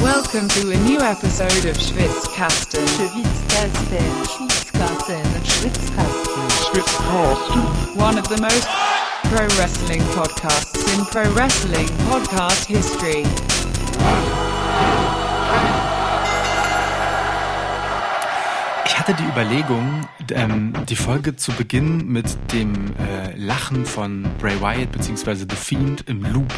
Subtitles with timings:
[0.00, 2.86] Welcome to a new episode of Schwitzkasten.
[2.86, 6.48] Schwitzkasten, Schwitzkasten, Schwitzkasten.
[6.70, 7.96] Schwitzkasten.
[7.96, 8.68] One of the most
[9.24, 13.24] pro wrestling podcasts in pro wrestling podcast history.
[19.08, 24.92] Hatte die Überlegung, ähm, die Folge zu beginnen mit dem äh, Lachen von Bray Wyatt
[24.92, 25.46] bzw.
[25.48, 26.52] The Fiend im Loop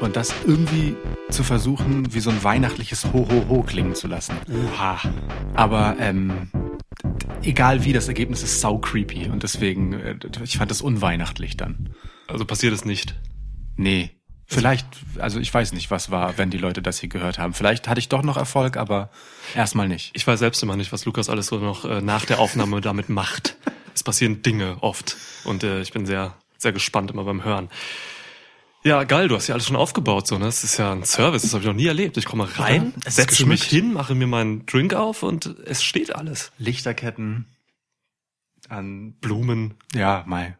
[0.00, 0.94] und das irgendwie
[1.30, 4.36] zu versuchen, wie so ein weihnachtliches Ho-Ho-Ho klingen zu lassen.
[4.50, 5.00] Oha.
[5.54, 6.50] Aber ähm,
[7.42, 11.94] egal wie, das Ergebnis ist sau creepy und deswegen, äh, ich fand das unweihnachtlich dann.
[12.26, 13.18] Also passiert es nicht.
[13.76, 14.17] Nee.
[14.50, 14.86] Vielleicht,
[15.18, 17.52] also ich weiß nicht, was war, wenn die Leute das hier gehört haben.
[17.52, 19.10] Vielleicht hatte ich doch noch Erfolg, aber
[19.54, 20.10] erstmal nicht.
[20.14, 23.10] Ich weiß selbst immer nicht, was Lukas alles so noch äh, nach der Aufnahme damit
[23.10, 23.56] macht.
[23.94, 27.68] Es passieren Dinge oft und äh, ich bin sehr, sehr gespannt immer beim Hören.
[28.84, 30.46] Ja, geil, du hast ja alles schon aufgebaut, so, ne?
[30.46, 32.16] Das ist ja ein Service, das habe ich noch nie erlebt.
[32.16, 35.82] Ich komme rein, Es ist setze mich hin, mache mir meinen Drink auf und es
[35.84, 36.52] steht alles.
[36.56, 37.44] Lichterketten
[38.70, 40.56] an, Blumen, ja, Mai.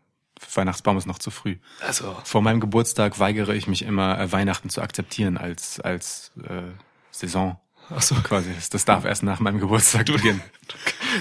[0.55, 1.57] Weihnachtsbaum ist noch zu früh.
[1.81, 6.63] also Vor meinem Geburtstag weigere ich mich immer, äh, Weihnachten zu akzeptieren als, als äh,
[7.11, 7.59] Saison.
[7.91, 8.15] Ach so.
[8.17, 8.51] Quasi.
[8.71, 10.43] Das darf erst nach meinem Geburtstag beginnen.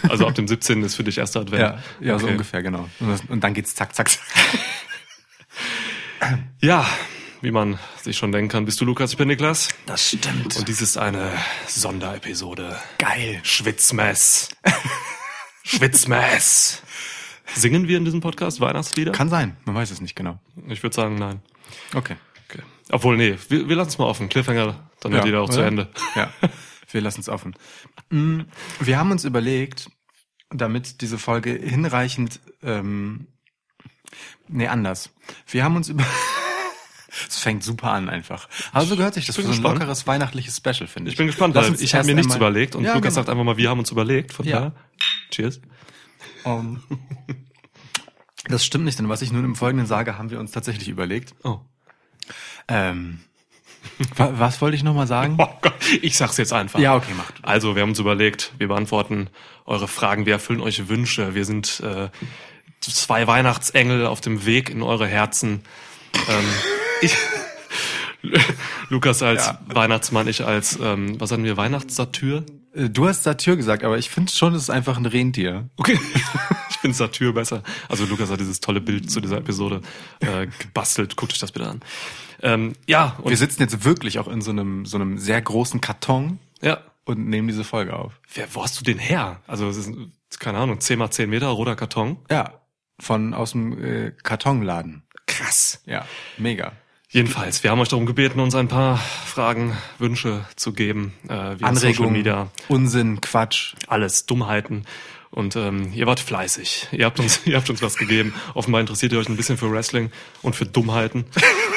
[0.09, 0.83] Also ab dem 17.
[0.83, 1.61] ist für dich erster Advent.
[1.61, 2.33] Ja, ja so Okay.
[2.33, 2.89] ungefähr, genau.
[2.99, 4.19] Und, das, und dann geht's zack, zack, zack.
[6.59, 6.85] Ja,
[7.41, 9.69] wie man sich schon denken kann, bist du Lukas, ich bin Niklas.
[9.85, 10.57] Das stimmt.
[10.57, 11.31] Und dies ist eine
[11.67, 12.77] Sonderepisode.
[12.97, 13.39] geil.
[13.43, 14.49] Schwitzmess.
[15.63, 16.81] Schwitzmess.
[17.55, 19.11] Singen wir in diesem Podcast Weihnachtslieder?
[19.11, 20.39] Kann sein, man weiß es nicht genau.
[20.67, 21.41] Ich würde sagen, nein.
[21.93, 22.15] Okay.
[22.49, 22.61] Okay.
[22.91, 24.29] Obwohl, nee, wir, wir lassen es mal offen.
[24.29, 25.67] Cliffhanger, dann wird jeder auch zu oder?
[25.67, 25.89] Ende.
[26.15, 26.31] Ja,
[26.91, 27.55] wir lassen es offen.
[28.09, 28.41] Mm,
[28.79, 29.89] Wir haben uns überlegt,
[30.49, 33.27] damit diese Folge hinreichend, ähm,
[34.47, 35.09] nee, anders.
[35.47, 36.05] Wir haben uns über,
[37.27, 38.47] es fängt super an einfach.
[38.71, 39.79] Aber so gehört sich das für so ein gespannt.
[39.79, 41.13] lockeres weihnachtliches Special, finde ich.
[41.13, 43.15] Ich bin gespannt, weil ich habe mir nichts überlegt und Ja, Lukas genau.
[43.15, 44.31] sagt einfach mal, wir haben uns überlegt.
[44.33, 44.57] Von Ja.
[44.57, 44.75] daher,
[45.31, 45.59] cheers.
[46.55, 46.81] Um,
[48.47, 51.33] das stimmt nicht, denn was ich nun im Folgenden sage, haben wir uns tatsächlich überlegt.
[51.43, 51.59] Oh.
[52.67, 53.19] Ähm,
[54.15, 55.35] wa- was wollte ich nochmal sagen?
[55.39, 56.79] oh Gott, ich sag's jetzt einfach.
[56.79, 57.43] Ja, okay, mach du.
[57.43, 59.29] Also, wir haben uns überlegt, wir beantworten
[59.65, 61.35] eure Fragen, wir erfüllen euch Wünsche.
[61.35, 62.09] Wir sind äh,
[62.81, 65.61] zwei Weihnachtsengel auf dem Weg in eure Herzen.
[66.29, 66.45] Ähm,
[67.01, 67.15] ich,
[68.89, 69.59] Lukas als Ja.
[69.67, 72.43] Weihnachtsmann, ich als, ähm, was hatten wir, Weihnachtssatyr?
[72.77, 75.69] Äh, Du hast Satyr gesagt, aber ich finde schon, es ist einfach ein Rentier.
[75.77, 75.99] Okay.
[76.69, 77.63] Ich finde Satyr besser.
[77.89, 79.81] Also Lukas hat dieses tolle Bild zu dieser Episode
[80.19, 81.15] äh, gebastelt.
[81.15, 81.81] Guckt euch das bitte an.
[82.43, 85.81] Ähm, ja, und Wir sitzen jetzt wirklich auch in so einem, so einem sehr großen
[85.81, 86.79] Karton ja.
[87.05, 88.19] und nehmen diese Folge auf.
[88.31, 89.41] Wer, wo hast du den her?
[89.47, 89.91] Also es ist,
[90.39, 92.17] keine Ahnung, 10 mal 10 Meter, roter Karton.
[92.29, 92.61] Ja,
[92.99, 95.01] von aus dem äh, Kartonladen.
[95.25, 95.81] Krass.
[95.87, 96.05] Ja,
[96.37, 96.73] mega.
[97.09, 101.13] Jedenfalls, wir haben euch darum gebeten, uns ein paar Fragen, Wünsche zu geben.
[101.29, 103.75] Äh, Anregungen, Unsinn, Quatsch.
[103.87, 104.85] alles Dummheiten.
[105.29, 106.87] Und ähm, ihr wart fleißig.
[106.91, 108.33] Ihr habt uns, ihr habt uns was gegeben.
[108.55, 111.25] Offenbar interessiert ihr euch ein bisschen für Wrestling und für Dummheiten.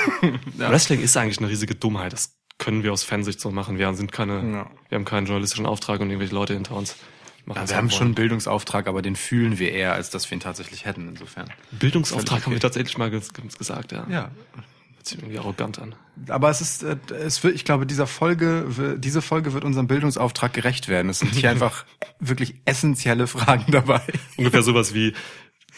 [0.56, 2.12] Wrestling ist eigentlich eine riesige Dummheit.
[2.12, 3.78] Das können wir aus Fansicht so machen.
[3.78, 4.70] Wir sind keine, Ja.
[4.88, 6.96] wir haben keinen journalistischen Auftrag und irgendwelche Leute hinter uns.
[7.46, 7.96] machen, Ja, wir haben wollen.
[7.98, 11.48] schon einen Bildungsauftrag, aber den fühlen wir eher, als dass wir ihn tatsächlich hätten, insofern.
[11.70, 14.06] Bildungsauftrag haben wir tatsächlich mal ges gesagt, ja.
[14.10, 14.30] Ja.
[15.00, 15.94] Hört sich irgendwie arrogant an.
[16.28, 20.52] Aber es ist, äh, es wird, ich glaube, dieser Folge, diese Folge wird unserem Bildungsauftrag
[20.52, 21.08] gerecht werden.
[21.08, 21.86] Es sind hier einfach
[22.18, 24.02] wirklich essentielle Fragen dabei.
[24.36, 25.14] Ungefähr sowas wie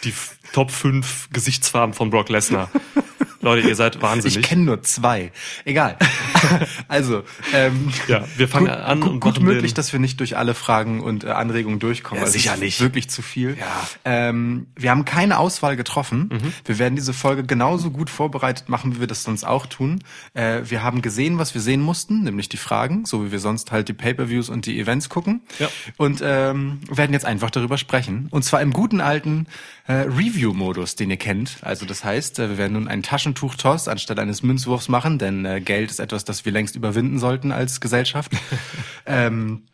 [0.02, 0.12] die
[0.52, 2.68] Top 5 Gesichtsfarben von Brock Lesnar.
[3.42, 4.38] Leute, ihr seid wahnsinnig.
[4.38, 5.32] Ich kenne nur zwei.
[5.64, 5.98] Egal.
[6.88, 10.54] also, ähm, Ja, wir fangen gut, an gut, gut möglich, dass wir nicht durch alle
[10.54, 12.20] Fragen und äh, Anregungen durchkommen.
[12.20, 12.76] Ja, Also es sicherlich.
[12.76, 13.56] Ist wirklich zu viel.
[13.58, 13.88] Ja.
[14.04, 16.30] Ähm, wir haben keine Auswahl getroffen.
[16.32, 16.52] Mhm.
[16.64, 20.02] Wir werden diese Folge genauso gut vorbereitet machen, wie wir das sonst auch tun.
[20.34, 23.72] Äh, wir haben gesehen, was wir sehen mussten, nämlich die Fragen, so wie wir sonst
[23.72, 25.42] halt die Pay-per-Views und die Events gucken.
[25.58, 25.68] Ja.
[25.96, 28.28] Und ähm, werden jetzt einfach darüber sprechen.
[28.30, 29.46] Und zwar im guten alten
[29.86, 31.58] äh, Review-Modus, den ihr kennt.
[31.62, 35.60] Also das heißt, äh, wir werden nun einen Taschentuch-Toss anstelle eines Münzwurfs machen, denn äh,
[35.60, 38.32] Geld ist etwas, das wir längst überwinden sollten als Gesellschaft.
[39.06, 39.64] ähm,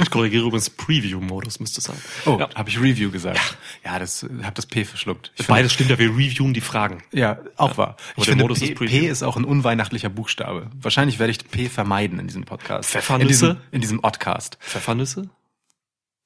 [0.00, 1.96] Ich korrigiere übrigens Preview-Modus, müsste es sein.
[2.26, 2.48] oh, Ja.
[2.54, 3.40] habe ich Review gesagt.
[3.84, 5.32] Ja, das habe das P verschluckt.
[5.36, 7.02] Ich Beides stimmt ja, wir reviewen die Fragen.
[7.12, 7.96] Ja, auch wahr.
[8.16, 8.90] Ich finde, Modus P, ist Preview.
[9.00, 10.70] P ist auch ein unweihnachtlicher Buchstabe.
[10.74, 12.90] Wahrscheinlich werde ich P vermeiden in diesem Podcast.
[12.90, 13.26] Pfeffernüsse?
[13.46, 14.58] In diesem, in diesem Oddcast.
[14.60, 15.30] Pfeffernüsse?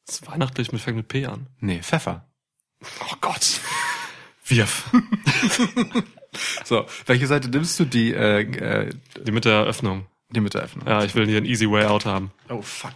[0.06, 1.46] Das ist weihnachtlich, mit fängt mit P an.
[1.60, 2.26] Nee, Pfeffer.
[3.10, 3.60] Oh Gott.
[4.46, 4.84] Wirf.
[6.64, 7.84] So, welche Seite nimmst du?
[7.84, 8.90] Die, äh, äh,
[9.24, 10.06] Die mit der Eröffnung.
[10.30, 10.84] die mit der Öffnung.
[10.84, 12.32] Ja, ich will hier einen easy way out haben.
[12.48, 12.94] Oh, fuck.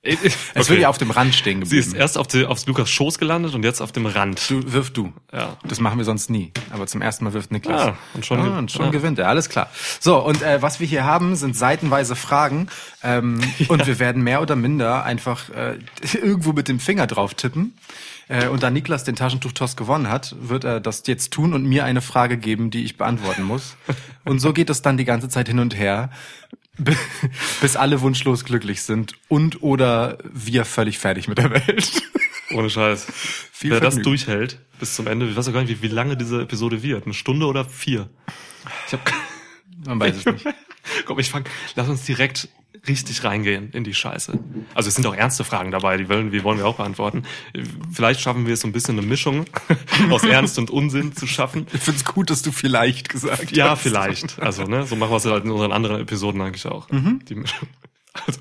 [0.54, 2.00] Es wird ja auf dem Rand stehen Sie ist geblieben.
[2.00, 4.48] erst auf, die, auf Lukas Schoß gelandet und jetzt auf dem Rand.
[4.48, 5.12] Du, wirf du.
[5.32, 5.56] Ja.
[5.64, 6.52] Das machen wir sonst nie.
[6.70, 7.88] Aber zum ersten Mal wirft Niklas.
[7.88, 8.90] Ah, und schon ah, und schon ah.
[8.90, 9.28] gewinnt er.
[9.28, 9.70] Alles klar.
[9.98, 12.68] So, und äh, was wir hier haben, sind seitenweise Fragen.
[13.02, 15.78] Ähm, Und wir werden mehr oder minder einfach äh,
[16.14, 17.74] irgendwo mit dem Finger drauf tippen.
[18.28, 21.84] Äh, und da Niklas den Taschentuch-Toss gewonnen hat, wird er das jetzt tun und mir
[21.84, 23.76] eine Frage geben, die ich beantworten muss.
[24.24, 26.10] Und so geht es dann die ganze Zeit hin und her,
[27.60, 32.02] bis alle wunschlos glücklich sind und oder wir völlig fertig mit der Welt.
[32.54, 33.06] Ohne Scheiß.
[33.52, 34.04] Viel Wer das Vergnügen.
[34.04, 37.04] durchhält bis zum Ende, ich weiß auch gar nicht, wie, wie lange diese Episode wird.
[37.04, 38.08] Eine Stunde oder vier?
[38.86, 39.12] Ich hab,
[39.86, 40.46] Man weiß es nicht.
[41.04, 41.44] komm, ich fang,
[41.74, 42.48] lass uns direkt
[42.88, 44.38] richtig reingehen in die Scheiße.
[44.74, 47.22] Also es sind auch ernste Fragen dabei, die wollen, die wollen wir auch beantworten.
[47.92, 49.44] Vielleicht schaffen wir es so ein bisschen eine Mischung
[50.10, 51.66] aus Ernst und Unsinn zu schaffen.
[51.72, 53.82] Ich find's gut, dass du vielleicht gesagt Ja, hast.
[53.82, 54.38] vielleicht.
[54.40, 56.88] Also, ne, so machen wir es halt in unseren anderen Episoden eigentlich auch.
[56.90, 57.68] Die Mischung.
[58.26, 58.40] Also,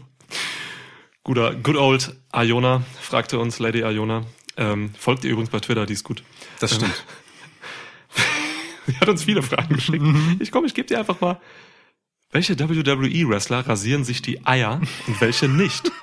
[1.23, 4.23] guter, good old Iona fragte uns, Lady Iona.
[4.55, 6.23] Ähm, folgt ihr übrigens bei Twitter, die ist gut.
[6.59, 7.03] Das stimmt.
[8.87, 10.03] Sie hat uns viele Fragen geschickt.
[10.39, 11.39] Ich komm, ich gebe dir einfach mal.
[12.31, 15.91] Welche WWE-Wrestler rasieren sich die Eier und welche nicht?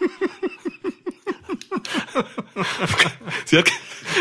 [3.44, 3.70] sie, hat,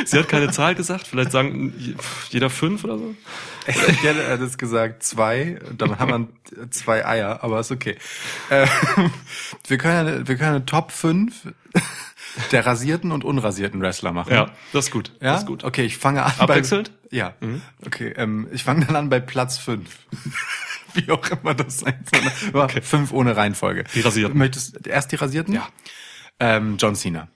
[0.06, 1.96] sie hat keine Zahl gesagt, vielleicht sagen
[2.30, 3.16] jeder fünf oder so.
[3.68, 6.28] Ich hätte das gesagt, zwei, dann haben
[6.58, 7.96] wir zwei Eier, aber ist okay.
[8.50, 8.68] Äh,
[9.68, 11.54] wir können, eine, wir können eine Top 5
[12.52, 14.34] der rasierten und unrasierten Wrestler machen.
[14.34, 15.14] Ja, das ist gut.
[15.22, 15.32] Ja?
[15.32, 15.64] Das ist gut.
[15.64, 16.34] Okay, ich fange an.
[16.38, 16.90] Abwechselnd?
[16.90, 16.94] Mhm.
[17.12, 17.34] Bei, ja.
[17.86, 19.88] Okay, ähm, ich fange dann an bei Platz 5.
[21.06, 22.32] Wie auch immer das sein soll.
[22.54, 23.86] Aber Fünf ohne Reihenfolge.
[23.94, 24.38] Die Rasierten.
[24.38, 25.54] Möchtest erst die Rasierten?
[25.54, 25.68] Ja.
[26.40, 27.28] Ähm, John Cena.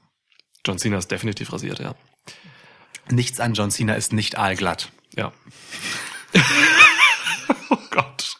[0.65, 1.95] John Cena ist definitiv rasiert, ja.
[3.09, 4.91] Nichts an John Cena ist nicht aalglatt.
[5.15, 5.31] Ja.
[7.69, 8.35] oh Gott.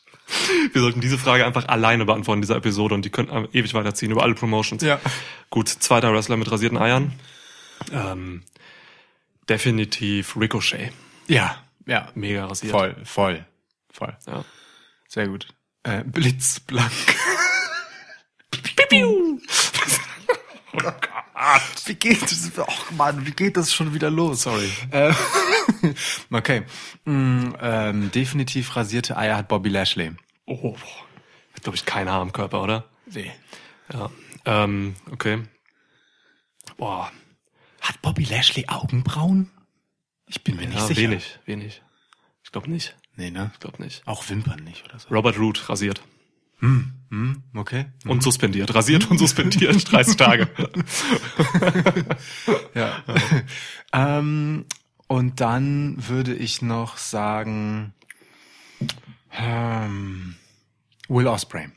[0.74, 4.12] Wir sollten diese Frage einfach alleine beantworten in dieser Episode und die können ewig weiterziehen
[4.12, 4.84] über alle Promotions.
[4.84, 5.00] Ja.
[5.50, 7.14] Gut, zweiter Wrestler mit rasierten Eiern.
[7.92, 8.44] Ähm,
[9.48, 10.92] definitiv Ricochet.
[11.28, 12.10] Ja, ja.
[12.16, 12.72] Mega rasiert.
[12.72, 13.46] Voll, voll,
[13.92, 14.16] voll.
[14.28, 14.44] Ja.
[15.07, 15.48] Sehr gut.
[15.83, 16.92] Äh, blitzblank.
[20.74, 21.01] Oh Gott.
[21.86, 22.51] Wie geht das?
[22.57, 24.44] Och Mann, wie geht das schon wieder los?
[24.44, 24.69] Sorry.
[24.92, 25.13] Äh,
[26.31, 26.63] okay.
[27.06, 30.12] Mm, ähm, definitiv rasierte Eier hat Bobby Lashley.
[30.45, 30.75] Oh,
[31.54, 32.86] hat glaube ich kein Haar am Körper, oder?
[33.07, 33.31] Nee.
[33.92, 34.12] Ja.
[34.45, 35.44] Ähm, okay.
[36.77, 37.12] Boah.
[37.81, 39.50] Hat Bobby Lashley Augenbrauen?
[40.27, 41.01] Ich bin mir nicht Ja, sicher.
[41.01, 41.81] wenig, wenig.
[42.44, 42.95] Ich glaube nicht.
[43.18, 43.52] Nee, ne?
[43.54, 44.02] Ich glaube nicht.
[44.08, 45.10] Auch Wimpern nicht oder so.
[45.10, 46.02] Robert Root rasiert.
[46.60, 47.86] Hm, okay.
[48.06, 48.74] Und suspendiert.
[48.74, 49.92] Rasiert und suspendiert.
[49.92, 50.48] 30 Tage.
[52.74, 53.04] Ja.
[53.94, 54.66] ähm,
[55.08, 57.94] und dann würde ich noch sagen
[59.31, 60.36] ähm,
[61.08, 61.69] Will Osprey.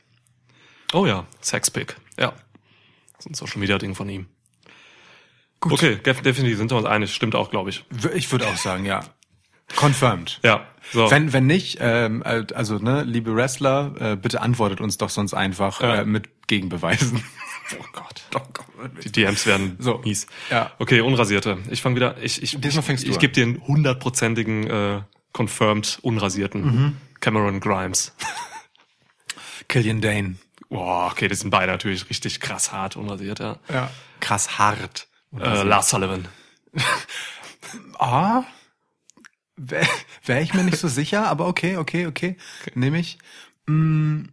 [0.93, 1.95] Oh ja, Sexpick.
[2.19, 2.33] Ja.
[3.15, 4.27] Das ist ein Social Media Ding von ihm.
[5.59, 5.73] Gut.
[5.73, 7.13] Okay, def- definitiv sind wir uns einig.
[7.13, 7.85] Stimmt auch, glaube ich.
[8.15, 9.01] Ich würde auch sagen, ja.
[9.75, 10.39] Confirmed.
[10.43, 10.65] Ja.
[10.93, 11.09] So.
[11.09, 15.33] Wenn, wenn nicht, ähm, äh, also ne, liebe Wrestler, äh, bitte antwortet uns doch sonst
[15.33, 16.01] einfach Ja.
[16.01, 17.23] äh, mit Gegenbeweisen.
[17.79, 18.23] oh Gott.
[18.31, 18.65] Doch, komm.
[19.03, 19.99] Die DMs werden So.
[19.99, 20.27] mies.
[20.49, 20.71] Ja.
[20.79, 21.59] Okay, Unrasierte.
[21.69, 22.17] Ich fange wieder.
[22.21, 25.01] Ich, ich, Diesmal ich, fängst du ich gebe dir einen hundertprozentigen äh,
[25.33, 26.61] confirmed Unrasierten.
[26.63, 26.97] Mhm.
[27.21, 28.13] Cameron Grimes.
[29.69, 30.35] Killian Dane.
[30.69, 33.57] Boah, okay, das sind beide natürlich richtig krass hart unrasiert, ja.
[33.71, 33.91] Ja.
[34.19, 35.07] Krass hart.
[35.37, 36.27] Äh, Lars Sullivan.
[37.99, 38.43] Ah,
[39.69, 39.87] wäre
[40.25, 42.37] wär ich mir nicht so sicher, aber okay, okay, okay,
[42.75, 43.17] nehme ich.
[43.67, 44.23] Mm.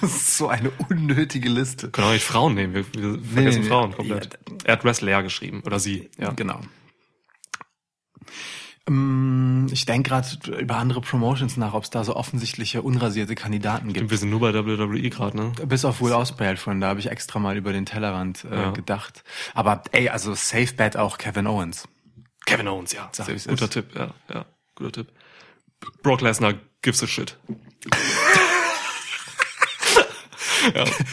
[0.00, 1.90] Das ist so eine unnötige Liste.
[1.90, 2.74] Können auch nicht Frauen nehmen.
[2.74, 3.96] Wir, wir vergessen nee, Frauen nee.
[3.96, 4.38] komplett.
[4.64, 5.62] Er hat Wrestler geschrieben.
[5.64, 6.10] Oder sie.
[6.18, 6.30] Ja.
[6.30, 6.60] Genau.
[8.88, 10.28] Mm, Ich denke gerade
[10.60, 14.10] über andere Promotions nach, ob es da so offensichtliche unrasierte Kandidaten gibt.
[14.10, 15.52] Wir sind nur bei WWE gerade, ne?
[15.66, 18.70] Bis auf Will Ospreay von da habe ich extra mal über den Tellerrand äh, Ja.
[18.70, 19.24] gedacht.
[19.54, 21.88] Aber ey, also Safe Bet auch Kevin Owens.
[22.46, 23.10] Kevin Owens, ja.
[23.12, 23.72] Sag, guter ist.
[23.72, 24.46] Tipp, ja, ja.
[24.76, 25.08] Guter Tipp.
[26.02, 27.36] Brock Lesnar gives a shit.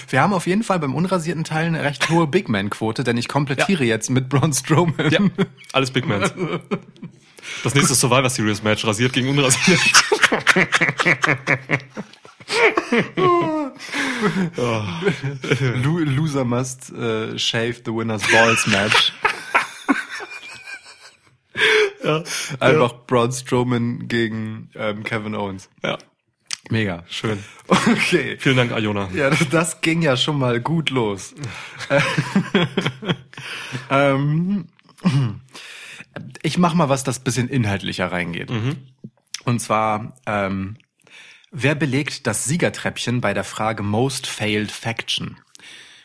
[0.10, 3.28] Wir haben auf jeden Fall beim unrasierten Teil eine recht hohe Big Man-Quote, denn ich
[3.28, 5.12] komplettiere jetzt mit Braun Strowman.
[5.12, 5.20] Ja,
[5.74, 6.34] alles Big Mans.
[7.63, 9.80] Das nächste Survivor Series Match, rasiert gegen unrasiert.
[15.84, 19.13] Lo Loser must äh, shave the winner's balls match.
[22.60, 25.69] Einfach Braun Strowman gegen ähm, Kevin Owens.
[25.83, 25.98] Ja,
[26.69, 27.03] Mega.
[27.10, 27.39] schön.
[27.67, 28.38] Okay.
[28.39, 29.10] Vielen Dank, Iona.
[29.13, 31.33] Ja, das, ging ja schon mal gut los.
[33.89, 34.67] ähm,
[36.41, 38.51] ich mach mal was, das bisschen inhaltlicher reingeht.
[39.45, 40.77] Und zwar, ähm,
[41.55, 45.38] Wer belegt das Siegertreppchen bei der Frage Most Failed Faction?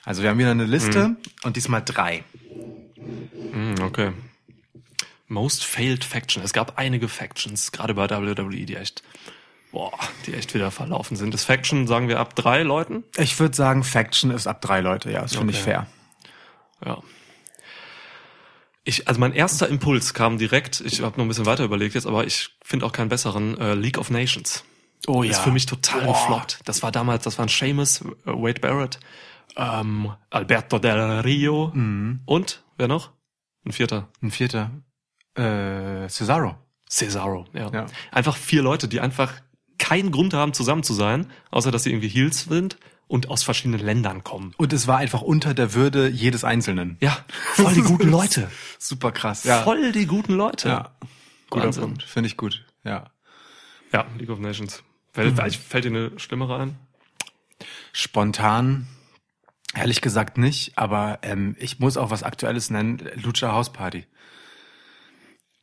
[0.05, 2.23] Also wir haben wieder eine Liste und diesmal drei.
[3.53, 4.13] Hm, okay.
[5.29, 6.43] Most failed Faction.
[6.43, 9.03] Es gab einige Factions, gerade bei WWE, die echt,
[9.73, 9.93] boah,
[10.27, 11.33] die echt wieder verlaufen sind.
[11.35, 13.05] Das Faction sagen wir ab drei Leuten.
[13.17, 15.65] Ich würde sagen, Faction ist ab drei Leute, ja, das finde ich Okay.
[15.71, 15.87] fair.
[16.85, 17.03] Ja.
[18.85, 22.07] Ich, also mein erster Impuls kam direkt, ich habe noch ein bisschen weiter überlegt jetzt,
[22.07, 24.65] aber ich finde auch keinen besseren, äh, League of Nations.
[25.07, 26.13] Oh Ist für mich total Boah.
[26.15, 26.61] gefloppt.
[26.65, 28.99] Das war damals, das waren Seamus, äh, Wade Barrett,
[29.57, 32.21] ähm, Alberto Del Rio Mhm.
[32.25, 33.11] und wer noch?
[33.67, 34.09] Ein vierter.
[34.23, 34.71] Ein vierter.
[35.39, 36.57] Äh, Cesaro.
[36.89, 37.71] Cesaro, ja.
[37.73, 37.87] Ja.
[38.13, 39.33] Einfach vier Leute, die einfach
[39.79, 43.81] keinen Grund haben, zusammen zu sein, außer dass sie irgendwie Heels sind und aus verschiedenen
[43.81, 44.53] Ländern kommen.
[44.57, 46.97] Und es war einfach unter der Würde jedes Einzelnen.
[47.01, 47.17] Ja,
[47.55, 48.51] voll die guten Leute.
[48.79, 49.45] Super krass.
[49.45, 49.63] Ja.
[49.63, 50.69] Voll die guten Leute.
[50.69, 50.91] Ja.
[51.51, 51.83] Guter Wahnsinn.
[51.85, 52.03] Punkt.
[52.03, 52.65] Finde ich gut.
[52.85, 53.11] Ja.
[53.93, 54.83] Ja, League of Nations.
[55.13, 55.51] Fällt, Mhm.
[55.53, 56.77] fällt dir eine schlimmere ein?
[57.93, 58.87] Spontan,
[59.75, 63.09] ehrlich gesagt nicht, aber ähm, ich muss auch was Aktuelles nennen.
[63.17, 64.07] Lucha House Party.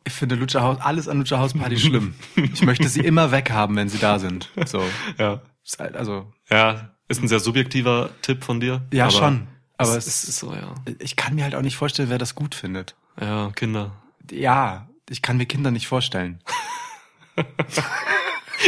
[0.08, 2.14] Ich finde Lucha House, alles an Lucha House Party schlimm.
[2.36, 4.52] Ich möchte sie immer weghaben, wenn sie da sind.
[4.66, 4.84] So.
[5.18, 5.42] Ja.
[5.64, 8.84] Ist halt, Also, Ja, ist ein sehr subjektiver Tipp von dir.
[8.94, 9.48] ja, aber schon.
[9.78, 10.74] Aber es, es ist so, ja.
[11.00, 12.96] ich kann mir halt auch nicht vorstellen, wer das gut findet.
[13.20, 13.92] Ja, Kinder.
[14.32, 16.40] Ja, ich kann mir Kinder nicht vorstellen.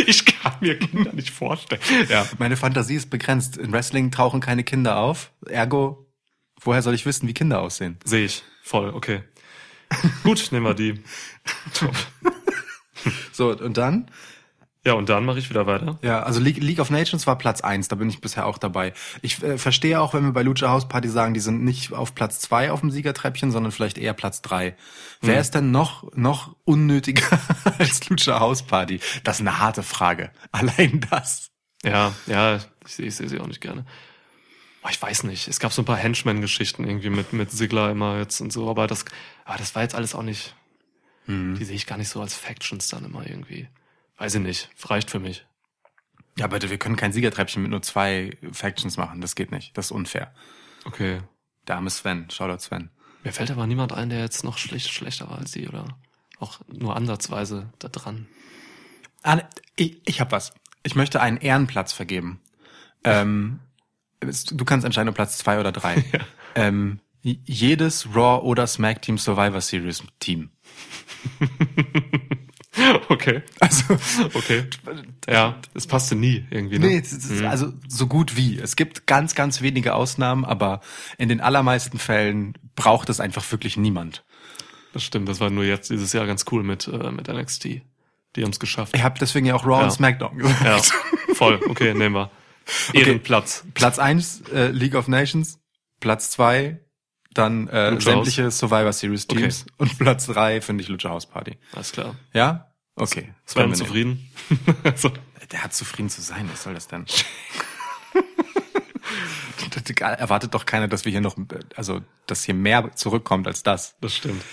[0.06, 1.82] Ich kann mir Kinder nicht vorstellen.
[2.10, 2.28] Ja.
[2.38, 3.58] Meine Fantasie ist begrenzt.
[3.58, 5.32] In Wrestling tauchen keine Kinder auf.
[5.48, 6.06] Ergo,
[6.62, 7.98] woher soll ich wissen, wie Kinder aussehen?
[8.04, 8.44] Sehe ich.
[8.64, 9.24] Voll, okay.
[10.24, 11.02] Gut, nehmen wir die.
[11.74, 11.96] Top.
[13.32, 14.10] So, und dann?
[14.88, 16.00] Ja, und dann mache ich wieder weiter.
[16.02, 17.90] Ja, also League, League of Nations war Platz eins.
[17.90, 18.94] da bin ich bisher auch dabei.
[19.22, 22.16] Ich äh, verstehe auch, wenn wir bei Lucha House Party sagen, die sind nicht auf
[22.16, 24.78] Platz zwei auf dem Siegertreppchen, sondern vielleicht eher Platz drei.
[25.20, 27.38] Wer ist denn noch, noch unnötiger
[27.80, 29.02] als Lucha House Party?
[29.26, 30.32] Das ist eine harte Frage.
[30.54, 31.52] Allein das.
[31.84, 33.86] Ja, ja, ich sehe ich sehe sie auch nicht gerne.
[34.88, 35.50] Boah, ich weiß nicht.
[35.50, 38.88] Es gab so ein paar Henchman-Geschichten irgendwie mit, mit Sigler immer jetzt und so, aber
[38.88, 39.04] das,
[39.44, 40.56] aber das war jetzt alles auch nicht,
[41.28, 43.68] die sehe ich gar nicht so als Factions dann immer irgendwie.
[44.18, 44.70] Weiß ich nicht.
[44.82, 45.46] Reicht für mich.
[46.38, 49.20] Ja, bitte, wir können kein Siegertreppchen mit nur zwei Factions machen.
[49.20, 49.78] Das geht nicht.
[49.78, 50.34] Das ist unfair.
[50.86, 51.20] Okay.
[51.68, 52.30] Der arme Sven.
[52.30, 52.90] Shoutout Sven.
[53.26, 55.98] Mir fällt aber niemand ein, der jetzt noch schlecht, schlechter war als sie oder
[56.40, 58.30] auch nur ansatzweise da dran.
[59.22, 60.54] Ah, ne, ich, ich hab was.
[60.84, 62.40] Ich möchte einen Ehrenplatz vergeben.
[63.04, 63.60] Ähm,
[64.22, 66.04] du kannst entscheiden, ob Platz zwei oder drei.
[66.56, 70.50] ähm, j- jedes Raw oder Smack Team Survivor Series Team.
[73.10, 73.42] Okay.
[73.60, 73.96] Also,
[74.36, 74.66] Okay.
[75.28, 76.78] Ja, es passte nie irgendwie.
[76.78, 76.88] Ne?
[76.88, 78.60] nee, ist also so gut wie.
[78.60, 80.82] Es gibt ganz, ganz wenige Ausnahmen, aber
[81.18, 84.24] in den allermeisten Fällen braucht es einfach wirklich niemand.
[84.94, 87.64] Das stimmt, das war nur jetzt dieses Jahr ganz cool mit, äh, mit NXT.
[88.36, 88.96] Die haben es geschafft.
[88.96, 89.86] Ich habe deswegen ja auch Raw Ja.
[89.86, 90.64] und SmackDown gesagt.
[90.64, 91.60] Ja, voll.
[91.68, 92.30] Okay, nehmen wir.
[92.94, 93.64] Ehrenplatz.
[93.74, 95.60] Platz eins äh, League of Nations,
[96.00, 96.80] Platz zwei
[97.34, 101.58] dann äh, Lucha sämtliche Survivor Series Teams und Platz drei finde ich Lucha House Party.
[101.74, 102.16] Alles klar.
[102.34, 102.72] Ja?
[102.96, 103.34] Okay.
[103.54, 104.30] Können wir zufrieden?
[104.96, 105.12] so.
[105.52, 107.06] Der hat zufrieden zu sein, was soll das denn?
[110.00, 111.38] Erwartet doch keiner, dass wir hier noch,
[111.76, 113.96] also, dass hier mehr zurückkommt als das.
[114.02, 114.44] Das stimmt.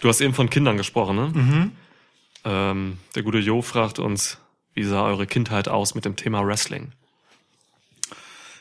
[0.00, 1.28] Du hast eben von Kindern gesprochen, ne?
[1.32, 1.72] Mhm.
[2.44, 4.38] Ähm, der gute Jo fragt uns,
[4.74, 6.92] wie sah eure Kindheit aus mit dem Thema Wrestling?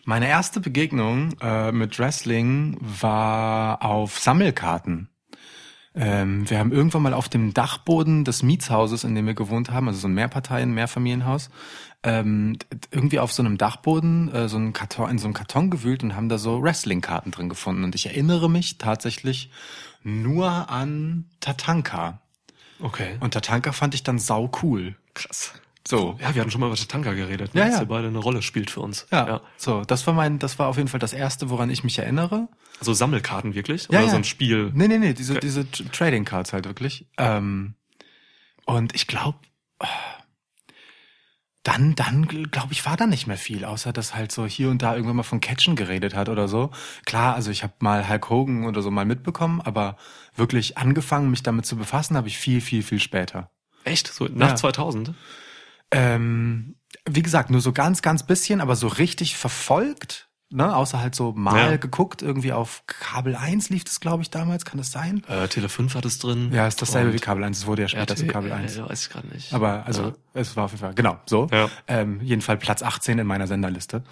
[0.08, 5.10] Meine erste Begegnung äh, mit Wrestling war auf Sammelkarten.
[5.96, 9.88] Ähm, wir haben irgendwann mal auf dem Dachboden des Mietshauses, in dem wir gewohnt haben,
[9.88, 11.50] also so ein Mehrparteien, Mehrfamilienhaus,
[12.04, 12.60] ähm,
[12.92, 16.16] irgendwie auf so einem Dachboden äh, so einen Karton, in so einem Karton gewühlt und
[16.16, 17.84] haben da so Wrestling-Karten drin gefunden.
[17.84, 19.50] Und ich erinnere mich tatsächlich
[20.04, 22.22] nur an Tatanka.
[22.80, 23.18] Okay.
[23.22, 24.96] Und Tatanka fand ich dann sau cool.
[25.16, 25.54] krass.
[25.88, 26.18] So.
[26.20, 27.62] Ja, wir hatten schon mal über Tatanka geredet, ne?
[27.62, 27.82] Ja, dass ja.
[27.82, 29.06] ihr beide eine Rolle spielt für uns.
[29.12, 32.00] Ja, so, das war mein, das war auf jeden Fall das erste, woran ich mich
[32.00, 32.48] erinnere.
[32.82, 33.84] So Sammelkarten wirklich?
[33.84, 34.10] Ja, Oder ja.
[34.10, 34.72] so ein Spiel?
[34.74, 35.42] Nee, nee, nee, diese, Okay.
[35.44, 37.08] diese Trading Cards halt wirklich.
[37.18, 37.76] Ähm,
[38.66, 39.38] und ich glaube,
[41.64, 44.82] dann, dann glaube ich, war da nicht mehr viel, außer dass halt so hier und
[44.84, 46.70] da irgendwann mal von Catchen geredet hat oder so.
[47.06, 49.98] Klar, also ich habe mal Hulk Hogan oder so mal mitbekommen, aber
[50.36, 53.50] wirklich angefangen, mich damit zu befassen, habe ich viel, viel, viel später.
[53.84, 54.08] Echt?
[54.08, 54.56] So nach Ja.
[54.56, 55.14] 2000?
[55.92, 56.76] Ähm,
[57.08, 61.34] wie gesagt, nur so ganz, ganz bisschen, aber so richtig verfolgt, ne, außer halt so
[61.34, 61.78] mal Ja.
[61.78, 65.24] geguckt, irgendwie auf Kabel 1 lief das, glaube ich, damals, kann das sein?
[65.28, 66.52] Äh, Tele 5 hat es drin.
[66.54, 68.78] Ja, ist dasselbe wie Kabel 1, es wurde ja später zu RTL, Kabel 1.
[68.78, 69.54] äh, weiß ich gerade nicht.
[69.54, 70.14] Aber also Ja.
[70.34, 71.48] es war auf jeden Fall, genau, so.
[71.52, 71.70] Ja.
[71.88, 74.04] Ähm, jedenfalls Platz 18 in meiner Senderliste.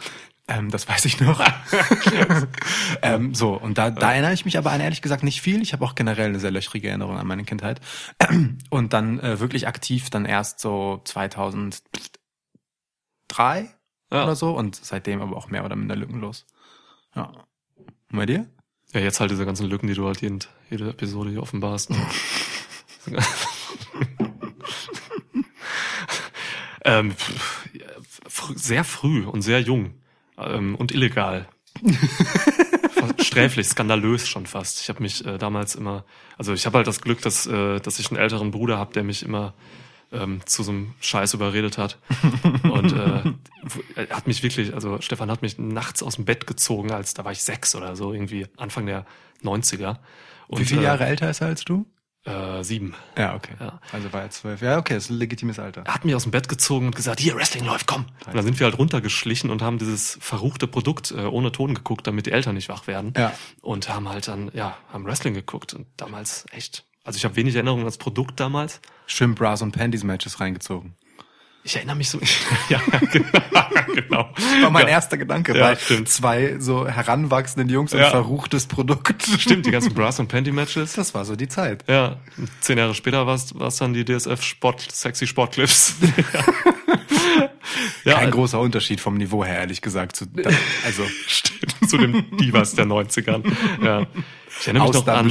[0.48, 1.42] Ähm, das weiß ich noch.
[3.02, 5.62] ähm, so, und da, da erinnere ich mich aber an ehrlich gesagt nicht viel.
[5.62, 7.80] Ich habe auch generell eine sehr löchrige Erinnerung an meine Kindheit.
[8.70, 11.82] Und dann äh, wirklich aktiv dann erst so 2003
[13.34, 13.70] drei
[14.12, 14.24] Ja.
[14.24, 16.46] oder so und seitdem aber auch mehr oder minder lückenlos.
[17.16, 17.32] Ja.
[17.76, 18.48] Und bei dir?
[18.94, 21.90] Ja, jetzt halt diese ganzen Lücken, die du halt jeden, jede Episode hier offenbarst.
[21.90, 21.98] Ne?
[26.86, 27.16] ähm,
[28.56, 29.96] sehr früh und sehr jung
[30.48, 31.48] ähm, und illegal.
[33.20, 34.82] Sträflich, skandalös schon fast.
[34.82, 36.06] Ich habe mich äh, damals immer,
[36.38, 39.04] also ich habe halt das Glück, dass, äh, dass ich einen älteren Bruder habe, der
[39.04, 39.54] mich immer
[40.14, 41.98] ähm, zu so einem Scheiß überredet hat.
[42.64, 43.24] Und äh,
[43.96, 47.26] er hat mich wirklich, also Stefan hat mich nachts aus dem Bett gezogen, als da
[47.26, 49.06] war ich sechs oder so, irgendwie Anfang der
[49.44, 49.98] 90er.
[50.48, 51.86] Und, Wie viele äh, Jahre älter ist er als du?
[52.26, 52.96] Äh, sieben.
[53.18, 53.54] Ja, okay.
[53.60, 53.80] Ja.
[53.92, 54.62] Also war er zwölf.
[54.62, 55.84] Ja, okay, das ist ein legitimes Alter.
[55.86, 58.06] Er hat mich aus dem Bett gezogen und gesagt, hier, Wrestling läuft, komm.
[58.26, 62.08] Und dann sind wir halt runtergeschlichen und haben dieses verruchte Produkt äh, ohne Ton geguckt,
[62.08, 63.14] damit die Eltern nicht wach werden.
[63.18, 63.34] Ja.
[63.62, 65.74] Und haben halt dann, ja, haben Wrestling geguckt.
[65.74, 68.80] Und damals echt, also ich habe wenig Erinnerungen ans Produkt damals.
[69.06, 70.96] Schön Bras und Panties Matches reingezogen.
[71.66, 72.20] Ich erinnere mich so,
[72.70, 73.30] ja, genau,
[73.96, 74.30] genau.
[74.62, 74.92] War mein ja.
[74.94, 76.10] erster Gedanke Ja, bei stimmt.
[76.10, 78.10] zwei so heranwachsenden Jungs und Ja.
[78.10, 79.24] verruchtes Produkt.
[79.40, 80.94] Stimmt, die ganzen Brass- und Panty-Matches.
[80.94, 81.86] Das war so die Zeit.
[81.88, 82.18] Ja,
[82.60, 85.96] zehn Jahre später war es dann die DSF Sport, Sexy Sportclips.
[88.04, 90.16] ja, Kein großer Unterschied vom Niveau her, ehrlich gesagt.
[90.18, 90.26] Zu,
[90.86, 93.44] also, Stimmt, zu den Divas der 90ern.
[93.84, 94.06] Ja.
[94.60, 95.28] Ich erinnere mich noch an,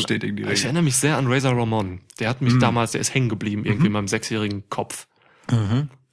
[0.53, 2.01] ich erinnere mich sehr an Razor Ramon.
[2.19, 5.07] Der hat mich damals, der ist hängen geblieben, irgendwie in meinem sechsjährigen Kopf.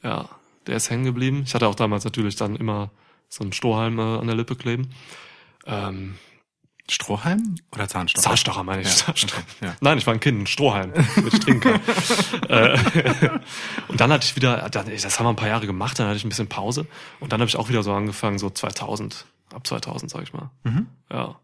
[0.04, 0.30] Ja,
[0.68, 1.44] der ist hängen geblieben.
[1.46, 2.92] Ich hatte auch damals natürlich dann immer
[3.28, 4.90] so einen Strohhalm äh, an der Lippe kleben.
[5.66, 6.16] Ähm,
[6.90, 8.24] Strohhalm oder Zahnstocher?
[8.24, 8.88] Zahnstocher meine ich.
[8.88, 9.44] Ja, Zahnstocher.
[9.58, 9.76] okay, ja.
[9.80, 11.76] Nein, ich war ein Kind, ein Strohhalm mit Strinker.
[12.50, 12.78] äh,
[13.88, 16.26] und dann hatte ich wieder, das haben wir ein paar Jahre gemacht, dann hatte ich
[16.26, 16.88] ein bisschen Pause
[17.20, 20.50] und dann habe ich auch wieder so angefangen, so 2000, ab 2000 sag ich mal.
[20.64, 20.88] Mhm.
[21.12, 21.40] Ja.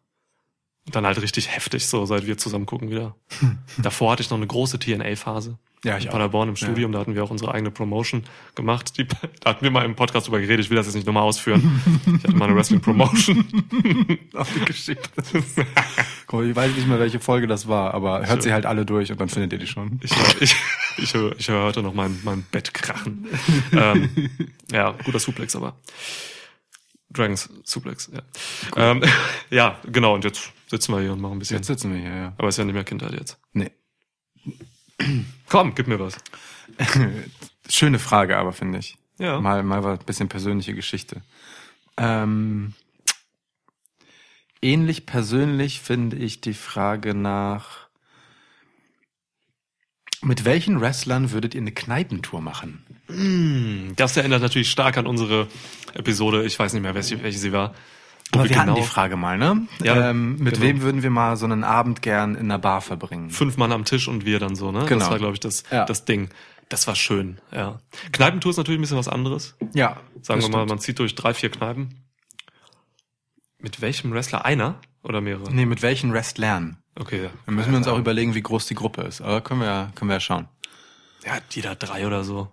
[0.92, 3.16] Dann halt richtig heftig, so seit wir zusammen gucken wieder.
[3.78, 5.58] Davor hatte ich noch eine große TNA-Phase.
[5.86, 6.14] Ja, ich in auch.
[6.14, 8.24] Paderborn im Studium, da hatten wir auch unsere eigene Promotion
[8.56, 8.98] gemacht.
[8.98, 11.22] Die, da hatten wir mal im Podcast drüber geredet, ich will das jetzt nicht nochmal
[11.22, 11.80] ausführen.
[12.18, 13.46] Ich hatte mal eine Wrestling-Promotion.
[14.34, 15.10] Auf die Geschichte.
[16.32, 19.12] Mal, ich weiß nicht mehr, welche Folge das war, aber hört sie halt alle durch
[19.12, 20.00] und dann findet ihr die schon.
[20.04, 20.56] Ich, ich,
[20.98, 23.28] ich, höre, ich höre heute noch mein, mein Bett krachen.
[23.72, 24.10] ähm,
[24.72, 25.76] ja, guter Suplex, aber.
[27.12, 28.22] Dragons Suplex, ja.
[28.76, 29.04] Ähm,
[29.52, 31.58] ja, genau, und jetzt sitzen wir hier und machen ein bisschen.
[31.58, 32.34] Jetzt sitzen wir hier, ja.
[32.38, 33.40] Aber ist ja nicht mehr Kindheit jetzt.
[33.54, 33.72] Nee.
[35.50, 36.18] Komm, gib mir was.
[37.70, 38.98] Schöne Frage aber, finde ich.
[39.18, 39.40] Ja.
[39.40, 41.22] Mal, mal was bisschen persönliche Geschichte.
[41.98, 42.74] Ähm,
[44.62, 47.88] ähnlich persönlich finde ich die Frage nach,
[50.22, 53.94] mit welchen Wrestlern würdet ihr eine Kneipentour machen?
[53.96, 55.48] Das erinnert natürlich stark an unsere
[55.94, 57.74] Episode, ich weiß nicht mehr, welche, welche sie war.
[58.32, 59.68] Aber wir hatten genau die Frage mal, ne?
[59.82, 60.66] Ja, ähm, mit genau.
[60.66, 63.30] wem würden wir mal so einen Abend gern in einer Bar verbringen?
[63.30, 64.86] fünf Mann am Tisch und wir dann so, ne?
[64.86, 65.00] Genau.
[65.00, 65.86] Das war, glaube ich, das, Ja.
[65.86, 66.30] das Ding.
[66.68, 67.80] Das war schön, ja.
[68.12, 69.56] Kneipentour ist natürlich ein bisschen was anderes.
[69.74, 70.70] Ja, Sagen wir mal, stimmt.
[70.70, 72.04] man zieht durch drei, vier Kneipen.
[73.60, 74.46] Mit welchem Wrestler?
[74.46, 75.54] Einer oder mehrere?
[75.54, 76.78] Nee, mit welchen Wrestlern?
[76.96, 77.30] Okay.
[77.46, 79.22] Dann müssen wir uns auch überlegen, wie groß die Gruppe ist.
[79.22, 80.48] Aber können wir ja, können wir ja schauen.
[81.26, 82.50] Ja, jeder drei oder so.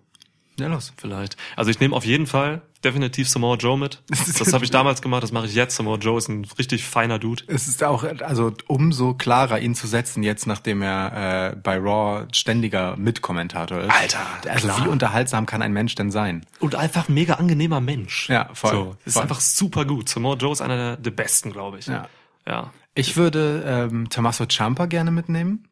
[0.58, 0.92] Ja, los.
[0.96, 1.36] Vielleicht.
[1.56, 4.02] Also ich nehme auf jeden Fall definitiv Samoa Joe mit.
[4.38, 5.76] Das habe ich damals gemacht, das mache ich jetzt.
[5.76, 7.44] Samoa Joe ist ein richtig feiner Dude.
[7.46, 12.26] Es ist auch also umso klarer, ihn zu setzen, jetzt nachdem er äh, bei Raw
[12.32, 13.90] ständiger Mitkommentator ist.
[13.90, 14.84] Alter, also klar.
[14.84, 16.44] wie unterhaltsam kann ein Mensch denn sein?
[16.60, 18.28] Und einfach ein mega angenehmer Mensch.
[18.28, 19.22] Ja, voll, So, ist voll.
[19.22, 20.08] einfach super gut.
[20.08, 21.86] Samoa Joe ist einer der, der besten, glaube ich.
[21.86, 22.08] Ja.
[22.46, 22.72] Ja.
[22.94, 25.68] Ich würde ähm, Tommaso Ciampa gerne mitnehmen.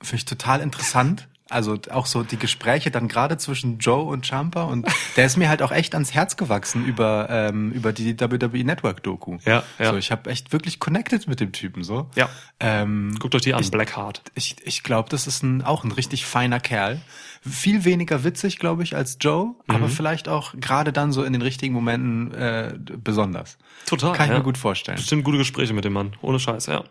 [0.00, 1.28] Finde ich total interessant.
[1.50, 5.48] Also auch so die Gespräche dann gerade zwischen Joe und Ciampa und der ist mir
[5.48, 9.38] halt auch echt ans Herz gewachsen über ähm, über die WWE Network Doku.
[9.46, 9.90] Ja, ja.
[9.90, 12.10] So, ich habe echt wirklich connected mit dem Typen so.
[12.16, 12.28] Ja.
[12.60, 14.22] Ähm, Guckt euch die an, Blackheart.
[14.34, 17.00] ich, ich glaube, das ist ein, auch ein richtig feiner Kerl.
[17.40, 19.74] Viel weniger witzig, glaube ich, als Joe, Mhm.
[19.74, 23.56] aber vielleicht auch gerade dann so in den richtigen Momenten äh, besonders.
[23.86, 24.12] Total.
[24.12, 24.38] Kann ich ja.
[24.38, 24.96] mir gut vorstellen.
[24.96, 26.14] Bestimmt gute Gespräche mit dem Mann.
[26.20, 26.84] Ohne Scheiß, ja.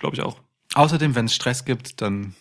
[0.00, 0.40] Glaube ich auch.
[0.74, 2.34] Außerdem, wenn es Stress gibt, dann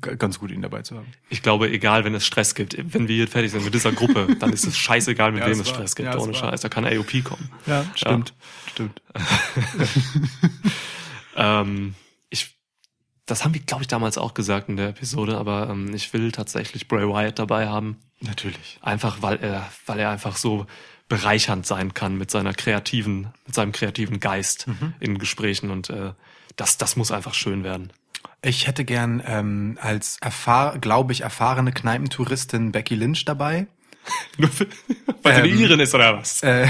[0.00, 1.06] ganz gut, ihn dabei zu haben.
[1.28, 4.34] Ich glaube, egal, wenn es Stress gibt, wenn wir hier fertig sind mit dieser Gruppe,
[4.40, 6.08] dann ist es scheißegal, mit Ja, wem es Stress gibt.
[6.12, 6.60] ja, Ohne Scheiß.
[6.62, 7.48] Da kann AOP kommen.
[7.66, 8.34] Ja, stimmt.
[8.72, 9.00] Stimmt.
[11.38, 11.94] Ähm,
[12.30, 12.56] ich,
[13.26, 16.32] das haben wir, glaube ich, damals auch gesagt in der Episode, aber ähm, ich will
[16.32, 17.98] tatsächlich Bray Wyatt dabei haben.
[18.20, 18.78] Natürlich.
[18.80, 20.66] Einfach, weil er, weil er einfach so
[21.08, 24.94] bereichernd sein kann mit seiner kreativen, mit seinem kreativen Geist Mhm.
[24.98, 26.12] in Gesprächen und äh,
[26.56, 27.92] das, das muss einfach schön werden.
[28.42, 30.18] Ich hätte gern ähm, als
[30.80, 33.66] glaube ich, erfahrene Kneipentouristin Becky Lynch dabei.
[34.38, 34.66] Nur für-
[35.22, 36.42] weil sie Ähm, eine Irin ist oder was?
[36.42, 36.68] Äh,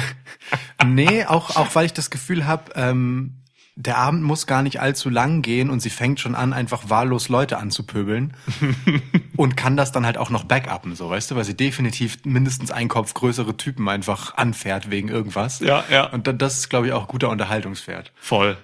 [0.86, 3.42] nee, auch, auch weil ich das Gefühl habe, ähm,
[3.78, 7.28] der Abend muss gar nicht allzu lang gehen und sie fängt schon an, einfach wahllos
[7.28, 8.34] Leute anzupöbeln
[9.36, 12.70] und kann das dann halt auch noch backuppen, so weißt du, weil sie definitiv mindestens
[12.70, 15.60] einen Kopf größere Typen einfach anfährt wegen irgendwas.
[15.60, 16.06] Ja, ja.
[16.06, 18.12] Und da- das ist, glaube ich, auch guter Unterhaltungswert.
[18.16, 18.56] Voll.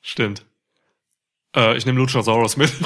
[0.00, 0.46] Stimmt.
[1.54, 2.72] Äh, ich nehme Luchasaurus mit.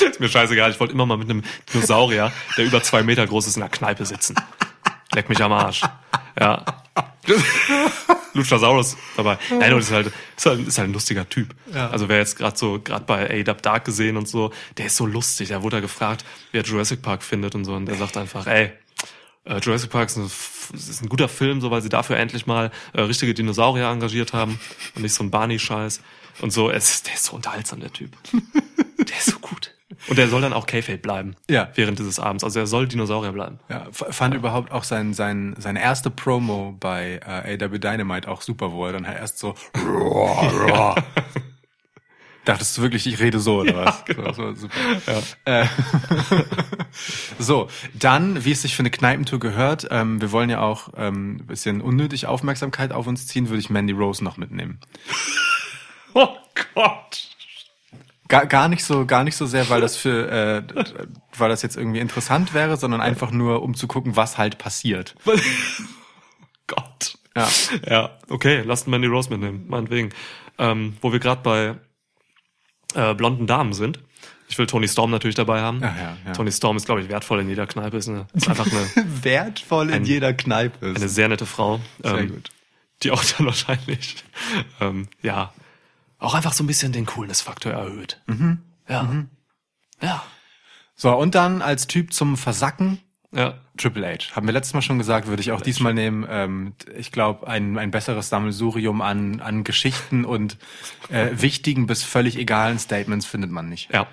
[0.00, 3.46] ist mir scheißegal, ich wollte immer mal mit einem Dinosaurier, der über zwei Meter groß
[3.46, 4.36] ist, in der Kneipe sitzen.
[5.14, 5.82] Leck mich am Arsch.
[6.38, 6.64] Ja.
[8.34, 9.38] Luchasaurus dabei.
[9.50, 11.54] Nein, und ist halt, ist halt, ist halt ein lustiger Typ.
[11.72, 11.90] Ja.
[11.90, 15.06] Also wer jetzt gerade so, gerade bei A-Dub Dark gesehen und so, der ist so
[15.06, 15.50] lustig.
[15.50, 17.74] Da wurde er gefragt, wie er Jurassic Park findet und so.
[17.74, 18.72] Und der sagt einfach, ey,
[19.44, 20.30] äh, Jurassic Park ist ein,
[20.74, 24.58] ist ein guter Film, so weil sie dafür endlich mal äh, richtige Dinosaurier engagiert haben
[24.94, 26.00] und nicht so ein Barney-Scheiß.
[26.40, 28.16] Und so, es ist, der ist so unterhaltsam, der Typ.
[28.98, 29.74] der ist so gut.
[30.08, 31.36] Und der soll dann auch K-Fade bleiben.
[31.48, 31.70] Ja.
[31.74, 32.42] Während dieses Abends.
[32.44, 33.60] Also er soll Dinosaurier bleiben.
[33.68, 38.72] Ja, fand überhaupt auch sein, sein, seine erste Promo bei äh, AW Dynamite auch super,
[38.72, 39.54] wo er dann halt erst so
[42.44, 44.04] Dachtest du wirklich, ich rede so oder was?
[44.04, 44.32] genau.
[44.32, 45.22] So, so, super.
[45.44, 45.66] Äh,
[47.38, 51.36] so, dann, wie es sich für eine Kneipentour gehört, ähm, wir wollen ja auch ähm,
[51.36, 54.80] ein bisschen unnötig Aufmerksamkeit auf uns ziehen, würde ich Mandy Rose noch mitnehmen.
[56.14, 56.36] Oh
[56.74, 57.28] Gott.
[58.28, 60.84] Gar, gar nicht so, gar nicht so sehr, weil das für, äh,
[61.36, 65.14] weil das jetzt irgendwie interessant wäre, sondern einfach nur, um zu gucken, was halt passiert.
[66.66, 67.18] Gott.
[67.36, 67.48] Ja.
[67.86, 70.10] Ja, okay, lasst Mandy Rose mitnehmen, meinetwegen.
[70.58, 71.74] Ähm, wo wir gerade bei
[72.94, 74.00] äh, blonden Damen sind.
[74.48, 75.80] Ich will Tony Storm natürlich dabei haben.
[75.80, 76.32] Ja, ja, ja.
[76.32, 77.96] Tony Storm ist, glaube ich, wertvoll in jeder Kneipe.
[77.96, 78.86] Ist, eine, ist einfach eine,
[79.24, 80.86] Wertvoll in Ein- jeder Kneipe.
[80.94, 81.80] eine sehr nette Frau.
[82.02, 82.50] Sehr ähm, gut.
[83.02, 84.16] Die auch dann wahrscheinlich,
[84.80, 85.52] ähm, ja,
[86.22, 88.22] auch einfach so ein bisschen den Coolness-Faktor erhöht.
[88.26, 88.62] Mhm.
[88.88, 89.24] Ja.
[90.00, 90.24] Ja.
[90.94, 92.98] So, und dann als Typ zum Versacken
[93.34, 93.54] Ja.
[93.76, 94.36] Triple H.
[94.36, 96.26] Haben wir letztes Mal schon gesagt, würde ich auch diesmal nehmen.
[96.28, 100.58] Ähm, ich glaube, ein, ein besseres Sammelsurium an, an Geschichten und
[101.08, 103.92] äh, wichtigen bis völlig egalen Statements findet man nicht.
[103.92, 104.06] Ja.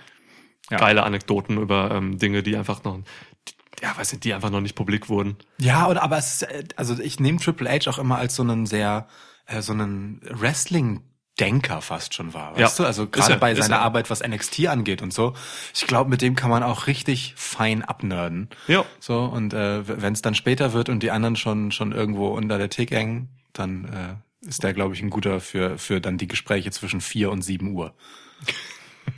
[0.71, 0.77] Ja.
[0.77, 2.99] Geile Anekdoten über ähm, Dinge, die einfach noch,
[3.47, 5.35] die, ja, weiß nicht, die einfach noch nicht publik wurden.
[5.57, 8.65] Ja, oder aber es äh, also ich nehme Triple H auch immer als so einen
[8.67, 9.07] sehr,
[9.47, 11.01] äh, so einen Wrestling
[11.39, 12.83] Denker fast schon war, weißt Ja.
[12.83, 12.87] du?
[12.87, 13.81] Also gerade er, bei seiner er.
[13.81, 15.33] Arbeit, was NXT angeht und so.
[15.73, 18.49] Ich glaube, mit dem kann man auch richtig fein abnörden.
[18.67, 18.85] Ja.
[18.99, 22.57] So, und äh, wenn es dann später wird und die anderen schon schon irgendwo unter
[22.57, 26.27] der Tick hängen, dann äh, ist der, glaube ich, ein guter für, für dann die
[26.27, 27.93] Gespräche zwischen vier und sieben Uhr.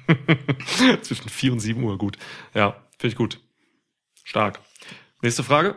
[1.01, 2.17] Zwischen 4 und 7 Uhr, gut.
[2.53, 3.39] Ja, finde ich gut.
[4.23, 4.60] Stark.
[5.21, 5.75] Nächste Frage.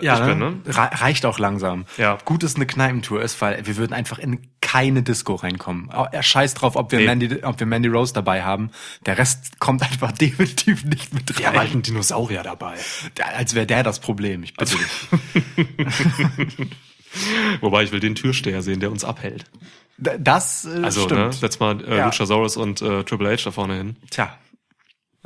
[0.00, 0.60] ich bin, ne?
[0.66, 1.84] Re- reicht auch langsam.
[1.96, 2.18] Ja.
[2.24, 5.88] Gut, dass eine Kneipentour ist, weil wir würden einfach in keine Disco reinkommen.
[5.90, 7.06] Er scheißt drauf, ob wir, Nee.
[7.06, 8.70] Mandy, ob wir Mandy Rose dabei haben.
[9.06, 11.72] Der Rest kommt einfach definitiv nicht mit Wir haben halt rein.
[11.74, 12.74] einen Dinosaurier dabei.
[13.16, 14.42] Der- Als wäre der das Problem.
[14.42, 16.68] Ich bitte dich.
[17.60, 19.44] Wobei ich will den Türsteher sehen, der uns abhält.
[19.96, 21.20] Das äh, Also, stimmt.
[21.20, 22.04] ne, setz mal äh, Ja.
[22.06, 23.96] Luchasaurus und äh, Triple H da vorne hin.
[24.10, 24.36] Tja.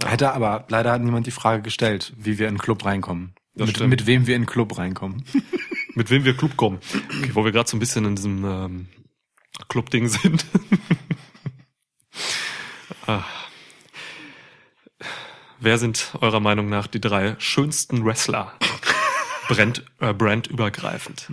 [0.04, 3.34] Hätte aber leider hat niemand die Frage gestellt, wie wir in den Club reinkommen.
[3.54, 3.90] Das Mit, stimmt.
[3.90, 5.24] mit wem wir in den Club reinkommen.
[5.94, 6.78] Mit wem wir Club kommen.
[7.18, 8.86] Okay, wo wir gerade so ein bisschen in diesem ähm,
[9.68, 10.44] Club-Ding sind.
[13.06, 13.22] ah.
[15.60, 18.52] Wer sind eurer Meinung nach die drei schönsten Wrestler?
[19.48, 21.28] Brand, äh, brandübergreifend.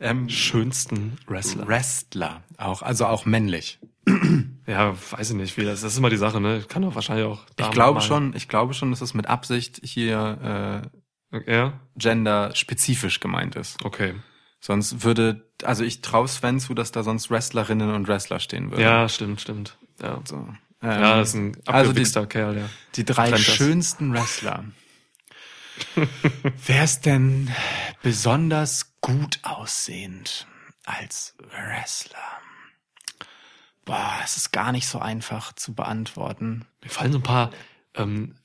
[0.00, 1.66] Ähm, Schönsten Wrestler.
[1.66, 2.42] Wrestler.
[2.58, 3.78] Auch, also auch männlich.
[4.66, 6.64] Ja, weiß ich nicht, wie das, das ist immer die Sache, ne?
[6.68, 7.46] Kann doch wahrscheinlich auch.
[7.50, 10.82] Ich Damen glaube mal- schon, ich glaube schon, dass es mit Absicht hier
[11.32, 13.82] äh, Ja, gender-spezifisch gemeint ist.
[13.84, 14.14] okay.
[14.60, 18.82] Sonst würde, also ich traue Sven zu, dass da sonst Wrestlerinnen und Wrestler stehen würden.
[18.82, 19.76] Ja, stimmt, stimmt.
[20.00, 20.36] Ja, So.
[20.36, 22.68] Ähm, ja das ist ein also die, abgewichster Kerl, ja.
[22.96, 23.54] die drei Trennt das.
[23.54, 24.64] schönsten Wrestler.
[26.66, 27.50] Wer ist denn
[28.02, 30.46] besonders gut aussehend
[30.84, 32.18] als Wrestler?
[33.84, 36.64] Boah, es ist gar nicht so einfach zu beantworten.
[36.82, 37.50] Mir fallen so ein paar
[37.94, 38.36] ähm,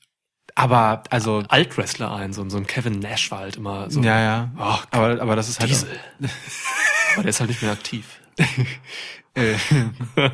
[0.62, 4.00] Aber, also, Altwrestler ein, so, so ein Kevin Nash war halt immer so.
[4.02, 4.50] ja, ja.
[4.58, 5.70] Oh, aber, aber das ist halt.
[5.70, 5.88] Diesel.
[7.14, 8.20] Aber der ist halt nicht mehr aktiv.
[9.34, 9.54] Äh,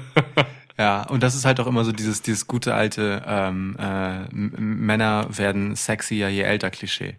[0.78, 5.26] ja, und das ist halt auch immer so dieses, dieses gute alte ähm, äh, Männer
[5.28, 7.16] werden sexier je älter Klischee.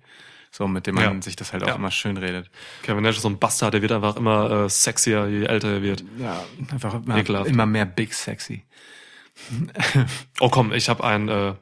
[0.49, 1.21] So, mit dem man Ja.
[1.21, 1.75] sich das halt auch Ja.
[1.75, 2.49] immer schön redet.
[2.81, 5.81] Kevin Nash ist so ein Bastard, der wird einfach immer äh, sexier, je älter er
[5.83, 6.03] wird.
[6.17, 7.47] Ja, einfach immer, Ekelhaft.
[7.47, 8.63] immer mehr big sexy.
[10.39, 11.53] Oh komm, ich habe einen äh,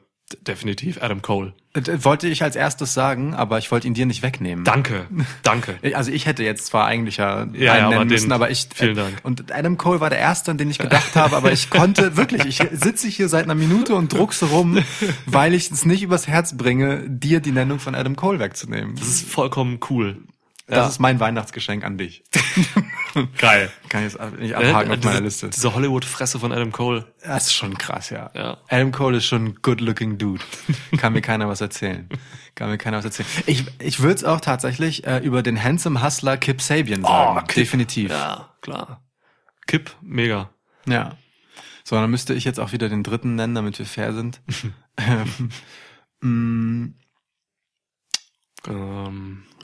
[0.46, 1.52] definitiv Adam Cole.
[1.74, 4.64] Äh, Wollte ich als erstes sagen, aber ich wollte ihn dir nicht wegnehmen.
[4.64, 5.06] Danke,
[5.42, 5.78] danke.
[5.94, 9.14] Also ich hätte jetzt zwar eigentlich ja, einen Ja, müssen, aber ich vielen Dank.
[9.22, 12.44] und Adam Cole war der erste, an den ich gedacht habe, aber ich konnte wirklich,
[12.46, 14.82] ich sitze hier seit einer Minute und druckse rum,
[15.26, 18.96] weil ich es nicht übers Herz bringe, dir die Nennung von Adam Cole wegzunehmen.
[18.96, 20.18] Das ist vollkommen cool.
[20.66, 20.86] Das Ja.
[20.88, 22.24] ist mein Weihnachtsgeschenk an dich.
[23.38, 23.70] Geil.
[23.88, 25.48] Kann ich jetzt nicht abhaken auf meiner Liste.
[25.48, 27.12] Diese Hollywood-Fresse von Adam Cole.
[27.22, 28.30] Das ist schon krass, ja.
[28.34, 28.58] Ja.
[28.68, 30.42] Adam Cole ist schon ein good-looking Dude.
[30.98, 32.08] Kann mir keiner was erzählen.
[32.56, 33.28] Kann mir keiner was erzählen.
[33.46, 37.46] Ich, ich würde es auch tatsächlich äh, über den handsome Hustler Kip Sabian sagen.
[37.46, 37.54] Kip.
[37.56, 38.10] Definitiv.
[38.10, 38.16] Ja.
[38.16, 39.02] Ja, klar.
[39.66, 40.50] Kipp, mega.
[41.84, 44.40] So, dann müsste ich jetzt auch wieder den dritten nennen, damit wir fair sind.
[44.98, 45.50] ähm,
[46.20, 46.94] mm,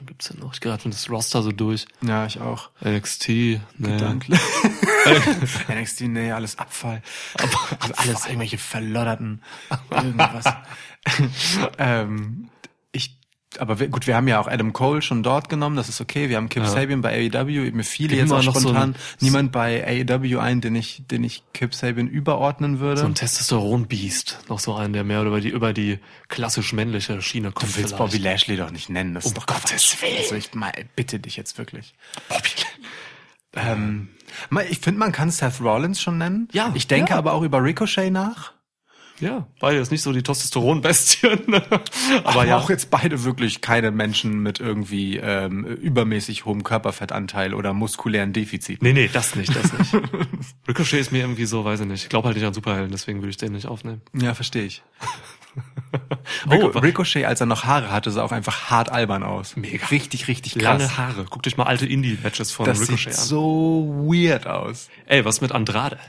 [0.03, 0.53] Was gibt's denn noch?
[0.53, 1.85] Ich gerade das Roster so durch.
[2.01, 2.71] ja, ich auch.
[2.83, 3.61] NXT, ne.
[3.77, 4.37] Gedanklich.
[5.69, 7.01] NXT, nee, alles Abfall.
[7.79, 9.41] Also alles irgendwelche verlodderten
[9.91, 10.45] irgendwas.
[11.77, 12.49] ähm,
[13.59, 16.29] aber wir, gut, wir haben ja auch Adam Cole schon dort genommen, das ist okay.
[16.29, 16.69] Wir haben Kip Ja.
[16.69, 17.71] Sabian bei AEW.
[17.71, 21.03] Mir fiel Gib jetzt auch noch so spontan ein- niemand bei AEW ein, den ich,
[21.09, 23.01] den ich Kip Sabian überordnen würde.
[23.01, 24.39] So ein Testosteron-Beast.
[24.49, 27.71] Noch so einen, der mehr über die, über die klassisch männliche Schiene kommt.
[27.71, 27.97] du willst vielleicht.
[27.97, 29.13] Bobby Lashley doch nicht nennen.
[29.13, 29.97] Das ist Um doch Gottes.
[30.01, 30.17] Willen.
[30.17, 31.93] Also ich mal, bitte dich jetzt wirklich.
[32.29, 32.49] Bobby.
[33.55, 34.09] Ähm,
[34.69, 36.47] ich finde, man kann Seth Rollins schon nennen.
[36.53, 37.17] Ja, Ich denke ja.
[37.17, 38.52] aber auch über Ricochet nach.
[39.23, 41.41] Ja, beide ist nicht so die Testosteron-Bestien.
[42.23, 42.57] aber Aber ja.
[42.57, 48.85] auch jetzt beide wirklich keine Menschen mit irgendwie ähm, übermäßig hohem Körperfettanteil oder muskulären Defiziten.
[48.85, 49.93] Nee, nee, das nicht, das nicht.
[50.67, 52.03] Ricochet ist mir irgendwie so, weiß ich nicht.
[52.03, 54.01] Ich glaube halt nicht an Superhelden, deswegen würde ich den nicht aufnehmen.
[54.13, 54.83] Ja, verstehe ich.
[56.49, 59.55] Oh, Ricochet, als er noch Haare hatte, sah auch einfach hart albern aus.
[59.55, 59.85] Mega.
[59.87, 60.63] Richtig, richtig krass.
[60.81, 61.25] Lange Haare.
[61.29, 63.25] Guck dich mal alte Indie-Matches von das Ricochet sieht an.
[63.25, 64.89] so weird aus.
[65.05, 65.99] Ey, was mit Andrade?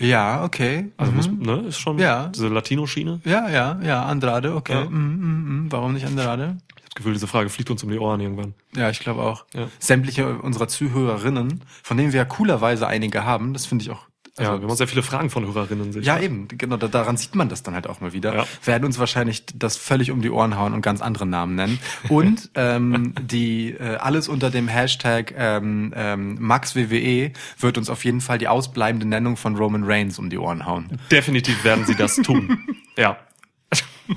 [0.00, 0.90] Ja, okay.
[0.96, 1.16] Also Mhm.
[1.16, 2.28] muss, ne, ist schon Ja.
[2.28, 3.20] diese Latino-Schiene.
[3.24, 4.72] Ja, ja, ja, Andrade, okay.
[4.74, 4.84] Ja.
[4.84, 5.72] Mhm, mhm, mhm.
[5.72, 6.56] Warum nicht Andrade?
[6.68, 8.54] Ich hab das Gefühl, diese Frage fliegt uns um die Ohren irgendwann.
[8.76, 9.44] Ja, ich glaube auch.
[9.54, 9.68] Ja.
[9.78, 14.07] Sämtliche unserer Zuhörerinnen, von denen wir ja coolerweise einige haben, das finde ich auch.
[14.38, 15.90] Ja, wir haben sehr viele Fragen von Hörerinnen.
[15.90, 16.24] ich Ja, gerade.
[16.26, 18.34] eben, genau, da- daran sieht man das dann halt auch mal wieder.
[18.34, 18.46] Ja.
[18.64, 21.78] Werden uns wahrscheinlich das völlig um die Ohren hauen und ganz andere Namen nennen.
[22.08, 28.20] Und ähm, die äh, alles unter dem Hashtag ähm, ähm, MaxWWE wird uns auf jeden
[28.20, 30.98] Fall die ausbleibende Nennung von Roman Reigns um die Ohren hauen.
[31.10, 32.58] Definitiv werden sie das tun.
[32.96, 33.16] ja.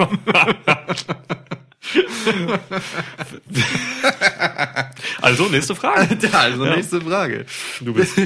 [5.22, 6.18] also, nächste Frage.
[6.22, 6.76] Ja, also Ja.
[6.76, 7.46] nächste Frage.
[7.82, 8.18] Du bist.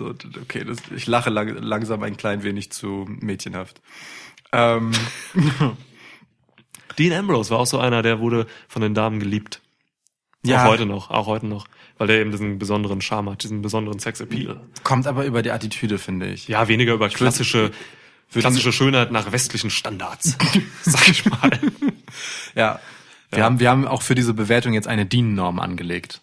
[0.00, 3.82] So, okay, das, ich lache lang, langsam ein klein wenig zu mädchenhaft.
[4.50, 4.92] Ähm,
[6.98, 9.60] Dean Ambrose war auch so einer, der wurde von den Damen geliebt.
[10.42, 10.64] Ja.
[10.64, 11.66] Auch heute noch, auch heute noch.
[11.98, 14.58] Weil der eben diesen besonderen Charme hat, diesen besonderen Sex-Appeal.
[14.84, 16.48] kommt aber über die Attitüde, finde ich.
[16.48, 17.72] Ja, weniger über klassische,
[18.32, 20.38] klassische Schönheit nach westlichen Standards.
[20.82, 21.50] Sag ich mal.
[22.54, 22.80] Ja.
[23.28, 23.44] Wir, Ja.
[23.44, 26.22] haben, wir haben auch für diese Bewertung jetzt eine DIN-Norm angelegt.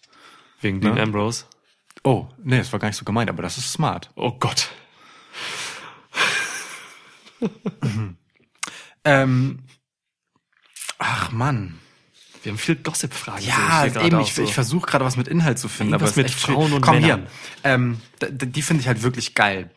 [0.62, 1.04] Wegen Dean Ne?
[1.04, 1.46] Ambrose.
[2.08, 4.10] Oh, nee, das war gar nicht so gemeint, aber das ist smart.
[4.15, 4.70] Oh Gott.
[9.04, 9.60] Ähm,
[10.98, 11.80] ach Mann.
[12.43, 13.46] Wir haben viel Gossip-Fragen.
[13.46, 14.43] Ja, eben, ich, so.
[14.43, 16.32] ich versuche gerade was mit Inhalt zu finden, Irgendwas aber mit.
[16.32, 17.28] Frauen und Komm Männern.
[17.63, 17.72] hier.
[17.72, 19.70] Ähm, die finde ich halt wirklich geil.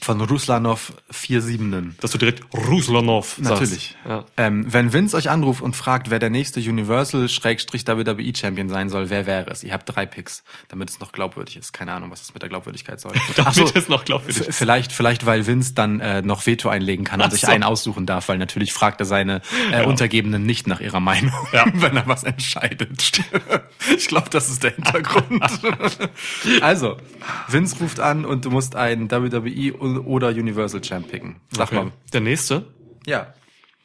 [0.00, 1.98] Von Ruslanov 47.
[2.00, 3.50] Dass du direkt Ruslanov sagst.
[3.50, 3.96] Natürlich.
[4.06, 4.24] Ja.
[4.36, 9.50] Ähm, wenn Vince euch anruft und fragt, wer der nächste Universal-WWE-Champion sein soll, wer wäre
[9.50, 9.62] es?
[9.64, 11.72] Ihr habt drei Picks, damit es noch glaubwürdig ist.
[11.72, 13.12] Keine Ahnung, was es mit der Glaubwürdigkeit soll.
[13.36, 14.56] Damit so, es noch glaubwürdig ist.
[14.56, 17.46] Vielleicht, vielleicht, weil Vince dann äh, noch Veto einlegen kann und Ach sich so.
[17.48, 19.40] einen aussuchen darf, weil natürlich fragt er seine
[19.72, 21.64] äh, Untergebenen nicht nach ihrer Meinung, Ja.
[21.74, 23.20] wenn er was entscheidet.
[23.96, 25.42] ich glaube, das ist der Hintergrund.
[26.60, 26.96] also,
[27.48, 31.36] Vince ruft an und du musst einen WWE oder Universal Champ picken.
[31.50, 31.76] Sag Okay.
[31.76, 31.92] mal.
[32.12, 32.66] Der nächste?
[33.06, 33.34] Ja,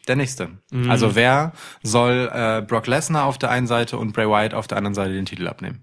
[0.08, 0.50] der nächste.
[0.72, 0.90] Mhm.
[0.90, 1.52] Also wer
[1.84, 5.14] soll äh, Brock Lesnar auf der einen Seite und Bray Wyatt auf der anderen Seite
[5.14, 5.82] den Titel abnehmen?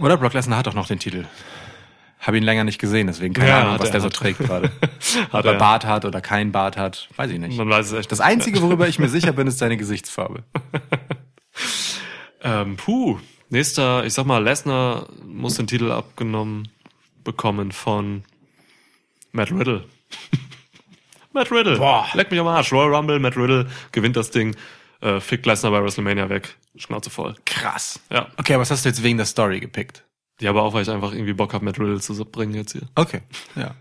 [0.00, 1.24] Oder Brock Lesnar hat doch noch den Titel.
[2.18, 4.70] Habe ihn länger nicht gesehen, deswegen keine Ja, Ahnung, was er, der so trägt gerade.
[5.30, 5.58] Hat Oder er.
[5.58, 7.56] Bart hat oder kein Bart hat, weiß ich nicht.
[7.58, 8.10] Man weiß es echt.
[8.10, 10.42] Das Einzige, worüber ich mir sicher bin, ist seine Gesichtsfarbe.
[12.46, 13.18] Ähm, puh.
[13.48, 16.68] Nächster, ich sag mal, Lesnar muss den Titel abgenommen
[17.24, 18.24] bekommen von
[19.32, 19.84] Matt Riddle.
[21.32, 21.78] Matt Riddle.
[21.78, 22.06] Boah.
[22.14, 22.72] Leck mich am Arsch.
[22.72, 24.54] Royal Rumble, Matt Riddle gewinnt das Ding,
[25.00, 26.56] äh, fickt Lesnar bei WrestleMania weg.
[26.76, 27.34] Schnauze voll.
[27.44, 28.00] Krass.
[28.10, 28.28] Ja.
[28.36, 30.04] Okay, aber was hast du jetzt wegen der Story gepickt?
[30.40, 32.82] Ja, aber auch, weil ich einfach irgendwie Bock habe, Matt Riddle zu bringen jetzt hier.
[32.94, 33.22] Okay,
[33.56, 33.74] ja.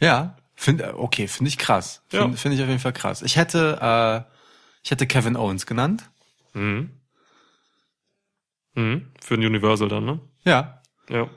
[0.00, 2.02] Ja, finde okay, finde ich krass.
[2.08, 2.36] Finde Ja.
[2.36, 3.22] find ich auf jeden Fall krass.
[3.22, 3.78] Ich hätte
[4.28, 4.32] äh,
[4.82, 6.08] ich hätte Kevin Owens genannt.
[6.52, 6.90] Mhm.
[8.74, 9.12] Mhm.
[9.20, 10.20] Für den Universal dann, ne?
[10.44, 10.82] Ja.
[11.08, 11.28] Ja.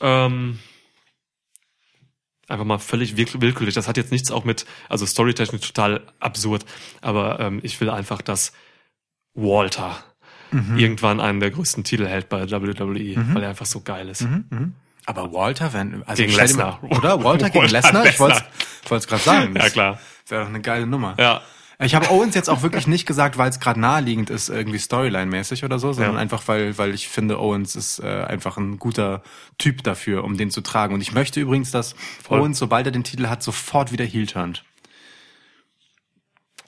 [0.00, 0.58] Ähm,
[2.48, 3.74] einfach mal völlig willkürlich.
[3.74, 6.64] Das hat jetzt nichts auch mit, also storytechnisch total absurd,
[7.00, 8.52] aber ähm, ich will einfach, dass
[9.34, 9.96] Walter
[10.76, 14.26] irgendwann einen der größten Titel hält bei WWE, weil er einfach so geil ist.
[15.04, 16.82] Aber Walter, wenn also Gegen Lesnar.
[16.82, 18.06] oder Walter gegen Walter Lesnar?
[18.06, 18.44] Ich wollte
[18.90, 19.56] es gerade sagen.
[19.56, 20.00] Ja, klar.
[20.28, 21.14] Wäre doch eine geile Nummer.
[21.18, 21.42] Ja.
[21.78, 25.62] Ich habe Owens jetzt auch wirklich nicht gesagt, weil es gerade naheliegend ist, irgendwie Storyline-mäßig
[25.64, 26.20] oder so, sondern Ja.
[26.20, 29.22] einfach, weil, weil ich finde, Owens ist äh, einfach ein guter
[29.58, 30.94] Typ dafür, um den zu tragen.
[30.94, 31.94] Und ich möchte übrigens, dass
[32.26, 32.40] Voll.
[32.40, 34.64] Owens, sobald er den Titel hat, sofort wieder heel turnt.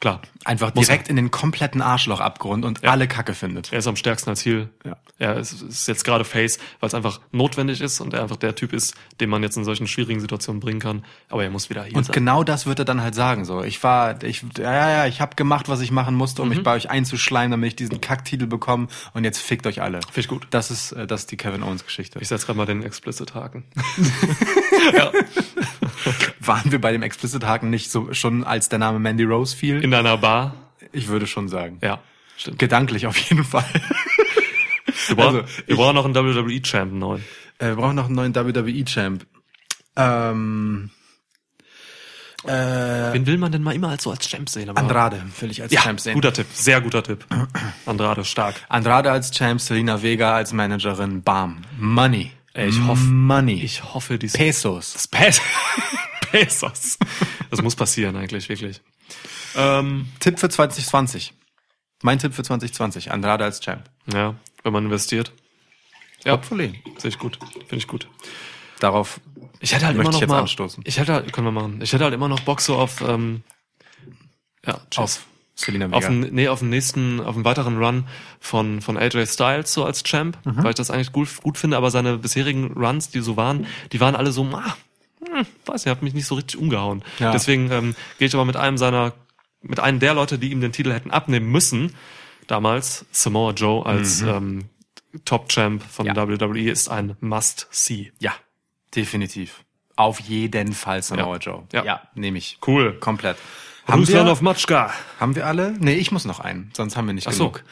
[0.01, 0.21] Klar.
[0.45, 2.91] Einfach Muss direkt in den kompletten Arschlochabgrund und Ja.
[2.91, 3.73] alle Kacke findet.
[3.73, 4.69] Er ist am stärksten als Heel.
[4.85, 4.97] Ja.
[5.19, 8.55] Er ist, ist jetzt gerade Face, weil es einfach notwendig ist und er einfach der
[8.55, 11.05] Typ ist, den man jetzt in solchen schwierigen Situationen bringen kann.
[11.29, 12.13] Aber er muss wieder Heel Und sein.
[12.15, 13.45] genau das wird er dann halt sagen.
[13.45, 16.49] So, ich war, ich, ja, ja, ja, ich habe gemacht, was ich machen musste, um
[16.51, 18.87] mich bei euch einzuschleimen, damit ich diesen Kacktitel bekomme.
[19.15, 20.01] Und jetzt fickt euch alle.
[20.03, 20.47] Finde ich gut.
[20.51, 22.21] Das ist, äh, das ist die Kevin Owens Geschichte.
[22.21, 23.65] Ich setze gerade mal den Explicit-Haken.
[24.97, 25.11] ja.
[26.41, 29.83] Waren wir bei dem Explicit-Haken nicht so schon, als der Name Mandy Rose fiel?
[29.89, 30.55] In einer Bar.
[30.93, 31.79] ich würde schon sagen.
[31.83, 32.01] Ja,
[32.37, 32.59] stimmt.
[32.59, 33.65] Gedanklich auf jeden Fall.
[35.09, 37.25] Wir brauchen, Also, wir brauchen noch einen WWE-Champ neuen.
[37.59, 39.27] äh, wir brauchen noch einen neuen WWE-Champ.
[39.97, 40.91] Ähm,
[42.45, 44.69] äh, Wen will man denn mal immer als so als Champ sehen?
[44.69, 46.15] Aber Andrade will ich als ja, Champ sehen.
[46.15, 46.47] guter Tipp.
[46.53, 47.25] Sehr guter Tipp.
[47.87, 48.55] Andrade, stark.
[48.69, 51.63] Andrade als Champ, Selena Vega als Managerin, bam.
[51.79, 52.33] Money.
[52.55, 53.63] Ey, ich hoffe, Money.
[53.63, 54.93] ich hoffe, die Pesos.
[54.93, 55.41] Das Pes
[56.31, 56.99] Pesos.
[57.51, 58.81] Das muss passieren eigentlich, wirklich.
[59.59, 61.35] Ähm, Tipp für 2020.
[62.03, 63.11] Mein Tipp für 2020.
[63.11, 63.85] Andrade als Champ.
[64.13, 65.33] ja, wenn man investiert.
[66.25, 66.81] Ja, Hopefully.
[66.99, 67.39] sehe ich gut.
[67.69, 68.09] Finde ich gut.
[68.81, 69.21] Darauf
[69.61, 70.83] Ich hätte halt Möchte immer noch ich jetzt mal, anstoßen.
[70.87, 71.81] Ich hätte halt, können wir machen.
[71.83, 73.43] Ich hätte halt immer noch Bock so auf, ähm,
[74.65, 74.99] ja, tschüss.
[74.99, 75.97] auf Selena Vega.
[75.97, 78.07] Auf den, nee, auf den nächsten, auf den weiteren Run
[78.39, 80.63] von, von AJ Styles so als Champ, Mhm.
[80.63, 83.99] weil ich das eigentlich gut, gut finde, aber seine bisherigen Runs, die so waren, die
[84.01, 84.77] waren alle so, ah,
[85.27, 87.03] hm, weiß nicht, hat mich nicht so richtig umgehauen.
[87.19, 87.33] Ja.
[87.33, 89.13] Deswegen ähm, gehe ich aber mit einem seiner,
[89.63, 91.95] mit einem der Leute, die ihm den Titel hätten abnehmen müssen,
[92.47, 94.67] damals, Samoa Joe als ähm,
[95.25, 96.15] Top-Champ von Mhm.
[96.15, 96.29] Ja.
[96.29, 98.13] WWE ist ein Must-See.
[98.19, 98.33] ja,
[98.95, 99.65] definitiv.
[99.97, 101.39] Auf jeden Fall Samoa Ja.
[101.41, 101.63] Joe.
[101.73, 101.85] Ja.
[101.85, 102.59] ja nehme ich.
[102.67, 102.95] Cool.
[103.01, 103.37] Komplett.
[103.87, 104.93] Haben Ruslan wir, auf Matschka.
[105.19, 105.75] haben wir alle?
[105.79, 107.51] Nee, ich muss noch einen, sonst haben wir nicht Ach so.
[107.51, 107.65] genug.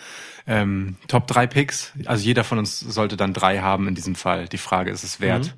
[0.49, 1.92] Ähm, Top 3 Picks.
[2.07, 4.49] Also jeder von uns sollte dann drei haben in diesem Fall.
[4.49, 5.46] Die Frage ist es wert.
[5.46, 5.53] Mhm.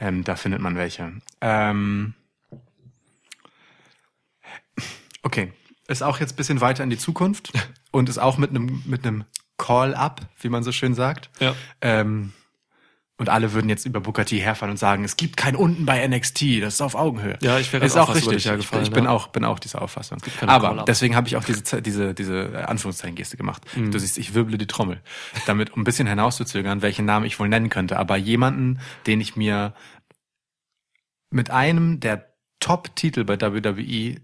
[0.00, 1.12] Ähm, da findet man welche.
[1.40, 2.14] Ähm,
[5.24, 5.52] okay.
[5.86, 7.52] Ist auch jetzt bisschen weiter in die Zukunft
[7.90, 9.24] und ist auch mit einem mit einem
[9.58, 11.30] Call-up, wie man so schön sagt.
[11.40, 11.54] Ja.
[11.80, 12.32] Ähm,
[13.16, 16.04] und alle würden jetzt über Booker T herfahren und sagen, es gibt kein unten bei
[16.06, 17.38] NXT, das ist auf Augenhöhe.
[17.42, 18.34] Ja, ich wäre ist auch richtig.
[18.34, 19.10] dich hergefallen, ich, ich bin ja.
[19.10, 20.18] auch bin auch dieser Auffassung.
[20.40, 23.62] Aber deswegen habe ich auch diese diese diese äh, Anführungszeichen-Geste gemacht.
[23.76, 23.92] Mhm.
[23.92, 25.00] Du siehst, ich wirble die Trommel,
[25.46, 27.98] damit um ein bisschen hinauszuzögern, welchen Namen ich wohl nennen könnte.
[27.98, 29.74] Aber jemanden, den ich mir
[31.30, 34.16] mit einem der Top-Titel bei WWE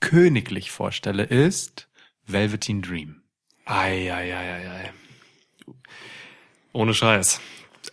[0.00, 1.88] königlich vorstelle, ist
[2.26, 3.22] Velveteen Dream.
[3.64, 4.90] Ei, ei, ei, ei, ei.
[6.72, 7.40] Ohne Scheiß.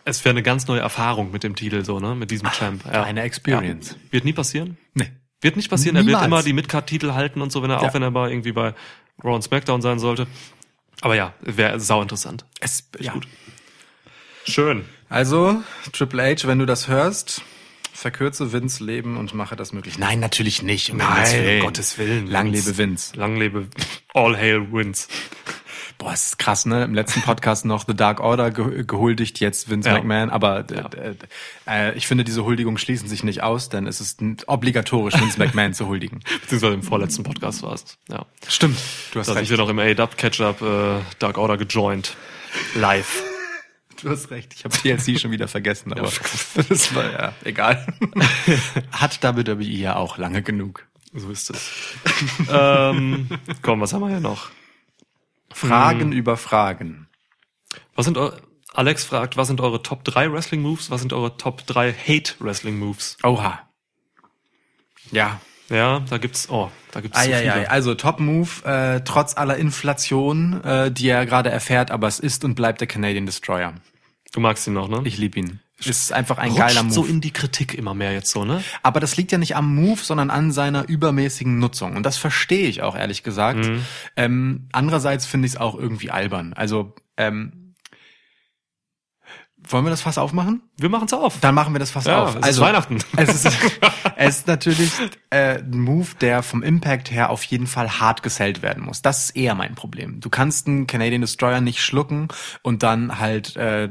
[0.04, 2.14] Es wäre eine ganz neue Erfahrung mit dem Titel, so, ne?
[2.14, 2.84] Mit diesem Champ.
[2.84, 3.02] Ja.
[3.02, 3.90] eine Experience.
[3.92, 4.12] Ja.
[4.12, 4.76] Wird nie passieren.
[4.94, 5.10] Nee.
[5.40, 5.96] Wird nicht passieren.
[5.96, 6.26] Er wird Niemals.
[6.26, 7.88] immer die Midcard-Titel halten und so, wenn er, Ja.
[7.88, 8.74] auch wenn er mal irgendwie bei
[9.22, 10.26] Raw und SmackDown sein sollte.
[11.00, 12.44] Aber ja, wäre sau interessant.
[12.60, 13.12] Es, ja.
[13.12, 13.26] gut.
[14.44, 14.84] Schön.
[15.08, 17.42] Also, Triple H, wenn du das hörst,
[17.98, 19.98] verkürze Vince Leben und mache das möglich.
[19.98, 20.90] Nein, natürlich nicht.
[20.90, 22.26] Um Himmels um Gottes Willen.
[22.28, 22.68] Lang Vince.
[22.70, 23.16] lebe Vince.
[23.16, 23.66] Lang lebe
[24.14, 25.08] All Hail Wins.
[25.98, 26.84] Boah, es ist krass, ne?
[26.84, 29.96] Im letzten Podcast noch The Dark Order ge gehuldigt, jetzt Vince Ja.
[29.96, 30.30] McMahon.
[30.30, 30.88] Aber Ja.
[31.66, 35.74] äh, ich finde, diese Huldigungen schließen sich nicht aus, denn es ist obligatorisch, Vince McMahon
[35.74, 36.20] zu huldigen.
[36.42, 37.98] Beziehungsweise im vorletzten Podcast war es.
[38.08, 38.26] Ja.
[38.46, 38.78] Stimmt.
[39.12, 39.50] Du hast Da recht.
[39.50, 42.16] wir noch im A-Dub Catch-Up äh, Dark Order gejoint.
[42.76, 43.24] Live.
[44.02, 44.54] Du hast recht.
[44.54, 46.10] Ich habe TLC schon wieder vergessen, aber
[46.68, 47.86] das war ja egal.
[48.92, 50.86] Hat WWE ja auch lange genug.
[51.12, 51.70] So ist es.
[52.50, 53.28] ähm,
[53.62, 54.50] komm, was haben wir hier noch?
[55.50, 57.08] Fragen über Fragen.
[57.94, 58.18] Was sind
[58.74, 60.90] Alex fragt, was sind eure Top 3 Wrestling Moves?
[60.90, 63.16] Was sind eure Top 3 Hate Wrestling Moves?
[63.24, 63.68] Oha.
[65.10, 65.40] Ja.
[65.70, 67.52] Ja, da gibt's, oh, da gibt's so Eieiei.
[67.52, 67.70] viele.
[67.70, 72.44] Also Top Move, äh, trotz aller Inflation, äh, die er gerade erfährt, aber es ist
[72.44, 73.74] und bleibt der Canadian Destroyer.
[74.32, 75.02] Du magst ihn noch, ne?
[75.04, 75.60] Ich lieb ihn.
[75.84, 76.92] Ist einfach ein Rutscht geiler Move.
[76.92, 78.64] so in die Kritik immer mehr jetzt so, ne?
[78.82, 81.94] aber das liegt ja nicht am Move, sondern an seiner übermäßigen Nutzung.
[81.94, 83.64] Und das verstehe ich auch ehrlich gesagt.
[83.64, 83.84] Mhm.
[84.16, 86.52] Ähm, andererseits finde ich es auch irgendwie albern.
[86.52, 87.67] Also, ähm,
[89.70, 90.62] wollen wir das Fass aufmachen?
[90.76, 91.38] Wir machen's auf.
[91.40, 92.36] Dann machen wir das Fass Ja, auf.
[92.40, 92.98] es ist Weihnachten.
[93.16, 93.46] Es ist,
[94.16, 94.92] es ist natürlich
[95.30, 99.02] äh, ein Move, der vom Impact her auf jeden Fall hart gesellt werden muss.
[99.02, 100.20] Das ist eher mein Problem.
[100.20, 102.28] Du kannst einen Canadian Destroyer nicht schlucken
[102.62, 103.88] und dann halt äh,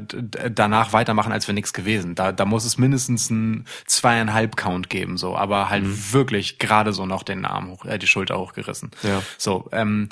[0.50, 2.14] danach weitermachen, als wäre nichts gewesen.
[2.14, 7.06] Da, da muss es mindestens einen zweieinhalb Count geben, so, aber halt wirklich gerade so
[7.06, 8.90] noch den Arm hoch, äh, die Schulter hochgerissen.
[9.02, 9.22] Ja.
[9.36, 10.08] So, ähm,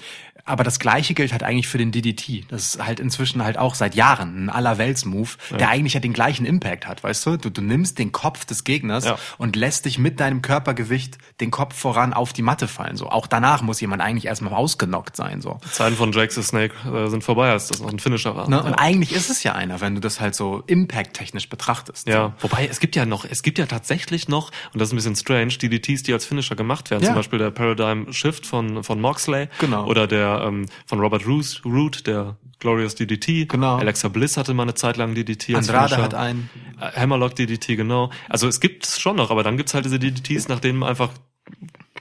[0.47, 2.45] Aber das gleiche gilt halt eigentlich für den DDT.
[2.49, 6.47] Das ist halt inzwischen halt auch seit Jahren ein Allerwelts-Move, der eigentlich ja den gleichen
[6.47, 7.37] Impact hat, weißt du?
[7.37, 9.19] Du, du nimmst den Kopf des Gegners Ja.
[9.39, 12.97] und lässt dich mit deinem Körpergewicht den Kopf voran auf die Matte fallen.
[12.97, 15.41] So auch danach muss jemand eigentlich erstmal ausgenockt sein.
[15.41, 15.59] So.
[15.73, 18.49] Zeiten von Jake the Snake äh, sind vorbei, als das noch ein Finisher war.
[18.49, 18.63] Ne?
[18.63, 22.09] Und eigentlich ist es ja einer, wenn du das halt so impact-technisch betrachtest.
[22.09, 24.97] Ja, wobei es gibt ja noch, es gibt ja tatsächlich noch, und das ist ein
[24.97, 27.03] bisschen strange, DDTs, die als Finisher gemacht werden.
[27.03, 27.09] Ja.
[27.09, 29.49] Zum Beispiel der Paradigm Shift von, von Moxley.
[29.59, 29.87] Genau.
[29.87, 33.49] Oder der ähm, von Robert Root, Root, der Glorious DDT.
[33.49, 33.77] Genau.
[33.77, 36.03] Alexa Bliss hatte mal eine Zeit lang DDT Andrade Finisher.
[36.03, 36.49] hat einen.
[36.81, 38.11] Äh, Hammerlock DDT, genau.
[38.29, 41.11] Also es gibt schon noch, aber dann gibt's halt diese DDTs, nach denen einfach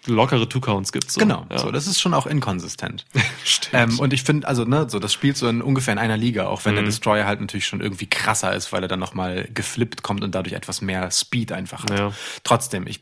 [0.07, 1.09] lockere Two-Counts gibt.
[1.11, 1.19] So.
[1.19, 1.57] Genau, Ja.
[1.59, 3.05] so das ist schon auch inkonsistent.
[3.43, 3.73] Stimmt.
[3.73, 6.45] ähm, und ich finde, also ne, so das spielt so in ungefähr in einer Liga,
[6.47, 6.77] auch wenn Mhm.
[6.77, 10.23] der Destroyer halt natürlich schon irgendwie krasser ist, weil er dann noch mal geflippt kommt
[10.23, 11.97] und dadurch etwas mehr Speed einfach hat.
[11.99, 12.11] Ja.
[12.43, 13.01] Trotzdem, ich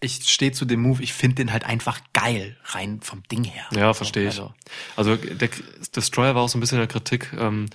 [0.00, 3.64] ich stehe zu dem Move, ich finde den halt einfach geil, rein vom Ding her.
[3.74, 4.40] Ja, verstehe ich.
[4.40, 4.54] Also,
[4.96, 5.48] Also der
[5.94, 7.66] Destroyer war auch so ein bisschen in der Kritik, ähm,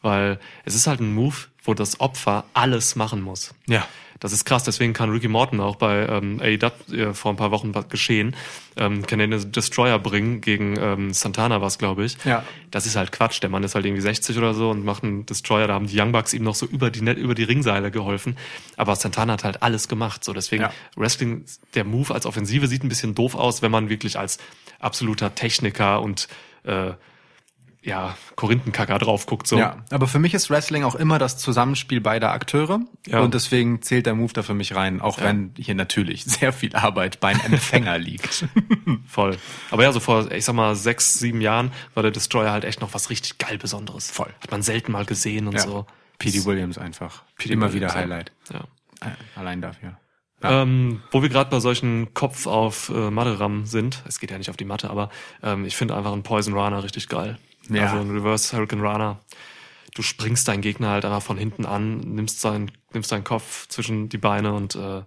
[0.00, 3.54] weil es ist halt ein Move, wo das Opfer alles machen muss.
[3.66, 3.86] Ja.
[4.20, 7.50] Das ist krass, deswegen kann Ricky Morton auch bei ähm, AEW äh, vor ein paar
[7.50, 8.34] Wochen was geschehen,
[8.76, 12.16] ähm, kann den Destroyer bringen gegen ähm, Santana was, glaube ich.
[12.24, 12.44] Ja.
[12.70, 13.42] Das ist halt Quatsch.
[13.42, 15.66] Der Mann ist halt irgendwie 60 oder so und macht einen Destroyer.
[15.66, 18.36] Da haben die Young Bucks ihm noch so über die über die Ringseile geholfen.
[18.76, 20.24] Aber Santana hat halt alles gemacht.
[20.24, 20.72] So deswegen Ja.
[20.96, 21.44] Wrestling,
[21.74, 24.38] der Move als Offensive sieht ein bisschen doof aus, wenn man wirklich als
[24.80, 26.28] absoluter Techniker und
[26.64, 26.92] äh,
[27.86, 29.46] ja Korinthenkacker drauf guckt.
[29.46, 29.56] So.
[29.58, 33.20] Ja, aber für mich ist Wrestling auch immer das Zusammenspiel beider Akteure Ja.
[33.20, 36.74] und deswegen zählt der Move da für mich rein, auch wenn hier natürlich sehr viel
[36.76, 38.46] Arbeit beim Empfänger liegt.
[39.06, 39.38] Voll.
[39.70, 42.80] Aber ja, so vor, ich sag mal, sechs, sieben Jahren war der Destroyer halt echt
[42.80, 44.10] noch was richtig geil Besonderes.
[44.10, 44.34] Voll.
[44.42, 45.60] Hat man selten mal gesehen und Ja.
[45.60, 45.86] so.
[46.18, 46.44] P.D.
[46.44, 47.22] Williams einfach.
[47.36, 47.52] P.D.
[47.54, 47.94] Immer Williams, wieder ja.
[47.94, 48.32] Highlight.
[48.52, 48.60] Ja.
[49.06, 49.96] Äh, Allein dafür.
[50.42, 50.62] Ja.
[50.62, 54.50] Ähm, wo wir gerade bei solchen Kopf auf äh, Matte-Ram sind, es geht ja nicht
[54.50, 55.08] auf die Matte, aber
[55.42, 57.38] ähm, ich finde einfach einen Poison Runner richtig geil.
[57.70, 57.84] Ja.
[57.84, 59.20] Also ein Reverse Hurricane Runner.
[59.94, 64.08] Du springst deinen Gegner halt einfach von hinten an, nimmst seinen, nimmst seinen Kopf zwischen
[64.08, 65.02] die Beine und äh,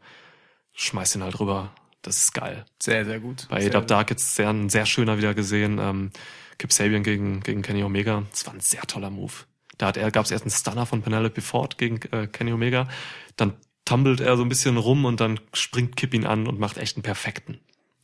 [0.73, 1.71] schmeißt ihn halt rüber.
[2.01, 2.65] Das ist geil.
[2.81, 3.47] Sehr, sehr gut.
[3.49, 5.77] Bei AW Dark jetzt sehr, ein sehr schöner wieder gesehen.
[5.79, 6.11] Ähm,
[6.57, 8.23] Kip Sabian gegen, gegen Kenny Omega.
[8.31, 9.33] Das war ein sehr toller Move.
[9.77, 12.87] Da hat er, gab es erst einen Stunner von Penelope Ford gegen äh, Kenny Omega.
[13.35, 13.53] Dann
[13.85, 16.95] tumbelt er so ein bisschen rum und dann springt Kip ihn an und macht echt
[16.95, 17.59] einen perfekten.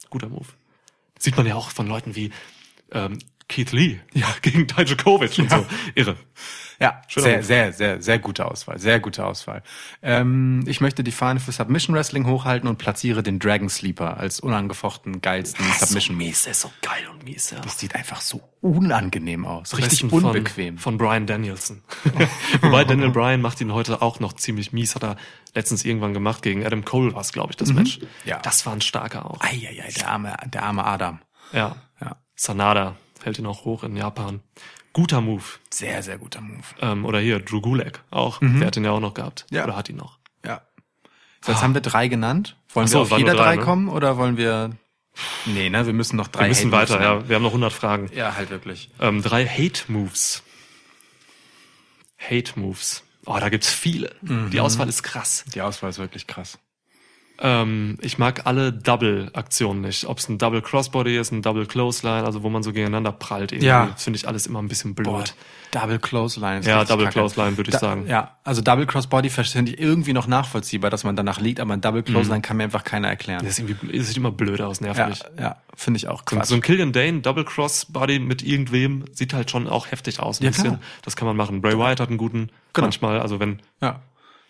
[0.10, 0.47] Guter Move.
[1.20, 2.32] Sieht man ja auch von Leuten wie
[2.91, 3.18] ähm,
[3.48, 5.66] Keith Lee ja, gegen Dijakovic und so.
[5.93, 6.16] Irre.
[6.80, 8.80] Ja, Schöner sehr, sehr, sehr, sehr gute Auswahl.
[8.80, 9.64] Sehr gute Auswahl.
[10.02, 14.41] Ähm, ich möchte die Fahne für Submission Wrestling hochhalten und platziere den Dragon Sleeper als
[14.41, 16.28] unangefochten, geilsten Submission Move.
[16.28, 17.62] mies, ist so geil und mies, ja.
[17.62, 19.72] Das sieht einfach so unangenehm aus.
[19.78, 20.78] Richtig besten von- unbequem.
[20.78, 21.82] Von, Brian Danielson.
[22.62, 25.16] Wobei Daniel Bryan macht ihn heute auch noch ziemlich mies, hat er
[25.54, 26.41] letztens irgendwann gemacht.
[26.41, 28.00] Gegen Adam Cole war es, glaube ich, das Match.
[28.02, 28.08] Mhm.
[28.26, 28.39] Ja.
[28.39, 29.39] Das war ein starker auch.
[29.39, 31.20] Eieiei, der arme, der arme Adam.
[31.54, 31.78] Ja.
[32.02, 34.42] Ja, Sanada hält ihn auch hoch in Japan.
[34.94, 35.44] Guter Move.
[35.70, 36.64] sehr, sehr guter Move.
[36.80, 38.40] Ähm, oder hier, Drew Gulak auch.
[38.40, 39.46] Der hat ihn ja auch noch gehabt.
[39.50, 39.58] Mhm.
[39.58, 39.64] Ja.
[39.66, 40.20] Oder hat ihn noch.
[40.46, 40.62] Ja.
[41.42, 42.56] So, jetzt haben wir drei genannt.
[42.74, 43.62] Wollen so, wir auf jeder drei, drei ne?
[43.64, 44.72] kommen oder wollen wir?
[45.46, 46.44] Nee, ne, wir müssen noch drei.
[46.44, 47.28] Wir müssen weiter, ja.
[47.28, 48.10] Wir haben noch 100 Fragen.
[48.14, 48.90] Ja, halt wirklich.
[49.00, 50.44] Ähm, drei Hate-Moves.
[52.18, 53.04] Hate-Moves.
[53.26, 54.16] Oh, da gibt's viele.
[54.22, 54.50] Mhm.
[54.52, 55.46] Die Auswahl ist krass.
[55.54, 56.58] Die Auswahl ist wirklich krass.
[57.40, 60.06] Ähm, ich mag alle Double-Aktionen nicht.
[60.06, 63.52] Ob es ein Double Crossbody ist, ein Double Clothesline, also wo man so gegeneinander prallt.
[63.52, 63.68] Irgendwie.
[63.68, 63.88] Ja.
[63.88, 65.06] Das finde ich alles immer ein bisschen blöd.
[65.08, 65.24] Boah,
[65.72, 66.60] Double Clothesline.
[66.60, 67.14] ist Ja, richtig Double kacke.
[67.20, 68.08] Clothesline, würde ich sagen.
[68.08, 71.82] Ja, also Double Crossbody finde ich irgendwie noch nachvollziehbar, dass man danach liegt, aber ein
[71.82, 72.06] Double Mhm.
[72.06, 73.40] Clothesline kann mir einfach keiner erklären.
[73.44, 75.10] Das, ist irgendwie, das sieht immer blöd aus, nervt Ja,
[75.40, 76.46] ja, finde ich auch So, Quatsch.
[76.48, 80.40] so ein Killian Dane Double Crossbody mit irgendwem sieht halt schon auch heftig aus.
[80.40, 80.64] Ein Ja, bisschen.
[80.66, 80.80] klar.
[81.04, 81.62] Das kann man machen.
[81.62, 82.86] Bray Wyatt hat einen guten Genau.
[82.88, 84.00] manchmal, also wenn ja.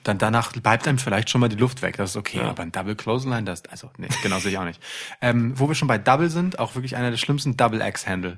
[0.05, 1.97] Dann danach bleibt einem vielleicht schon mal die Luft weg.
[1.97, 2.37] Das ist okay.
[2.37, 2.49] Ja.
[2.49, 4.79] Aber ein Double Clothesline, das, also, nee, genau sehe ich auch nicht.
[5.19, 8.37] Ähm, wo wir schon bei Double sind, auch wirklich einer der schlimmsten Double Axe Handle.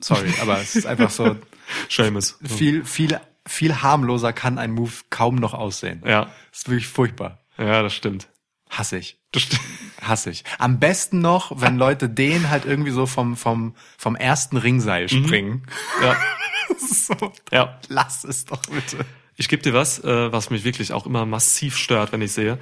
[0.00, 1.36] Sorry, aber es ist einfach so
[1.88, 2.36] Seamus.
[2.44, 6.02] viel, viel, viel harmloser kann ein Move kaum noch aussehen.
[6.04, 7.38] Ja, Das ist wirklich furchtbar.
[7.58, 8.28] ja, das stimmt.
[8.68, 9.20] Hasse ich.
[9.30, 9.62] Das stimmt.
[10.02, 10.42] Hasse ich.
[10.58, 15.64] Am besten noch, wenn Leute den halt irgendwie so vom, vom, vom ersten Ringseil springen.
[16.02, 16.16] Ja,
[16.76, 17.78] so, ja.
[17.88, 19.06] lass es doch bitte.
[19.36, 22.58] Ich gebe dir was, äh, was mich wirklich auch immer massiv stört, wenn ich sehe.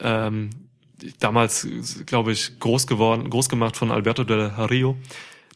[0.00, 0.50] Ähm,
[1.18, 1.66] damals,
[2.06, 4.96] glaube ich, groß geworden, groß gemacht von Alberto del Rio.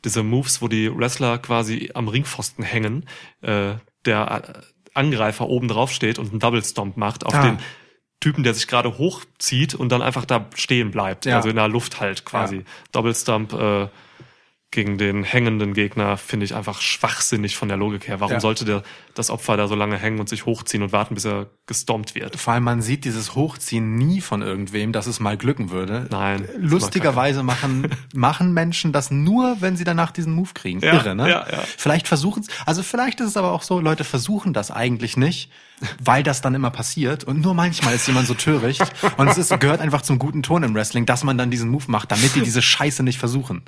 [0.04, 3.06] Diese Moves, wo die Wrestler quasi am Ringpfosten hängen,
[3.42, 4.62] äh, der
[4.94, 7.42] Angreifer oben drauf steht und einen Double Stomp macht auf Ah.
[7.42, 7.58] den
[8.20, 11.26] Typen, der sich gerade hochzieht und dann einfach da stehen bleibt.
[11.26, 11.36] Ja.
[11.36, 12.56] Also in der Luft halt quasi.
[12.56, 12.62] Ja.
[12.92, 13.88] Double Stomp, äh,
[14.72, 18.20] gegen den hängenden Gegner finde ich einfach schwachsinnig von der Logik her.
[18.20, 18.40] Warum Ja.
[18.40, 18.82] sollte der,
[19.14, 22.36] das Opfer da so lange hängen und sich hochziehen und warten, bis er gestompt wird?
[22.36, 26.08] Vor allem, man sieht dieses Hochziehen nie von irgendwem, dass es mal glücken würde.
[26.10, 26.48] Nein.
[26.58, 30.80] Lustigerweise machen, machen Menschen das nur, wenn sie danach diesen Move kriegen.
[30.80, 31.30] Ja, Irre, ne?
[31.30, 31.62] ja, ja.
[31.76, 35.50] Vielleicht versuchen also vielleicht ist es aber auch so, Leute versuchen das eigentlich nicht,
[36.02, 37.24] weil das dann immer passiert.
[37.24, 38.82] Und nur manchmal ist jemand so töricht.
[39.16, 41.84] Und es ist, gehört einfach zum guten Ton im Wrestling, dass man dann diesen Move
[41.86, 43.62] macht, damit die diese Scheiße nicht versuchen.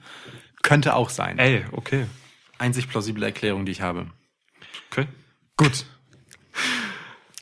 [0.63, 1.39] Könnte auch sein.
[1.39, 2.07] Ey, okay.
[2.59, 4.11] Einzig plausible Erklärung, die ich habe.
[4.91, 5.07] Okay.
[5.57, 5.87] Gut.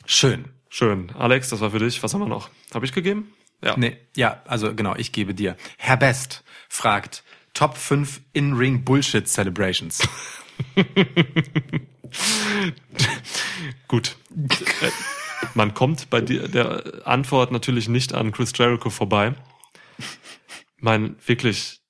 [0.05, 0.45] Schön.
[0.69, 1.11] Schön.
[1.17, 2.03] Alex, das war für dich.
[2.03, 2.49] Was haben wir noch?
[2.73, 3.33] Habe ich gegeben?
[3.63, 3.75] Ja.
[3.77, 5.57] Nee, ja, also genau, ich gebe dir.
[5.77, 10.07] Herr Best fragt, Top 5 In-Ring Bullshit Celebrations.
[13.87, 14.15] Gut.
[15.55, 19.33] Man kommt bei dir, der Antwort natürlich nicht an Chris Jericho vorbei.
[20.79, 21.81] Mein wirklich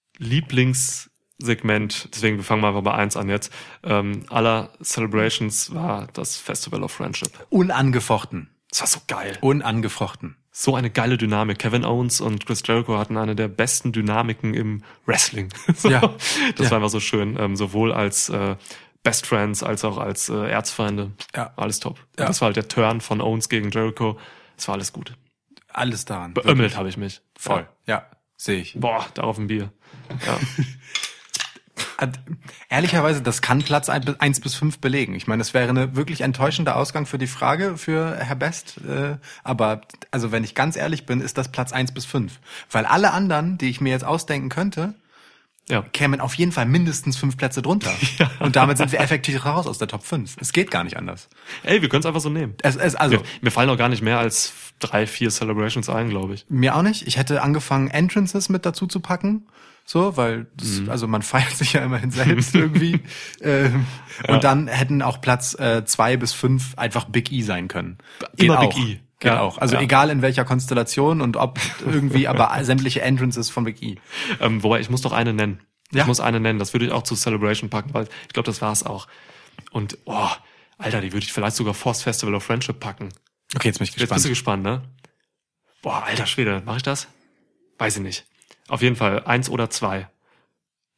[1.40, 3.52] Lieblingssegment, deswegen fangen wir einfach bei eins an jetzt,
[3.84, 7.32] ähm, aller Celebrations war das Festival of Friendship.
[7.50, 8.50] Unangefochten.
[8.70, 9.38] Das war so geil.
[9.42, 10.36] Unangefochten.
[10.52, 11.60] So eine geile Dynamik.
[11.60, 15.50] Kevin Owens und Chris Jericho hatten eine der besten Dynamiken im Wrestling.
[15.76, 16.02] so, Ja.
[16.56, 16.72] Das Ja.
[16.72, 18.56] war einfach so schön, ähm, sowohl als äh,
[19.04, 21.12] Best Friends als auch als äh, Erzfeinde.
[21.36, 21.54] Ja.
[21.56, 22.00] Alles top.
[22.18, 22.26] Ja.
[22.26, 24.18] Das war halt der Turn von Owens gegen Jericho.
[24.56, 25.14] Das war alles gut.
[25.72, 26.34] Alles daran.
[26.34, 27.22] Beömmelt habe ich mich.
[27.38, 27.68] Voll.
[27.86, 28.74] Ja, sehe ich.
[28.80, 29.72] Boah, darauf ein Bier.
[30.26, 30.40] Ja.
[32.70, 35.16] Ehrlicherweise, das kann Platz 1 bis 5 belegen.
[35.16, 38.80] Ich meine, es wäre eine wirklich enttäuschender Ausgang für die Frage für Herr Best.
[38.88, 39.82] Äh, aber
[40.12, 42.40] also wenn ich ganz ehrlich bin, ist das Platz 1 bis 5.
[42.72, 44.94] Weil alle anderen, die ich mir jetzt ausdenken könnte,
[45.70, 45.82] ja.
[45.94, 47.94] kämen auf jeden Fall mindestens fünf Plätze drunter.
[48.40, 50.38] Und damit sind wir effektiv raus aus der Top 5.
[50.40, 51.30] Es geht gar nicht anders.
[51.64, 52.56] Ey, wir können es einfach so nehmen.
[52.64, 56.10] Es, es, also, Mir, mir fallen auch gar nicht mehr als drei, vier Celebrations ein,
[56.10, 56.46] glaube ich.
[56.50, 57.08] mir auch nicht.
[57.08, 59.48] Ich hätte angefangen, Entrances mit dazu zu packen.
[59.90, 63.00] So, weil, das, also man feiert sich ja immerhin selbst irgendwie.
[63.42, 63.86] ähm,
[64.28, 67.98] Und dann hätten auch Platz äh, zwei bis fünf einfach Big E sein können.
[68.36, 68.78] Geht Immer Big.
[68.78, 69.00] E.
[69.20, 69.58] Geht Ja, auch.
[69.58, 69.82] Also ja.
[69.82, 73.96] egal in welcher Konstellation und ob irgendwie, aber sämtliche Entrances von Big E.
[74.40, 75.62] Ähm, wobei, ich muss doch eine nennen.
[75.92, 76.02] Ja.
[76.02, 76.60] Ich muss eine nennen.
[76.60, 79.08] Das würde ich auch zu Celebration packen, weil ich glaube, das war's auch.
[79.72, 80.30] Und, oh,
[80.78, 83.10] Alter, die würde ich vielleicht sogar Force Festival of Friendship packen.
[83.56, 84.84] Okay, jetzt bin ich Jetzt bist du gespannt, ne?
[85.82, 87.08] Boah, alter Schwede, mache ich das?
[87.78, 88.26] Weiß ich nicht.
[88.68, 90.10] Auf jeden Fall eins oder zwei.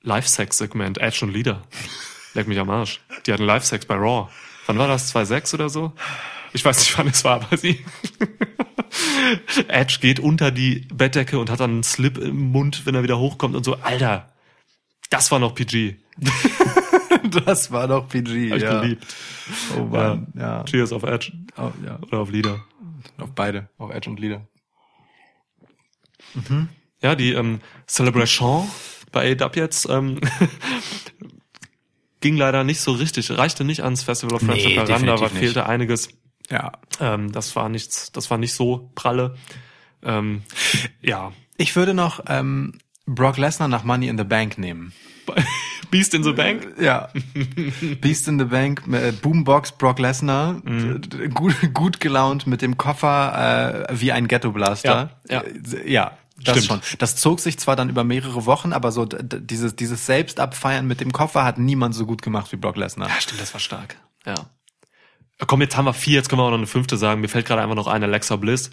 [0.02, 1.62] Live-Sex-Segment, Edge und Leader.
[2.34, 3.02] Leck mich am Arsch.
[3.26, 4.30] Die hatten Live-Sex bei Raw.
[4.66, 5.14] Wann war das?
[5.14, 5.94] 2.6 oder so?
[6.54, 7.84] Ich weiß nicht, wann es war, aber sie.
[9.68, 13.20] Edge geht unter die Bettdecke und hat dann einen Slip im Mund, wenn er wieder
[13.20, 13.76] hochkommt und so.
[13.76, 14.34] Alter,
[15.10, 15.96] das war noch PG.
[17.46, 18.82] Das war doch PG, Hab ich ja.
[18.82, 19.06] geliebt.
[19.78, 20.64] Oh Mann, ja.
[20.64, 22.00] Cheers auf Edge Oh, ja.
[22.02, 22.64] oder auf Leader.
[23.18, 24.48] Auf beide, auf Edge und Leader.
[27.02, 28.70] Ja, die ähm, Celebration
[29.12, 30.20] bei AEW jetzt ähm,
[32.22, 35.66] ging leider nicht so richtig, reichte nicht ans Festival of Friendship Nee, heran, da fehlte
[35.66, 36.10] einiges.
[36.50, 36.72] Ja.
[37.00, 39.36] Ähm, das war nichts, das war nicht so pralle.
[40.04, 40.44] Ähm,
[41.02, 44.94] ja, Ich würde noch ähm, Brock Lesnar nach Money in the Bank nehmen.
[45.92, 46.76] Beast in the Bank.
[46.80, 47.10] Ja.
[48.02, 51.02] Beast in the Bank, äh, Boombox Brock Lesnar, Mhm.
[51.02, 55.20] d- gut, gut gelaunt mit dem Koffer äh, wie ein Ghetto Blaster.
[55.30, 55.78] Ja, ja.
[55.78, 56.18] Äh, ja.
[56.42, 56.84] Das Stimmt.
[56.84, 56.98] schon.
[57.00, 61.12] Das zog sich zwar dann über mehrere Wochen, aber so dieses dieses Selbstabfeiern mit dem
[61.12, 63.10] Koffer hat niemand so gut gemacht wie Brock Lesnar.
[63.10, 63.98] Ja, stimmt, das war stark.
[64.26, 64.36] Ja.
[65.48, 67.22] Komm, jetzt haben wir vier, jetzt können wir auch noch eine fünfte sagen.
[67.22, 68.72] Mir fällt gerade einfach noch ein, Alexa Bliss.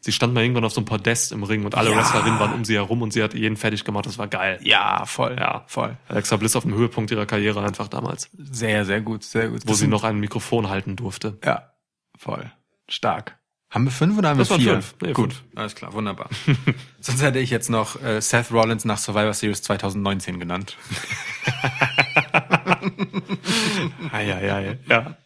[0.00, 1.96] Sie stand mal irgendwann auf so einem Podest im Ring und alle Ja.
[1.96, 4.06] Wrestlerinnen waren um sie herum und sie hat jeden fertig gemacht.
[4.06, 4.60] Das war geil.
[4.62, 5.36] Ja, voll.
[5.38, 5.64] Ja.
[5.66, 5.96] voll.
[6.08, 9.62] Alexa Bliss auf dem Höhepunkt ihrer Karriere einfach damals, Sehr, sehr gut, sehr gut.
[9.64, 11.38] wo Das sie noch ein Mikrofon halten durfte.
[11.44, 11.72] Ja,
[12.16, 12.50] voll.
[12.88, 13.36] Stark.
[13.70, 14.72] Haben wir fünf oder haben Das wir vier?
[14.74, 14.94] fünf.
[15.02, 15.44] Nee, Gut, fünf.
[15.56, 16.28] alles klar, wunderbar.
[17.00, 20.76] Sonst hätte ich jetzt noch äh, Seth Rollins nach Survivor Series 2019 genannt.
[24.12, 24.78] Eieiei.
[24.88, 25.16] Ja.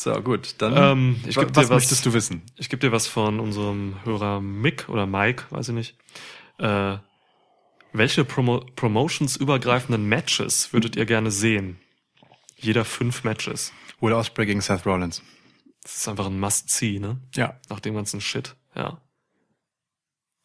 [0.00, 2.42] So, gut, dann Ähm, ich was was- möchtest du wissen?
[2.56, 5.96] Ich gebe dir was von unserem Hörer Mick oder Mike, weiß ich nicht.
[6.58, 6.98] Äh,
[7.92, 11.80] welche Promo Promotions-übergreifenden Matches würdet ihr gerne sehen?
[12.56, 13.72] Jeder fünf Matches.
[14.00, 15.22] Will Ospreay gegen Seth Rollins.
[15.82, 17.20] Das ist einfach ein Must-See, ne?
[17.34, 17.58] Ja.
[17.68, 19.00] Nach dem ganzen Shit, ja.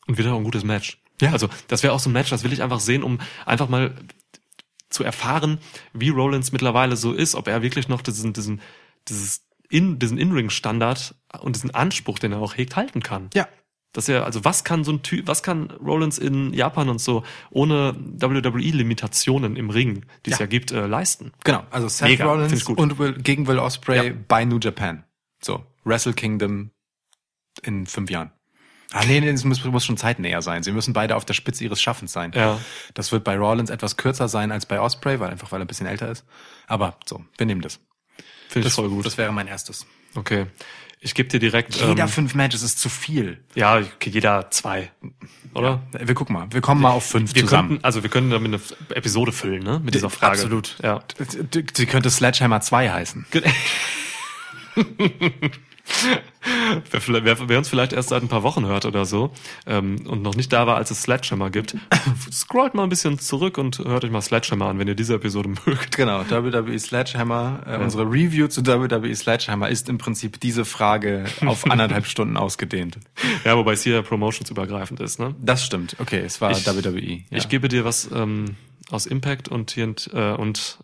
[0.07, 0.99] Und wieder auch ein gutes Match.
[1.21, 1.31] Ja.
[1.31, 3.93] Also, das wäre auch so ein Match, das will ich einfach sehen, um einfach mal
[4.89, 5.59] zu erfahren,
[5.93, 8.61] wie Rollins mittlerweile so ist, ob er wirklich noch diesen, diesen,
[9.07, 13.29] dieses in, diesen In-Ring-Standard und diesen Anspruch, den er auch hegt, halten kann.
[13.33, 13.47] Ja.
[13.91, 17.23] Dass er, also was kann so ein Typ, was kann Rollins in Japan und so
[17.51, 20.45] ohne WWE-Limitationen im Ring, die es Ja.
[20.45, 21.31] ja gibt, äh, leisten?
[21.43, 24.13] Genau, also Seth Mega, Rollins und Will, gegen Will Ospreay Ja.
[24.27, 25.03] bei New Japan.
[25.43, 26.71] So, Wrestle Kingdom
[27.61, 28.31] in fünf Jahren.
[28.91, 30.61] Ah, nee, nee, es muss, muss schon zeitnäher sein.
[30.61, 32.31] Sie müssen beide auf der Spitze ihres Schaffens sein.
[32.35, 32.59] Ja.
[32.93, 35.67] Das wird bei Rollins etwas kürzer sein als bei Osprey, weil einfach weil er ein
[35.67, 36.25] bisschen älter ist.
[36.67, 37.79] Aber so, wir nehmen das.
[38.53, 39.05] Finde ich Das voll gut.
[39.05, 39.85] Das wäre mein erstes.
[40.15, 40.45] Okay.
[40.99, 41.75] Ich gebe dir direkt.
[41.75, 43.39] Jeder ähm, fünf Matches ist zu viel.
[43.55, 44.91] ja, jeder zwei.
[45.53, 45.81] Oder?
[45.91, 46.47] Wir gucken mal.
[46.51, 47.69] Wir kommen mal auf fünf Wir zusammen.
[47.69, 49.81] könnten, also wir können damit eine Episode füllen, ne?
[49.83, 50.33] Mit dieser Frage.
[50.33, 50.77] Absolut.
[50.81, 51.03] Ja.
[51.75, 53.25] Sie könnte Sledgehammer 2 heißen.
[56.91, 59.31] Wer, wer, wer uns vielleicht erst seit ein paar Wochen hört oder so
[59.65, 61.75] ähm, und noch nicht da war, als es Sledgehammer gibt,
[62.31, 65.49] scrollt mal ein bisschen zurück und hört euch mal Sledgehammer an, wenn ihr diese Episode
[65.65, 65.95] mögt.
[65.95, 67.63] Genau, WWE Sledgehammer.
[67.65, 72.97] Äh, Unsere Review zu WWE Sledgehammer ist im Prinzip diese Frage auf anderthalb Stunden ausgedehnt.
[73.45, 75.35] Ja, wobei es hier promotionsübergreifend ist, ne?
[75.41, 75.95] Das stimmt.
[75.99, 77.01] Okay, es war Ich- WWE.
[77.01, 77.21] Ja.
[77.31, 78.55] Ich gebe dir was ähm,
[78.89, 80.77] aus Impact und hier äh, und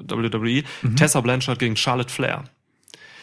[0.00, 0.64] WWE.
[0.96, 2.44] Tessa Blanchard gegen Charlotte Flair.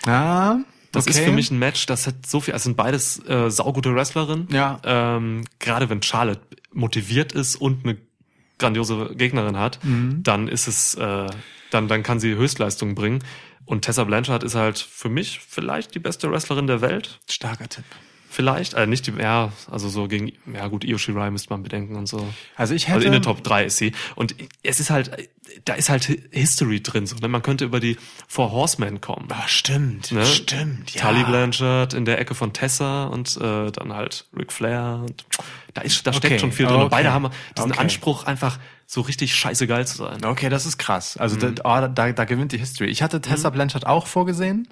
[0.07, 0.57] ah,
[0.91, 1.17] Das okay.
[1.17, 4.47] ist für mich ein Match, das hat so viel, also sind beides äh, saugute Wrestlerinnen.
[4.51, 4.79] Ja.
[4.83, 6.41] Ähm, gerade wenn Charlotte
[6.73, 7.97] motiviert ist und eine
[8.59, 10.21] grandiose Gegnerin hat, Mhm.
[10.23, 11.27] dann ist es, äh,
[11.71, 13.23] dann, dann kann sie Höchstleistungen bringen.
[13.65, 17.19] Und Tessa Blanchard ist halt für mich vielleicht die beste Wrestlerin der Welt.
[17.29, 17.85] starker Tipp.
[18.33, 21.97] Vielleicht, äh, nicht die, ja, also so gegen, ja gut, Io Shirai müsste man bedenken
[21.97, 22.25] und so.
[22.55, 23.91] Also ich hätte Also in den Top 3 ist sie.
[24.15, 25.11] Und es ist halt,
[25.65, 27.05] da ist halt History drin.
[27.07, 27.27] So, ne?
[27.27, 27.97] Man könnte über die
[28.29, 29.27] Four Horsemen kommen.
[29.31, 30.25] Ah, stimmt, Ne?
[30.25, 30.93] stimmt.
[30.95, 31.01] Ja.
[31.09, 35.01] Tully Blanchard in der Ecke von Tessa und äh, dann halt Ric Flair.
[35.05, 35.25] Und
[35.73, 36.75] da ist, da steckt Okay, schon viel drin.
[36.77, 37.27] Und okay, beide haben
[37.57, 37.81] diesen okay.
[37.81, 40.23] Anspruch, einfach so richtig scheiße geil zu sein.
[40.23, 41.17] Okay, das ist krass.
[41.17, 41.55] Also Mhm.
[41.55, 42.87] da, oh, da, da gewinnt die History.
[42.89, 44.69] Ich hatte Tessa Blanchard auch vorgesehen,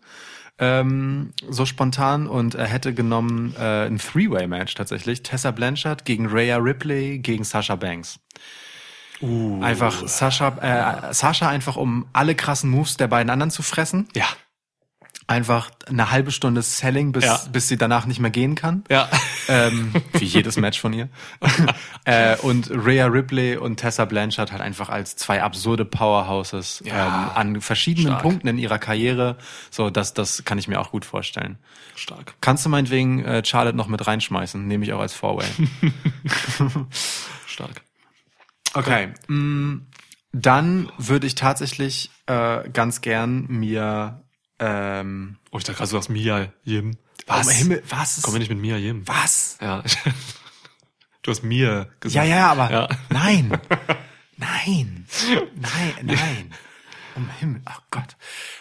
[0.59, 5.23] ähm, so spontan und er hätte genommen äh, ein Three-Way-Match tatsächlich.
[5.23, 8.19] Tessa Blanchard gegen Rhea Ripley gegen Sasha Banks.
[9.21, 9.61] Uh.
[9.61, 14.07] Einfach Sasha, äh, Sasha einfach um alle krassen Moves der beiden anderen zu fressen.
[14.15, 14.25] Ja.
[15.29, 17.39] Einfach eine halbe Stunde Selling, bis, Ja.
[17.51, 18.83] bis sie danach nicht mehr gehen kann.
[18.89, 19.07] Ja.
[19.47, 21.07] ähm, wie jedes Match von ihr.
[22.05, 27.05] äh, und Rhea Ripley und Tessa Blanchard halt einfach als zwei absurde Powerhouses Ja.
[27.05, 28.23] ähm, an verschiedenen Stark.
[28.23, 29.37] Punkten in ihrer Karriere.
[29.69, 31.59] So, das, das kann ich mir auch gut vorstellen.
[31.95, 32.33] Stark.
[32.41, 34.65] Kannst du meinetwegen äh, Charlotte noch mit reinschmeißen?
[34.67, 35.45] Nehme ich auch als Four-Way.
[37.45, 37.81] Stark.
[38.73, 39.09] Okay.
[39.27, 39.81] Mm,
[40.31, 44.23] Dann würde ich tatsächlich äh, ganz gern mir
[44.59, 46.97] ähm, Oh, ich dachte gerade, du sagst Mia Yim.
[47.27, 47.47] Was?
[47.47, 48.21] Um Himmel, was?
[48.21, 49.07] Komm wir nicht mit Mia Yim.
[49.07, 49.57] Was?
[49.61, 49.83] Ja.
[51.21, 52.27] Du hast mir Ja, gesagt.
[52.29, 52.89] ja, aber Ja.
[53.09, 53.51] nein.
[54.37, 55.05] Nein.
[55.55, 56.53] Nein, nein.
[57.15, 57.61] Um Himmel.
[57.65, 58.15] Ach Gott.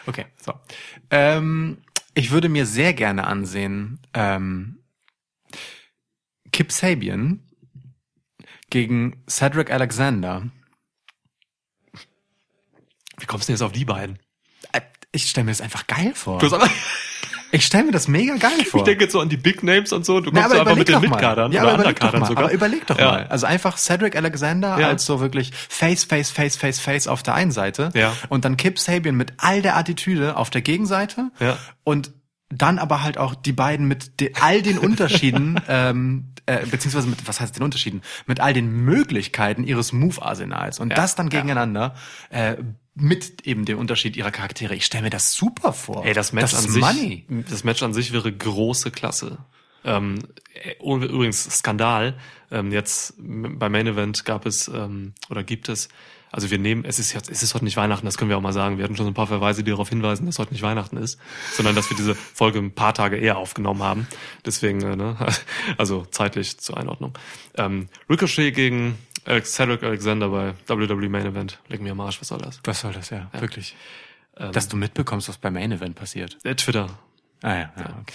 [0.07, 0.53] Okay, so.
[1.13, 1.79] Ähm,
[2.15, 4.81] ich würde mir sehr gerne ansehen, ähm,
[6.51, 7.49] Kip Sabian
[8.71, 10.49] gegen Cedric Alexander.
[13.19, 14.19] Wie kommst du denn jetzt auf die beiden?
[15.13, 16.39] Ich stelle mir das einfach geil vor.
[16.39, 16.69] Du hast aber,
[17.51, 18.81] Ich stelle mir das mega geil vor.
[18.81, 20.21] ich denke jetzt so an die Big Names und so.
[20.21, 21.01] Du Na, kommst so einfach mit den.
[21.01, 22.45] Mitkadern ja, oder Underkadern sogar.
[22.45, 23.11] Aber überleg doch Ja.
[23.13, 23.27] mal.
[23.29, 24.89] Also einfach Cedric Alexander Ja.
[24.89, 27.91] als so wirklich Face, Face, Face, Face, Face auf der einen Seite.
[27.95, 28.13] Ja.
[28.29, 31.31] Und dann Kip Sabian mit all der Attitüde auf der Gegenseite.
[31.41, 31.57] Ja.
[31.85, 32.13] Und
[32.51, 37.27] dann aber halt auch die beiden mit de all den Unterschieden, ähm, äh, beziehungsweise mit,
[37.27, 38.03] was heißt den Unterschieden?
[38.27, 40.81] Mit all den Möglichkeiten ihres Move-Arsenals.
[40.81, 40.97] Und Ja.
[40.97, 41.95] das dann gegeneinander,
[42.31, 42.57] äh,
[43.01, 44.75] mit eben dem Unterschied ihrer Charaktere.
[44.75, 46.05] Ich stelle mir das super vor.
[46.05, 47.25] Ey, das Match das an ist sich, Money.
[47.49, 49.39] das Match an sich wäre große Klasse.
[49.85, 50.19] Ähm,
[50.55, 52.19] äh, übrigens Skandal.
[52.51, 55.89] Ähm, jetzt beim Main Event gab es ähm, oder gibt es.
[56.31, 58.43] Also wir nehmen, es ist jetzt, es ist heute nicht Weihnachten, das können wir auch
[58.43, 58.77] mal sagen.
[58.77, 61.19] Wir hatten schon so ein paar Verweise, die darauf hinweisen, dass heute nicht Weihnachten ist,
[61.55, 64.07] sondern dass wir diese Folge ein paar Tage eher aufgenommen haben.
[64.45, 65.17] Deswegen, äh, ne,
[65.79, 67.15] also zeitlich zur Einordnung.
[67.57, 71.59] Ähm, Ricochet gegen Alex- Cedric Alexander bei WWE Main Event.
[71.69, 72.61] Leg mir am Arsch, was soll das?
[72.65, 73.77] Was soll das, ja, wirklich.
[74.37, 76.39] Ähm, Dass du mitbekommst, was beim Main Event passiert.
[76.45, 76.89] äh, Twitter,
[77.43, 78.15] Ah ja, ja, okay.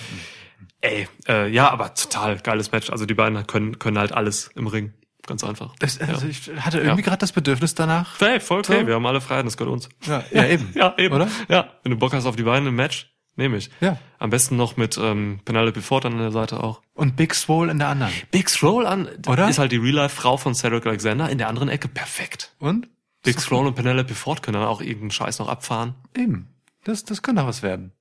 [0.82, 2.90] Ey, äh, ja, aber total geiles Match.
[2.90, 4.94] Also die beiden können, können halt alles im Ring.
[5.26, 5.74] Ganz einfach.
[5.80, 7.06] Das, also ich hatte irgendwie Ja.
[7.06, 8.20] gerade das Bedürfnis danach.
[8.20, 8.88] Hey, voll okay, So.
[8.88, 9.88] wir haben alle Freiheiten, das gehört uns.
[10.06, 10.72] Ja, ja, eben.
[10.76, 11.16] Ja, eben.
[11.16, 11.30] Oder?
[11.48, 13.70] Ja, wenn du Bock hast auf die beiden im Match, nehme ich.
[13.82, 13.98] Ja.
[14.20, 16.82] Am besten noch mit ähm, Penelope Ford an der Seite auch.
[16.94, 18.14] Und Big Swole in der anderen.
[18.32, 19.50] Big Scroll an, Oder?
[19.50, 22.56] ist halt die Real-Life-Frau von Cedric Alexander, in der anderen Ecke perfekt.
[22.60, 22.90] Und?
[23.24, 25.96] Big Scroll und Penelope Ford können dann auch irgendeinen Scheiß noch abfahren.
[26.16, 26.50] Eben.
[26.84, 27.94] Das, das kann doch was werden.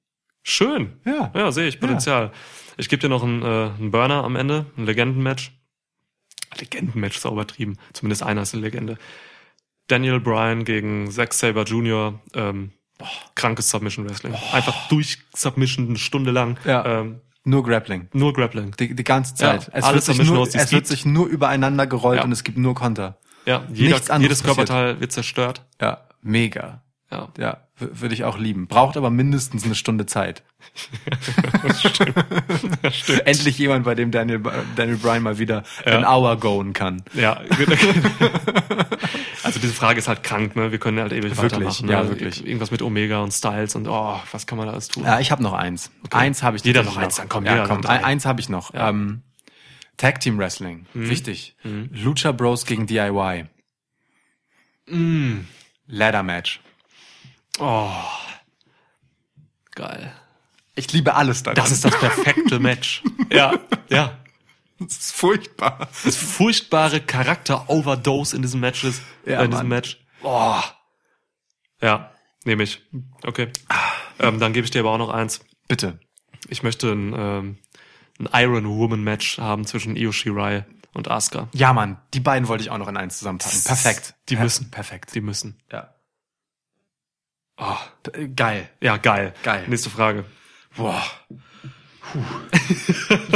[0.42, 0.94] Schön.
[1.04, 1.30] Ja.
[1.34, 2.32] Ja, sehe ich Potenzial.
[2.76, 5.52] Ich gebe dir noch einen, äh, einen Burner am Ende, ein Legendenmatch.
[6.58, 7.78] Legendenmatch ist auch übertrieben.
[7.92, 8.98] Zumindest einer ist eine Legende.
[9.86, 12.20] Daniel Bryan gegen Zack Saber Jr.
[12.34, 12.72] Ähm,
[13.02, 14.34] boah, krankes Submission Wrestling.
[14.52, 16.58] Einfach durch Submission eine Stunde lang.
[16.64, 17.00] Ja.
[17.00, 18.08] Ähm, Nur Grappling.
[18.12, 18.72] nur Grappling.
[18.78, 19.66] Die, die ganze Zeit.
[19.66, 22.24] Ja, es alles wird, sich nur, es wird sich nur übereinander gerollt Ja.
[22.24, 23.18] und es gibt nur Konter.
[23.46, 25.64] Ja, jeder, Nichts anderes jedes Körperteil wird zerstört.
[25.80, 26.82] Ja, mega.
[27.10, 27.28] Ja.
[27.38, 28.68] Ja, würde ich auch lieben.
[28.68, 30.42] Braucht aber mindestens eine Stunde Zeit.
[33.24, 34.40] Endlich jemand, bei dem Daniel,
[34.76, 37.02] Daniel Bryan mal wieder an hour goen kann.
[37.14, 37.40] Ja.
[39.52, 40.72] also diese Frage ist halt krank, ne?
[40.72, 41.88] Wir können halt ewig Wirklich, weitermachen.
[41.88, 42.08] ja, ne?
[42.10, 42.44] wirklich.
[42.46, 45.04] Irgendwas mit Omega und Styles und oh, was kann man da alles tun?
[45.04, 45.90] Ja, ich habe noch eins.
[46.10, 48.70] Eins habe ich Jeder noch eins, dann komm, ja, komm, ein- eins habe ich noch.
[48.74, 49.22] Ähm,
[49.98, 51.08] Tag Team Wrestling, Mhm.
[51.10, 51.54] wichtig.
[51.62, 53.44] Lucha Bros gegen DIY.
[55.86, 56.60] Ladder Match.
[57.58, 57.90] Oh.
[59.74, 60.12] Geil.
[60.74, 61.56] Ich liebe alles daran.
[61.56, 63.02] Das ist das perfekte Match.
[63.30, 63.54] Ja,
[63.90, 64.18] ja.
[64.86, 65.88] Das ist furchtbar.
[66.04, 69.78] Das furchtbare Charakter-Overdose in diesem Match ist, Ja, äh, in diesem Mann.
[69.78, 69.98] Match.
[70.22, 70.60] Oh.
[71.80, 72.12] Ja,
[72.44, 72.80] nehme ich.
[73.24, 73.48] Okay.
[74.18, 75.40] Ähm, dann gebe ich dir aber auch noch eins.
[75.68, 75.98] Bitte.
[76.48, 77.58] Ich möchte ein, ähm,
[78.20, 80.64] ein Iron Woman Match haben zwischen Io Shirai
[80.94, 81.48] und Asuka.
[81.54, 83.62] Ja, Mann, die beiden wollte ich auch noch in eins zusammenpacken.
[83.64, 84.14] Perfekt.
[84.28, 84.70] Die Per- müssen.
[84.70, 85.14] Perfekt.
[85.14, 85.60] Die müssen.
[85.72, 85.94] Ja.
[87.58, 87.76] Oh.
[88.36, 88.68] Geil.
[88.80, 89.34] Ja, geil.
[89.42, 89.64] Geil.
[89.68, 90.24] Nächste Frage.
[90.76, 91.02] Boah.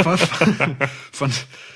[0.03, 0.17] Von,
[1.11, 1.31] von,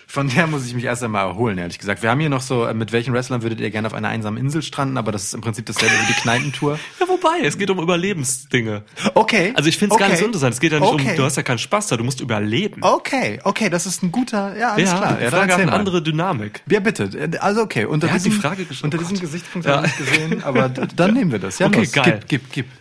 [0.07, 2.03] von der muss ich mich erst einmal erholen, ehrlich gesagt.
[2.03, 4.37] Wir haben hier noch so, äh, mit welchen Wrestlern würdet ihr gerne auf einer einsamen
[4.39, 6.77] Insel stranden, aber das ist im Prinzip dasselbe wie die Kneipentour.
[6.99, 8.83] Ja, wobei, es geht um Überlebensdinge.
[9.15, 9.53] Okay.
[9.55, 10.11] Also ich finde es gar okay.
[10.13, 10.53] nicht so interessant.
[10.53, 11.11] Es geht ja nicht Okay.
[11.11, 12.81] um, du hast ja keinen Spaß da, du musst überleben.
[12.83, 15.17] Okay, okay, das ist ein guter, ja, alles ja, klar.
[15.17, 16.61] die Ja, Frage hat eine andere Dynamik.
[16.69, 17.09] Ja, bitte.
[17.39, 18.83] Also okay, unter Wer hat die diesem, Frage gestellt?
[18.93, 19.21] unter Oh diesem Gott.
[19.21, 19.77] Gesichtspunkt Ja.
[19.77, 21.57] habe ich gesehen, aber dann nehmen wir das.
[21.59, 21.91] Ja, Okay, los.
[21.93, 22.19] geil.
[22.27, 22.80] Gib, gib, gib.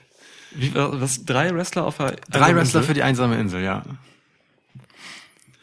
[0.53, 3.85] Wie, was, drei Wrestler auf der Drei Wrestler für die einsame Insel, ja.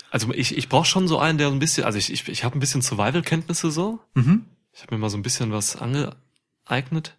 [0.10, 2.58] Also ich, ich brauche schon so einen, der ein bisschen, also ich, ich, ich habe
[2.58, 4.00] ein bisschen Survival-Kenntnisse so.
[4.14, 4.46] Mhm.
[4.74, 7.16] Ich habe mir mal so ein bisschen was angeeignet.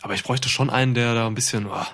[0.00, 1.86] Aber ich bräuchte schon einen, der da ein bisschen, oh,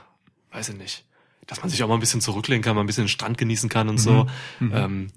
[0.52, 1.04] weiß ich nicht,
[1.46, 3.68] dass man sich auch mal ein bisschen zurücklehnen kann, mal ein bisschen den Strand genießen
[3.68, 4.26] kann und so.
[4.60, 5.10] Ähm,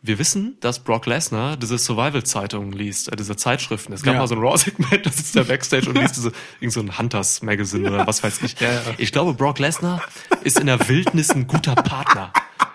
[0.00, 3.92] wir wissen, dass Brock Lesnar diese Survival-Zeitungen liest, äh, diese Zeitschriften.
[3.92, 4.20] Es gab Ja.
[4.20, 7.90] mal so ein Raw-Segment, da sitzt der Backstage und liest diese, irgend so ein Hunters-Magazine
[7.90, 8.58] oder was weiß ich.
[8.60, 8.80] Ja, ja.
[8.98, 10.02] Ich glaube, Brock Lesnar
[10.44, 12.32] ist in der Wildnis ein guter Partner.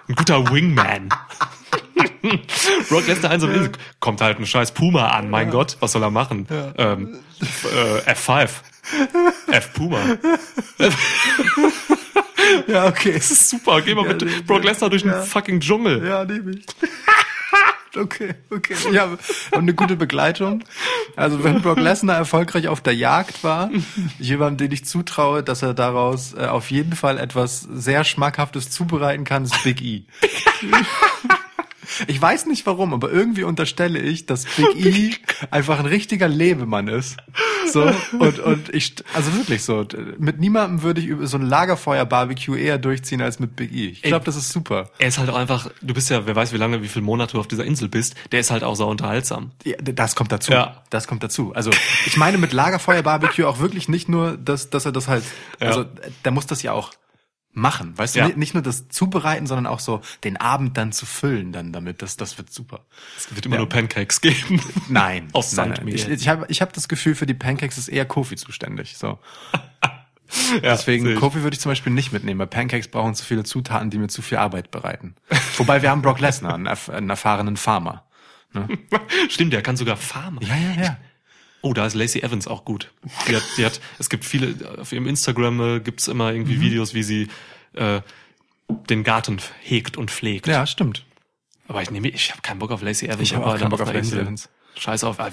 [0.09, 1.09] Ein guter Wingman.
[2.89, 3.69] Brock Lesnar ein so ein
[3.99, 6.47] kommt halt ein scheiß Puma an, mein Gott, was soll er machen?
[6.77, 8.49] Ähm, äh, F5.
[9.49, 9.99] F Puma.
[12.67, 13.13] Ja, okay.
[13.13, 13.81] Das ist super.
[13.81, 16.05] Geh mal Ja, mit Brock Lesnar durch den fucking Dschungel.
[16.05, 16.65] Ja, nehme ich.
[17.97, 18.75] Okay, okay.
[18.91, 19.05] Ja,
[19.51, 20.63] und eine gute Begleitung.
[21.15, 23.69] Also wenn Brock Lesnar erfolgreich auf der Jagd war,
[24.19, 29.25] jemandem, den ich zutraue, dass er daraus äh, auf jeden Fall etwas sehr Schmackhaftes zubereiten
[29.25, 30.05] kann, ist Big E.
[32.07, 35.11] Ich weiß nicht warum, aber irgendwie unterstelle ich, dass Big E
[35.51, 37.17] einfach ein richtiger Lebemann ist.
[37.71, 37.83] So,
[38.19, 39.85] und, und ich, also wirklich so,
[40.17, 43.87] mit niemandem würde ich über so ein Lagerfeuer-Barbecue eher durchziehen als mit Big E.
[43.89, 44.89] Ich glaube, das ist super.
[44.99, 47.33] Er ist halt auch einfach, du bist ja, wer weiß wie lange, wie viele Monate
[47.33, 49.51] du auf dieser Insel bist, der ist halt auch sau unterhaltsam.
[49.63, 50.51] Ja, das kommt dazu.
[50.51, 50.83] Ja.
[50.89, 51.53] Das kommt dazu.
[51.55, 51.71] Also
[52.05, 55.23] ich meine mit Lagerfeuer-Barbecue auch wirklich nicht nur, dass, dass er das halt,
[55.59, 55.67] Ja.
[55.67, 55.85] also
[56.25, 56.91] der muss das ja auch
[57.53, 58.27] machen, weißt du, Ja.
[58.29, 62.17] Nicht- nur das zubereiten, sondern auch so den Abend dann zu füllen dann damit, das,
[62.17, 62.81] das wird super.
[63.17, 64.61] Es wird immer nur Pancakes geben.
[64.89, 65.29] Nein.
[65.33, 65.51] Aus.
[65.51, 65.93] Sandmehl.
[65.95, 68.97] Ich, ich habe ich hab das Gefühl, für die Pancakes ist eher Kofi zuständig.
[68.97, 69.19] So.
[70.63, 71.13] Ja, Deswegen.
[71.15, 74.07] Kofi würde ich zum Beispiel nicht mitnehmen, weil Pancakes brauchen zu viele Zutaten, die mir
[74.07, 75.13] zu viel Arbeit bereiten.
[75.57, 78.03] Wobei wir haben Brock Lesnar, einen, erf einen erfahrenen Farmer.
[79.29, 80.43] Stimmt, der kann sogar farmen.
[80.43, 80.97] Ja, ja, ja.
[81.65, 82.91] Oh, da ist Lacey Evans auch gut.
[83.27, 86.35] Die hat, die hat, es gibt viele, auf ihrem Instagram äh, gibt's immer Mhm.
[86.35, 87.29] irgendwie Videos, wie sie
[87.73, 88.01] äh,
[88.89, 90.45] den Garten hegt und pflegt.
[90.47, 91.05] Ja, stimmt.
[91.67, 93.21] Aber ich nehme, ich habe keinen Bock auf Lacey Evans.
[93.21, 94.19] Ich hab aber auch keinen Bock auf auf Lacey.
[94.19, 94.49] Evans.
[94.77, 95.29] Scheiß auf, ah,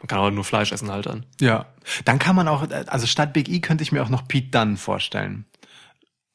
[0.00, 1.24] man kann auch nur Fleisch essen halt dann.
[1.40, 1.66] Ja.
[2.04, 4.76] Dann kann man auch, also statt Big E könnte ich mir auch noch Pete Dunne
[4.76, 5.44] vorstellen.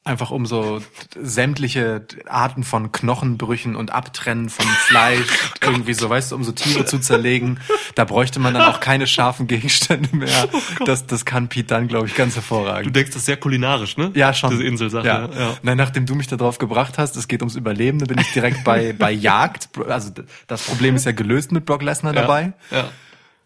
[0.02, 0.80] Einfach um so
[1.14, 5.26] sämtliche Arten von Knochenbrüchen und Abtrennen von Fleisch,
[5.62, 7.60] irgendwie so, weißt du, um so Tiere zu zerlegen.
[7.96, 10.48] Da bräuchte man dann auch keine scharfen Gegenstände mehr.
[10.86, 12.96] Das, das kann Pete Dunne, glaube ich, ganz Du hervorragend.
[12.96, 14.10] denkst, das sehr kulinarisch, ne?
[14.14, 14.50] Ja, schon.
[14.50, 15.06] Diese Inselsache.
[15.06, 15.26] Ja.
[15.26, 15.38] Ja.
[15.38, 15.56] ja.
[15.62, 18.64] Na, nachdem du mich darauf gebracht hast, es geht ums Überleben, dann bin ich direkt
[18.64, 19.68] bei, bei Jagd.
[19.88, 20.10] Also
[20.46, 22.54] das Problem ist ja gelöst mit Brock Lesnar dabei.
[22.70, 22.88] Ja.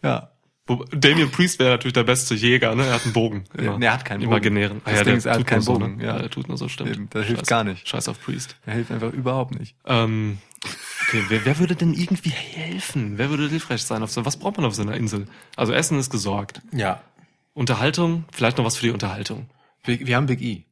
[0.02, 0.28] Ja.
[0.92, 2.86] Damien Priest wäre natürlich der beste Jäger, ne?
[2.86, 3.44] Er hat einen Bogen.
[3.54, 3.78] Immer.
[3.78, 4.30] Nee, er hat keinen Bogen.
[4.32, 4.80] Imaginären.
[4.84, 6.04] Ah, ja, Ding der ist, er hat tut keinen nur so, Bogen, Ne?
[6.04, 6.18] ja.
[6.18, 6.90] Der tut nur so, stimmt.
[6.90, 7.86] Eben, das hilft Scheiß- gar nicht.
[7.88, 8.56] Scheiß auf Priest.
[8.64, 9.76] Er hilft einfach überhaupt nicht.
[9.84, 10.38] Ähm,
[11.06, 13.18] okay, wer, wer würde denn irgendwie helfen?
[13.18, 14.02] Wer würde hilfreich sein?
[14.02, 15.26] Auf so, was braucht man auf so einer Insel?
[15.56, 16.62] Also Essen ist gesorgt.
[16.72, 17.02] Ja.
[17.52, 19.48] Unterhaltung, vielleicht noch was für die Unterhaltung.
[19.84, 20.64] Wir, wir haben Big E.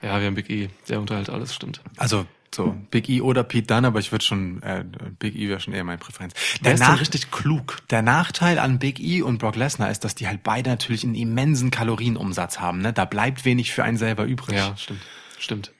[0.00, 1.82] Ja, wir haben Big E, der unterhält alles, stimmt.
[1.96, 2.24] Also
[2.54, 4.84] so Big E oder Pete Dunne, aber ich würde schon äh,
[5.18, 6.34] Big E wäre schon eher meine Präferenz.
[6.62, 7.78] Der Der, ist richtig klug.
[7.90, 11.14] der Nachteil an Big E und Brock Lesnar ist, dass die halt beide natürlich einen
[11.14, 12.80] immensen Kalorienumsatz haben.
[12.80, 12.92] Ne?
[12.92, 14.56] Da bleibt wenig für einen selber übrig.
[14.56, 15.00] Ja, stimmt.
[15.38, 15.72] Stimmt.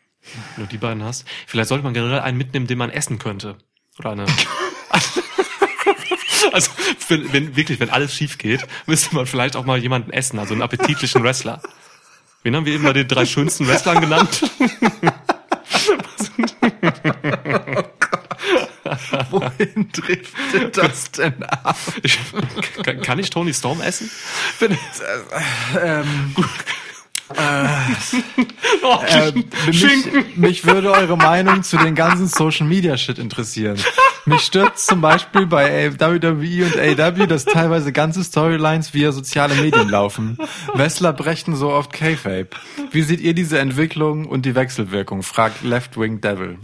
[0.56, 1.26] Wenn du die beiden hast.
[1.46, 3.56] Vielleicht sollte man generell einen mitnehmen, den man essen könnte.
[3.98, 4.26] Oder eine.
[6.52, 6.70] Also
[7.08, 10.54] wenn, wenn wirklich, wenn alles schief geht, müsste man vielleicht auch mal jemanden essen, also
[10.54, 11.62] einen appetitlichen Wrestler.
[12.42, 14.50] Wen haben wir eben bei den drei schönsten Wrestlern genannt?
[19.30, 21.78] Wohin driftet das denn ab?
[22.02, 22.18] Ich,
[22.82, 24.10] kann, kann ich Tony Storm essen?
[25.80, 26.34] Ähm,
[28.82, 29.32] Oh, äh,
[29.66, 33.78] mich, mich würde eure Meinung zu den ganzen Social Media Shit interessieren.
[34.26, 39.88] Mich stört zum Beispiel bei WWE und AW, dass teilweise ganze Storylines via soziale Medien
[39.88, 40.38] laufen.
[40.74, 42.50] Wrestler brechen so oft K-Fape.
[42.90, 45.22] Wie seht ihr diese Entwicklung und die Wechselwirkung?
[45.22, 46.58] fragt Left Wing Devil.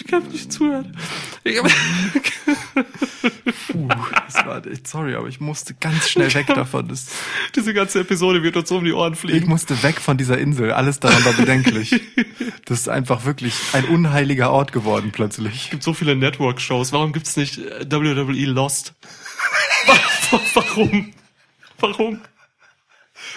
[0.00, 0.96] Ich kann nicht zuhören.
[1.44, 1.56] Ich,
[3.68, 3.88] Puh,
[4.26, 6.88] das war echt sorry, aber ich musste ganz schnell weg davon.
[6.88, 7.08] Das,
[7.54, 9.48] diese ganze Episode wird uns um die Ohren ich fliegen.
[9.48, 10.72] musste weg von dieser Insel.
[10.72, 12.00] Alles daran war bedenklich.
[12.66, 15.64] Das ist einfach wirklich ein unheiliger Ort geworden plötzlich.
[15.64, 16.92] Es gibt so viele Network-Shows.
[16.92, 18.94] Warum gibt's nicht äh, WWE Lost?
[20.54, 21.12] Warum?
[21.80, 22.20] Warum?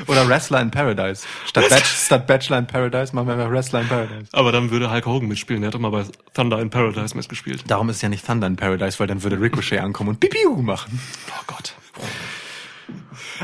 [0.08, 1.26] Oder Wrestler in Paradise.
[1.46, 4.26] Statt, Bach statt Bachelor in Paradise machen wir einfach Wrestler in Paradise.
[4.32, 5.62] Aber dann würde Hulk Hogan mitspielen.
[5.62, 7.64] Der hat doch mal bei Thunder in Paradise mitgespielt.
[7.68, 11.00] Darum ist ja nicht Thunder in Paradise, weil dann würde Ricochet ankommen und Pipiu machen.
[11.30, 11.74] Oh Gott.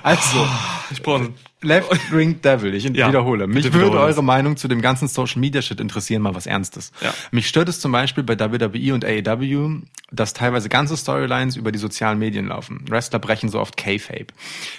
[0.03, 0.47] Also,
[0.91, 1.29] Ich brauche
[1.61, 3.45] Left Ring Devil, ich Ja, wiederhole.
[3.47, 4.25] Mich bitte würde wiederhole eure es.
[4.25, 6.91] Meinung zu dem ganzen Social Media Shit interessieren, mal was Ernstes.
[7.01, 7.13] Ja.
[7.31, 9.81] Mich stört es zum Beispiel bei WWE und AEW,
[10.11, 12.85] dass teilweise ganze Storylines über die sozialen Medien laufen.
[12.89, 14.27] Wrestler brechen so oft K-Fape.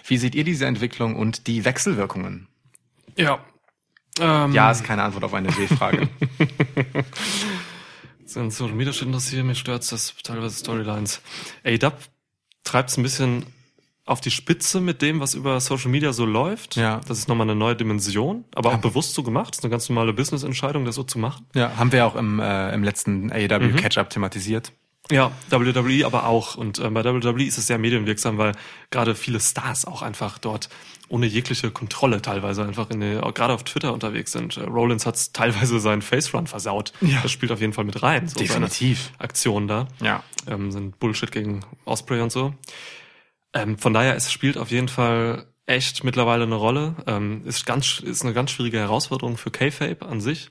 [0.07, 2.47] Wie seht ihr diese Entwicklung und die Wechselwirkungen?
[3.17, 3.41] Ja.
[4.19, 6.09] Ähm, Ja, ist keine Antwort auf eine W-Frage.
[8.25, 11.21] sind Social Media Shit interessiert, mich stört das teilweise Storylines.
[11.65, 11.99] ADAP
[12.65, 13.45] treibt es ein bisschen
[14.11, 16.77] auf die Spitze mit dem, was über Social Media so läuft.
[16.77, 17.01] Ja.
[17.07, 18.79] Das ist nochmal eine neue Dimension, aber auch Ja.
[18.79, 19.51] bewusst so gemacht.
[19.53, 21.47] Das ist eine ganz normale Business-Entscheidung, das so zu machen.
[21.55, 23.33] ja, haben wir auch im, äh, im letzten Mhm.
[23.33, 24.73] AEW Catch-Up thematisiert.
[25.13, 26.55] Ja, WWE aber auch.
[26.57, 28.53] Und äh, bei WWE ist es sehr medienwirksam, weil
[28.91, 30.69] gerade viele Stars auch einfach dort
[31.09, 34.57] ohne jegliche Kontrolle teilweise einfach in der, auch gerade auf Twitter unterwegs sind.
[34.57, 36.93] Äh, Rollins hat teilweise seinen Face Run versaut.
[37.01, 37.19] Ja.
[37.23, 38.29] Das spielt auf jeden Fall mit rein.
[38.29, 39.11] So Definitiv.
[39.19, 39.89] Aktionen da.
[40.01, 40.23] Ja.
[40.47, 42.55] Ähm, sind Bullshit gegen Osprey und so.
[43.53, 46.97] Ähm, von daher, es spielt auf jeden Fall echt mittlerweile eine Rolle.
[47.07, 50.51] Ähm, ist ganz, ist eine ganz schwierige Herausforderung für K-Fape an sich.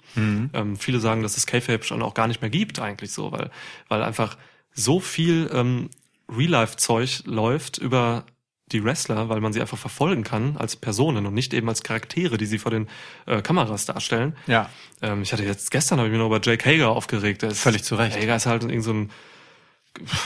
[0.53, 3.51] Ähm, viele sagen, dass es K-Fape schon auch gar nicht mehr gibt eigentlich so, weil,
[3.89, 4.37] weil einfach
[4.73, 5.89] so viel ähm,
[6.29, 8.25] Real-Life-Zeug läuft über
[8.71, 12.37] die Wrestler, weil man sie einfach verfolgen kann als Personen und nicht eben als Charaktere,
[12.37, 12.87] die sie vor den
[13.25, 14.35] äh, Kameras darstellen.
[14.47, 14.69] Ja.
[15.01, 17.43] Ähm, ich hatte jetzt gestern habe ich mich noch über Jake Hager aufgeregt.
[17.53, 18.15] Völlig zu Recht.
[18.15, 19.09] Hager ist halt irgend so ein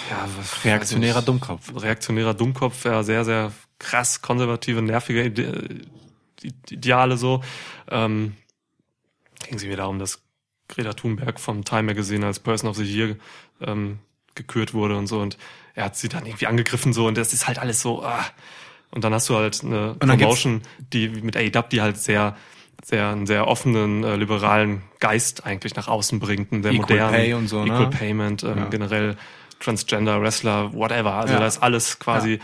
[0.10, 0.28] ja,
[0.64, 1.72] Reaktionärer ich Dummkopf.
[1.76, 5.82] Reaktionärer Dummkopf, ja, sehr, sehr krass konservative, nervige Ide
[6.70, 7.42] Ideale so.
[7.90, 8.36] Ähm,
[9.48, 10.22] ging sie mir darum, dass
[10.68, 13.16] Greta Thunberg vom Time Magazine als Person of the Year
[13.62, 14.00] ähm,
[14.36, 15.38] gekürt wurde und so und
[15.76, 18.26] er hat sie dann irgendwie angegriffen so und das ist halt alles so ah.
[18.92, 22.36] und dann hast du halt eine Promotion, die mit AEW, die halt sehr
[22.84, 27.14] sehr einen sehr offenen äh, liberalen Geist eigentlich nach außen bringt, einen sehr Equal modernen
[27.14, 27.74] Pay und so, ne?
[27.74, 28.66] Equal Payment, ähm, Ja.
[28.66, 29.18] generell
[29.64, 31.14] Transgender Wrestler, whatever.
[31.14, 31.40] Also Ja.
[31.40, 32.40] da ist alles quasi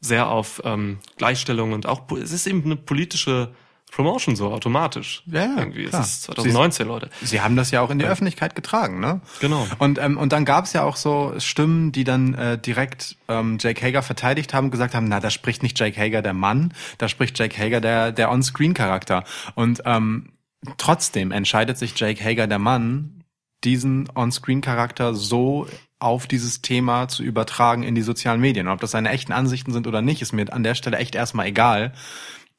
[0.00, 3.52] sehr auf ähm, Gleichstellung und auch es ist eben eine politische
[3.92, 5.22] Promotion so automatisch.
[5.26, 5.84] Ja, ja, irgendwie.
[5.84, 6.00] klar.
[6.00, 7.10] Es ist 2019, Leute.
[7.20, 9.20] Sie haben das ja auch in die Öffentlichkeit getragen, ne?
[9.40, 9.66] Genau.
[9.78, 13.58] Und, ähm, und dann gab es ja auch so Stimmen, die dann äh, direkt ähm,
[13.60, 17.08] Jake Hager verteidigt haben, gesagt haben, na, da spricht nicht Jake Hager der Mann, da
[17.08, 19.24] spricht Jake Hager der, der On-Screen-Charakter.
[19.56, 20.32] Und ähm,
[20.78, 23.24] trotzdem entscheidet sich Jake Hager der Mann,
[23.62, 25.66] diesen On-Screen-Charakter so
[26.02, 28.66] auf dieses Thema zu übertragen in die sozialen Medien.
[28.66, 31.14] Und ob das seine echten Ansichten sind oder nicht, ist mir an der Stelle echt
[31.14, 31.92] erstmal egal.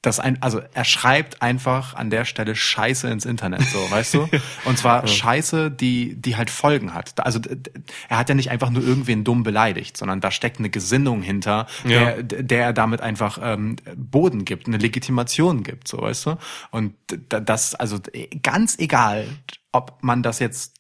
[0.01, 4.27] Das ein, also er schreibt einfach an der Stelle Scheiße ins Internet, so, weißt du?
[4.65, 7.25] Und zwar Scheiße, die, die halt Folgen hat.
[7.25, 7.39] Also
[8.09, 11.67] er hat ja nicht einfach nur irgendwen dumm beleidigt, sondern da steckt eine Gesinnung hinter,
[11.85, 12.21] Ja.
[12.21, 16.37] der, der er damit einfach ähm, Boden gibt, eine Legitimation gibt, so, weißt du?
[16.71, 16.95] Und
[17.29, 17.99] das, also
[18.41, 19.25] ganz egal,
[19.71, 20.73] ob man das jetzt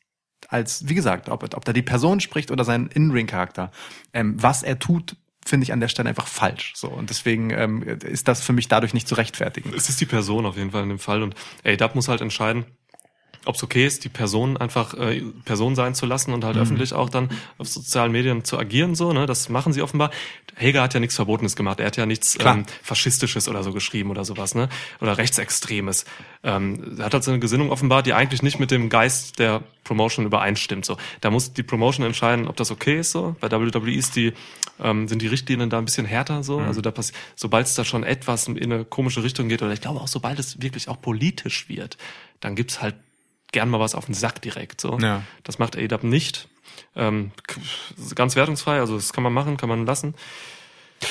[0.53, 3.71] als, wie gesagt, ob, ob da die Person spricht oder sein In-Ring-Charakter,
[4.13, 6.73] ähm, was er tut, finde ich an der Stelle einfach falsch.
[6.75, 9.73] So und deswegen ähm, ist das für mich dadurch nicht zu rechtfertigen.
[9.75, 12.21] Es ist die Person auf jeden Fall in dem Fall und ey, Dub muss halt
[12.21, 12.65] entscheiden,
[13.45, 16.93] ob es okay ist, die Person einfach äh, Person sein zu lassen und halt öffentlich
[16.93, 19.25] auch dann auf sozialen Medien zu agieren so, ne?
[19.25, 20.11] Das machen sie offenbar.
[20.55, 21.79] Hager hat ja nichts Verbotenes gemacht.
[21.79, 22.57] Er hat ja nichts Klar.
[22.57, 24.69] ähm, Faschistisches oder so geschrieben oder sowas, ne?
[25.01, 26.05] Oder Rechtsextremes.
[26.43, 29.63] Ähm, er hat halt so eine Gesinnung offenbart, die eigentlich nicht mit dem Geist der
[29.83, 30.85] Promotion übereinstimmt.
[30.85, 33.11] So, da muss die Promotion entscheiden, ob das okay ist.
[33.11, 34.33] So, bei WWE ist die
[34.81, 36.43] ähm, sind die Richtlinien da ein bisschen härter.
[36.43, 39.73] So, also da passiert, sobald es da schon etwas in eine komische Richtung geht oder
[39.73, 41.97] ich glaube auch sobald es wirklich auch politisch wird,
[42.39, 42.95] dann gibt's halt
[43.53, 44.81] gern mal was auf den Sack direkt.
[44.81, 45.21] So, Ja.
[45.43, 46.49] das macht AEW nicht.
[46.95, 47.31] Ähm,
[48.15, 50.13] ganz wertungsfrei, also das kann man machen, kann man lassen.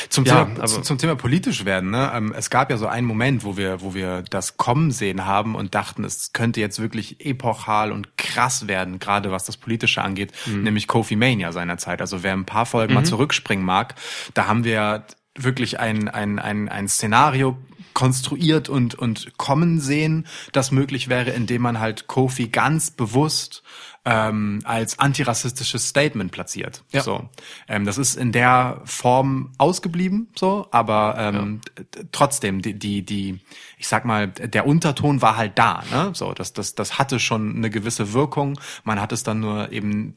[0.08, 2.10] Zum, Ja, Thema, aber- zum, zum Thema politisch werden, ne?
[2.14, 5.54] Ähm, es gab ja so einen Moment, wo wir, wo wir das kommen sehen haben
[5.54, 10.32] und dachten, es könnte jetzt wirklich epochal und krass werden, gerade was das Politische angeht,
[10.46, 12.00] nämlich Kofi Mania seinerzeit.
[12.00, 13.94] Also wer ein paar Folgen mal zurückspringen mag,
[14.32, 15.04] da haben wir
[15.36, 17.58] wirklich ein, ein, ein, ein Szenario
[17.94, 23.62] konstruiert und, und kommen sehen, das möglich wäre, indem man halt Kofi ganz bewusst
[24.04, 26.82] ähm, als antirassistisches Statement platziert.
[26.90, 27.02] Ja.
[27.02, 27.28] So,
[27.68, 33.38] ähm, das ist in der Form ausgeblieben, so, aber ähm, t- trotzdem die die die,
[33.78, 36.10] ich sag mal, der Unterton war halt da, ne?
[36.14, 38.58] So, das das das hatte schon eine gewisse Wirkung.
[38.82, 40.14] Man hat es dann nur eben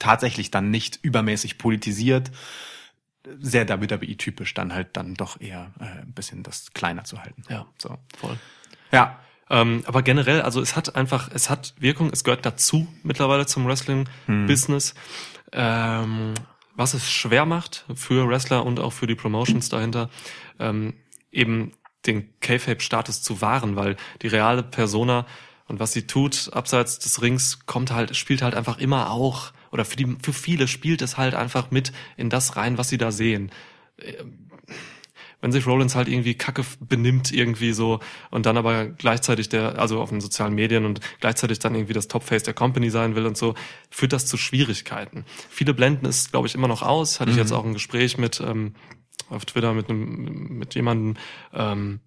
[0.00, 2.32] tatsächlich dann nicht übermäßig politisiert.
[3.40, 7.42] Sehr WWE-typisch, dann halt dann doch eher äh, ein bisschen das kleiner zu halten.
[7.48, 7.66] Ja.
[7.78, 7.98] so.
[8.18, 8.38] Voll.
[8.92, 9.20] Ja,
[9.52, 13.66] Ähm, aber generell, also es hat einfach, es hat Wirkung, es gehört dazu mittlerweile zum
[13.66, 14.94] Wrestling-Business.
[15.52, 16.34] Ähm,
[16.76, 20.08] was es schwer macht für Wrestler und auch für die Promotions dahinter,
[20.60, 20.94] ähm,
[21.32, 21.72] eben
[22.06, 25.26] den K-Fape-Status zu wahren, weil die reale Persona
[25.66, 29.84] und was sie tut abseits des Rings kommt halt, spielt halt einfach immer auch, oder
[29.84, 33.10] für die, für viele spielt es halt einfach mit in das rein, was sie da
[33.10, 33.50] sehen
[35.40, 38.00] wenn sich Rollins halt irgendwie kacke benimmt irgendwie so
[38.30, 42.08] und dann aber gleichzeitig der, also auf den sozialen Medien und gleichzeitig dann irgendwie das
[42.08, 43.54] Topface der Company sein will und so,
[43.90, 45.24] führt das zu Schwierigkeiten.
[45.48, 47.20] Viele blenden es, glaube ich, immer noch aus.
[47.20, 48.74] Hatte ich jetzt auch ein Gespräch mit ähm,
[49.28, 51.16] auf Twitter mit einem mit jemandem,
[51.54, 52.00] ähm,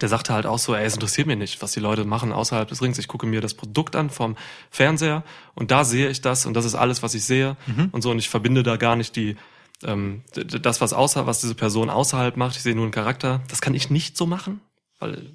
[0.00, 2.68] der sagte halt auch so, ey, es interessiert mich nicht, was die Leute machen außerhalb
[2.68, 2.98] des Rings.
[2.98, 4.36] Ich gucke mir das Produkt an vom
[4.70, 5.22] Fernseher
[5.54, 7.56] und da sehe ich das und das ist alles, was ich sehe
[7.92, 9.36] und so und ich verbinde da gar nicht die
[9.84, 12.56] ähm, das, was außer, was diese Person außerhalb macht.
[12.56, 13.42] Ich sehe nur einen Charakter.
[13.48, 14.60] Das kann ich nicht so machen,
[14.98, 15.32] weil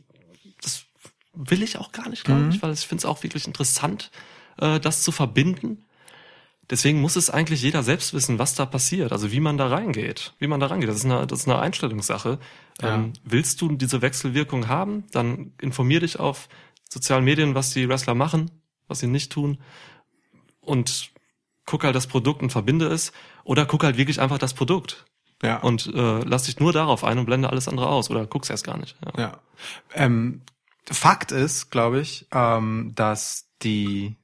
[0.61, 0.85] das
[1.33, 4.11] will ich auch gar nicht, glaube ich, weil ich finde es auch wirklich interessant,
[4.59, 5.85] äh, das zu verbinden.
[6.69, 10.33] Deswegen muss es eigentlich jeder selbst wissen, was da passiert, also wie man da reingeht,
[10.37, 10.89] wie man da reingeht.
[10.89, 12.39] Das ist eine, das ist eine Einstellungssache.
[12.81, 16.49] Ähm, willst du diese Wechselwirkung haben, dann informier dich auf
[16.89, 18.51] sozialen Medien, was die Wrestler machen,
[18.87, 19.59] was sie nicht tun
[20.59, 21.11] und
[21.65, 23.11] guck halt das Produkt und verbinde es
[23.43, 25.05] oder guck halt wirklich einfach das Produkt
[25.43, 25.57] ja.
[25.57, 28.65] und äh, lass dich nur darauf ein und blende alles andere aus oder guck's erst
[28.65, 28.95] gar nicht.
[29.05, 29.21] Ja.
[29.21, 29.41] Ja.
[29.93, 30.41] Ähm,
[30.89, 34.15] Fakt ist, glaube ich, ähm, dass die,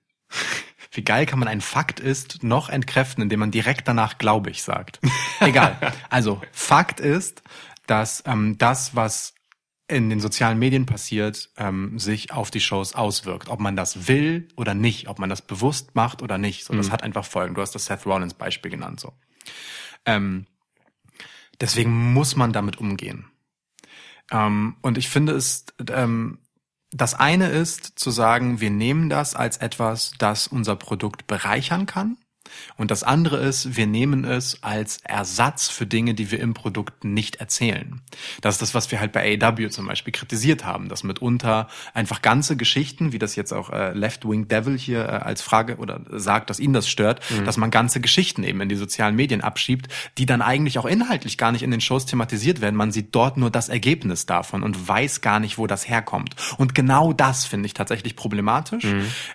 [0.93, 4.63] wie geil kann man ein Fakt ist noch entkräften, indem man direkt danach glaube ich
[4.63, 4.99] sagt.
[5.39, 5.77] Egal.
[6.09, 7.41] Also Fakt ist,
[7.87, 9.33] dass ähm, das, was
[9.87, 13.49] in den sozialen Medien passiert, ähm, sich auf die Shows auswirkt.
[13.49, 16.63] Ob man das will oder nicht, ob man das bewusst macht oder nicht.
[16.63, 17.55] So, das hat einfach Folgen.
[17.55, 18.99] Du hast das Seth Rollins Beispiel genannt.
[18.99, 19.13] So.
[20.05, 20.45] Ähm,
[21.59, 23.25] deswegen muss man damit umgehen.
[24.31, 26.39] Ähm, und ich finde es, ähm,
[26.93, 32.17] das eine ist zu sagen, wir nehmen das als etwas, das unser Produkt bereichern kann.
[32.77, 37.03] Und das andere ist, wir nehmen es als Ersatz für Dinge, die wir im Produkt
[37.03, 38.01] nicht erzählen.
[38.41, 42.21] Das ist das, was wir halt bei AEW zum Beispiel kritisiert haben, dass mitunter einfach
[42.21, 46.01] ganze Geschichten, wie das jetzt auch äh, Left Wing Devil hier äh, als Frage oder
[46.09, 49.87] sagt, dass ihn das stört, dass man ganze Geschichten eben in die sozialen Medien abschiebt,
[50.17, 52.75] die dann eigentlich auch inhaltlich gar nicht in den Shows thematisiert werden.
[52.75, 56.35] Man sieht dort nur das Ergebnis davon und weiß gar nicht, wo das herkommt.
[56.57, 58.85] Und genau das finde ich tatsächlich problematisch,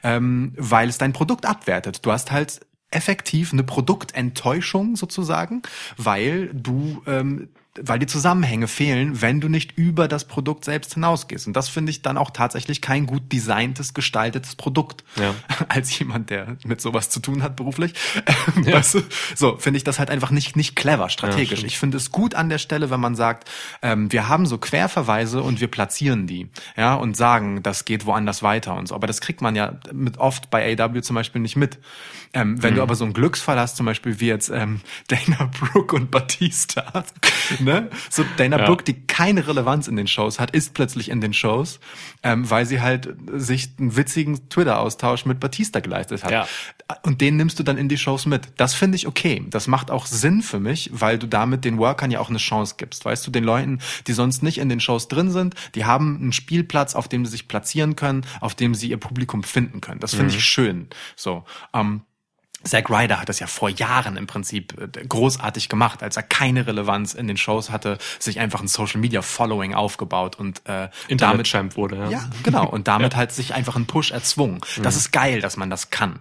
[0.03, 2.05] ähm, weil es dein Produkt abwertet.
[2.05, 2.61] Du hast halt
[2.91, 5.63] effektiv eine Produktenttäuschung sozusagen,
[5.97, 7.49] weil du ähm,
[7.83, 11.47] weil die Zusammenhänge fehlen, wenn du nicht über das Produkt selbst hinausgehst.
[11.47, 15.05] Und das finde ich dann auch tatsächlich kein gut designtes, gestaltetes Produkt.
[15.17, 15.35] Ja.
[15.69, 17.95] Als jemand, der mit sowas zu tun hat beruflich.
[18.57, 19.01] Ähm, weißt du,
[19.35, 21.59] so finde ich das halt einfach nicht, nicht clever, strategisch.
[21.59, 21.73] stimmt.
[21.73, 23.49] ich finde es gut an der Stelle, wenn man sagt,
[23.83, 26.49] ähm, wir haben so Querverweise und wir platzieren die.
[26.77, 28.95] Ja, und sagen, das geht woanders weiter und so.
[28.95, 31.79] Aber das kriegt man ja mit oft bei AW zum Beispiel nicht mit.
[32.35, 35.97] Ähm, wenn du aber so einen Glücksfall hast, zum Beispiel wie jetzt ähm, Dana Brooke
[35.97, 37.05] und Batista,
[37.69, 37.91] ne?
[38.11, 38.67] So Dana Ja.
[38.67, 41.81] Brooke, die keine Relevanz in den Shows hat, ist plötzlich in den Shows,
[42.23, 46.31] ähm, weil sie halt sich einen witzigen Twitter-Austausch mit Batista geleistet hat.
[46.31, 46.49] Ja.
[47.03, 48.49] Und den nimmst du dann in die Shows mit.
[48.57, 49.45] Das finde ich okay.
[49.51, 52.77] Das macht auch Sinn für mich, weil du damit den Workern ja auch eine Chance
[52.79, 53.05] gibst.
[53.05, 56.33] Weißt du, den Leuten, die sonst nicht in den Shows drin sind, die haben einen
[56.33, 60.01] Spielplatz, auf dem sie sich platzieren können, auf dem sie ihr Publikum finden können.
[60.01, 60.89] Das finde ich schön.
[61.17, 61.45] So.
[61.75, 62.03] Ähm,
[62.69, 66.67] Zack Ryder hat das ja vor Jahren im Prinzip äh, großartig gemacht, als er keine
[66.67, 70.93] Relevanz in den Shows hatte, sich einfach ein Social Media Following aufgebaut und äh, damit
[71.09, 72.11] Internet-Champ wurde, ja.
[72.11, 72.69] ja, genau.
[72.79, 74.61] Und damit halt sich einfach einen Push erzwungen.
[74.83, 76.21] Das ist geil, dass man das kann.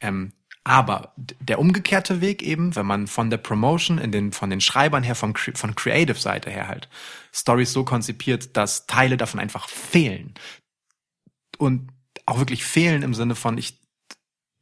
[0.00, 0.32] Ähm,
[0.68, 5.02] aber der umgekehrte Weg eben, wenn man von der Promotion in den, von den Schreibern
[5.02, 6.90] her, vom, von Creative Seite her halt,
[7.32, 10.34] Stories so konzipiert, dass Teile davon einfach fehlen.
[11.56, 11.88] Und
[12.26, 13.77] auch wirklich fehlen im Sinne von, ich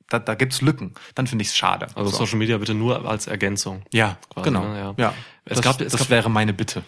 [0.09, 1.87] da, da gibt's Lücken, dann finde ich es schade.
[1.95, 2.19] Also So.
[2.19, 3.83] Social Media bitte nur als Ergänzung.
[3.93, 4.69] Ja, quasi, genau.
[4.69, 4.79] ne?
[4.79, 4.95] Ja.
[4.97, 5.15] Ja.
[5.45, 6.83] Es das, gab- es das gab- wäre meine Bitte.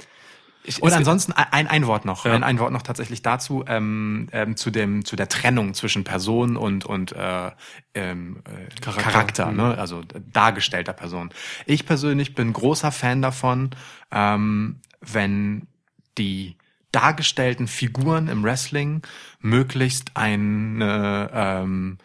[0.64, 2.33] Ich, Und ansonsten ein, ein Wort noch, Ja.
[2.35, 6.59] ein, ein Wort noch tatsächlich dazu ähm, ähm, zu dem zu der Trennung zwischen Person
[6.59, 7.53] und und äh,
[7.95, 9.03] ähm, äh, Charakter.
[9.11, 9.57] Charakter, Mhm.
[9.57, 9.79] ne?
[9.79, 10.03] also
[10.33, 11.31] dargestellter Person.
[11.64, 13.71] Ich persönlich bin großer Fan davon,
[14.12, 15.69] ähm, wenn
[16.19, 16.57] die
[16.93, 19.01] dargestellten Figuren im Wrestling
[19.41, 21.99] möglichst eine ähm,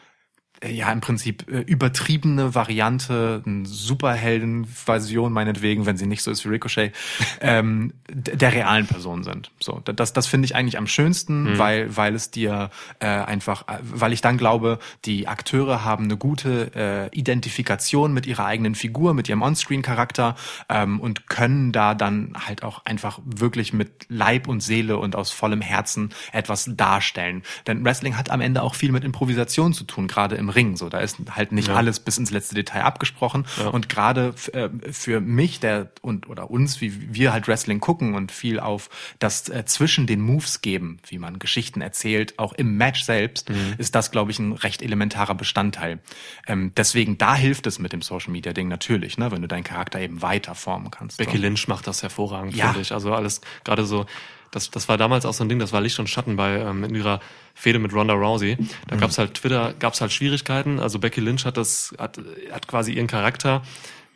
[0.72, 6.50] ja im Prinzip äh, übertriebene Variante, eine Superhelden-Version meinetwegen, wenn sie nicht so ist wie
[6.50, 6.94] Ricochet,
[7.42, 9.52] ähm, der realen Person sind.
[9.60, 13.80] So, das, das finde ich eigentlich am schönsten, weil, weil es dir äh, einfach, äh,
[13.82, 19.14] weil ich dann glaube, die Akteure haben eine gute äh, Identifikation mit ihrer eigenen Figur,
[19.14, 20.36] mit ihrem On-Screen-Charakter
[20.70, 25.32] ähm, und können da dann halt auch einfach wirklich mit Leib und Seele und aus
[25.32, 27.44] vollem Herzen etwas darstellen.
[27.68, 30.76] Denn Wrestling hat am Ende auch viel mit Improvisation zu tun, gerade im Ring.
[30.78, 31.76] So, da ist halt nicht Ja.
[31.76, 33.46] alles bis ins letzte Detail abgesprochen.
[33.72, 38.32] Und gerade äh, für mich, der und oder uns, wie wir halt Wrestling gucken und
[38.32, 38.90] viel auf
[39.20, 43.76] das äh, zwischen den Moves geben, wie man Geschichten erzählt, auch im Match selbst, Mhm.
[43.78, 46.00] ist das, glaube ich, ein recht elementarer Bestandteil.
[46.48, 49.64] Ähm, deswegen da hilft es mit dem Social Media Ding natürlich, ne, wenn du deinen
[49.64, 51.18] Charakter eben weiter formen kannst.
[51.18, 51.44] Becky so.
[51.44, 52.68] Lynch macht das hervorragend, Ja.
[52.68, 52.92] finde ich.
[52.92, 54.06] Also alles, gerade so,
[54.54, 56.84] das, das war damals auch so ein Ding, das war Licht und Schatten bei ähm,
[56.84, 57.20] in ihrer
[57.56, 58.58] Fehde mit Ronda Rousey.
[58.88, 60.80] Da gab's halt Twitter, gab's halt Schwierigkeiten.
[60.80, 62.20] Also Becky Lynch hat das, hat,
[62.52, 63.64] hat quasi ihren Charakter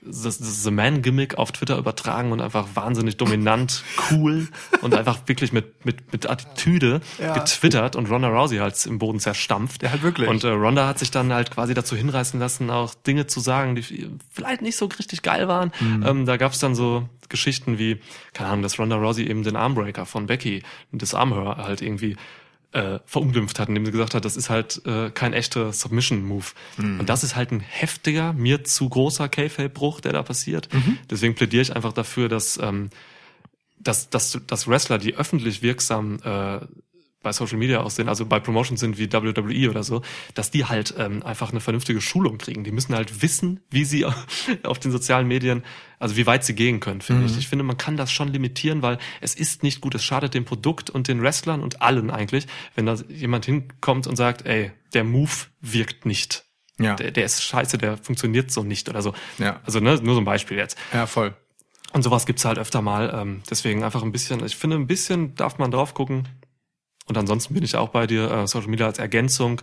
[0.01, 4.47] das, das The Man-Gimmick auf Twitter übertragen und einfach wahnsinnig dominant, cool
[4.81, 7.33] und einfach wirklich mit, mit, mit Attitüde Ja.
[7.33, 9.83] getwittert und Ronda Rousey halt im Boden zerstampft.
[9.83, 10.29] Ja, halt wirklich.
[10.29, 13.75] Und äh, Ronda hat sich dann halt quasi dazu hinreißen lassen, auch Dinge zu sagen,
[13.75, 15.71] die vielleicht nicht so richtig geil waren.
[15.79, 16.05] Mhm.
[16.05, 17.99] Ähm, da gab's dann so Geschichten wie,
[18.33, 22.15] keine Ahnung, dass Ronda Rousey eben den Armbreaker von Becky, das Armhör halt irgendwie
[22.77, 26.45] äh, verunglimpft hat, indem sie gesagt hat, das ist halt äh, kein echter Submission-Move.
[26.77, 26.99] Mhm.
[26.99, 30.71] Und das ist halt ein heftiger, mir zu großer K-Fape-Bruch, der da passiert.
[30.71, 30.99] Mhm.
[31.09, 32.91] Deswegen plädiere ich einfach dafür, dass, ähm,
[33.79, 36.59] dass, dass, dass Wrestler, die öffentlich wirksam äh,
[37.27, 40.01] bei Social Media aussehen, also bei Promotions sind wie WWE oder so,
[40.33, 42.63] dass die halt ähm, einfach eine vernünftige Schulung kriegen.
[42.63, 44.05] Die müssen halt wissen, wie sie
[44.63, 45.63] auf den sozialen Medien,
[45.99, 47.37] also wie weit sie gehen können, finde ich.
[47.37, 50.45] Ich finde, man kann das schon limitieren, weil es ist nicht gut, es schadet dem
[50.45, 55.03] Produkt und den Wrestlern und allen eigentlich, wenn da jemand hinkommt und sagt, ey, der
[55.03, 56.45] Move wirkt nicht.
[56.79, 56.95] Ja.
[56.95, 59.13] Der, der ist scheiße, der funktioniert so nicht oder so.
[59.37, 59.59] Ja.
[59.65, 60.77] Also ne, nur so ein Beispiel jetzt.
[60.93, 61.35] Ja, voll.
[61.91, 63.11] Und sowas gibt's halt öfter mal.
[63.13, 66.27] Ähm, deswegen einfach ein bisschen, ich finde, ein bisschen darf man drauf gucken.
[67.07, 69.61] Und ansonsten bin ich auch bei dir, äh, Social Media als Ergänzung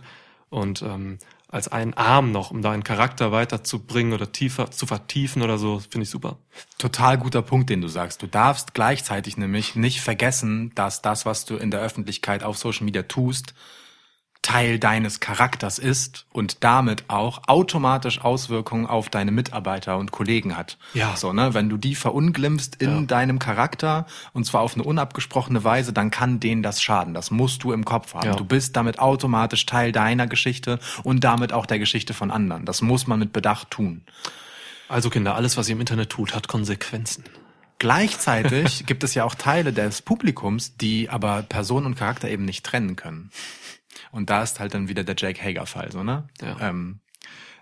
[0.49, 5.57] und ähm, als einen Arm noch, um deinen Charakter weiterzubringen oder tiefer zu vertiefen oder
[5.57, 6.37] so, finde ich super.
[6.77, 8.21] Total guter Punkt, den du sagst.
[8.21, 12.83] Du darfst gleichzeitig nämlich nicht vergessen, dass das, was du in der Öffentlichkeit auf Social
[12.83, 13.53] Media tust,
[14.45, 20.77] Teil deines Charakters ist und damit auch automatisch Auswirkungen auf deine Mitarbeiter und Kollegen hat.
[20.93, 21.15] Ja.
[21.17, 23.01] So, ne, wenn du die verunglimpfst in Ja.
[23.01, 27.15] deinem Charakter und zwar auf eine unabgesprochene Weise, dann kann denen das schaden.
[27.15, 28.27] Das musst du im Kopf haben.
[28.27, 28.35] Ja.
[28.35, 32.65] Du bist damit automatisch Teil deiner Geschichte und damit auch der Geschichte von anderen.
[32.65, 34.03] Das muss man mit Bedacht tun.
[34.89, 37.23] Also Kinder, alles, was ihr im Internet tut, hat Konsequenzen.
[37.79, 42.63] Gleichzeitig gibt es ja auch Teile des Publikums, die aber Person und Charakter eben nicht
[42.63, 43.31] trennen können.
[44.11, 46.27] Und da ist halt dann wieder der Jake Hager-Fall, so, ne?
[46.41, 46.57] Ja.
[46.69, 46.99] Ähm,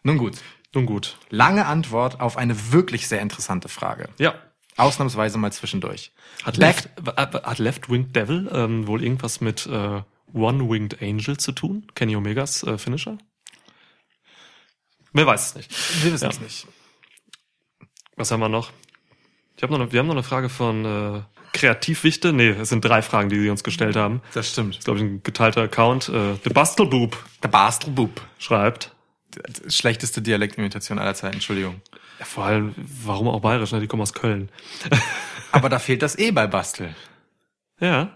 [0.04, 0.38] nun gut.
[0.74, 1.18] Nun gut.
[1.30, 4.10] Lange Antwort auf eine wirklich sehr interessante Frage.
[4.18, 4.34] Ja.
[4.76, 6.12] Ausnahmsweise mal zwischendurch.
[6.44, 10.02] Hat Back- Left, äh, hat Left Winged Devil ähm, wohl irgendwas mit äh,
[10.34, 11.86] One Winged Angel zu tun?
[11.94, 13.20] Kenny Omegas äh, Finisher?
[15.12, 16.04] Wer weiß es nicht.
[16.04, 16.30] Wir wissen Ja.
[16.32, 16.68] es nicht.
[18.16, 18.72] Was haben wir noch?
[19.56, 21.22] Ich hab noch eine, wir haben noch eine Frage von äh,
[21.54, 22.34] Kreativwichte.
[22.34, 24.22] Nee, es sind drei Fragen, die sie uns gestellt haben.
[24.34, 24.74] Das stimmt.
[24.76, 26.10] Das ist, glaube ich, ein geteilter Account.
[26.10, 28.22] Äh, The Bastelboob Der Bastelbub.
[28.40, 28.94] schreibt.
[29.68, 31.82] Schlechteste Dialektimitation aller Zeiten, Entschuldigung.
[32.20, 33.72] Ja, vor allem, warum auch bayerisch?
[33.72, 33.80] Ne?
[33.80, 34.50] Die kommen aus Köln.
[35.52, 36.94] Aber da fehlt das E bei Bastel,
[37.80, 38.16] Ja.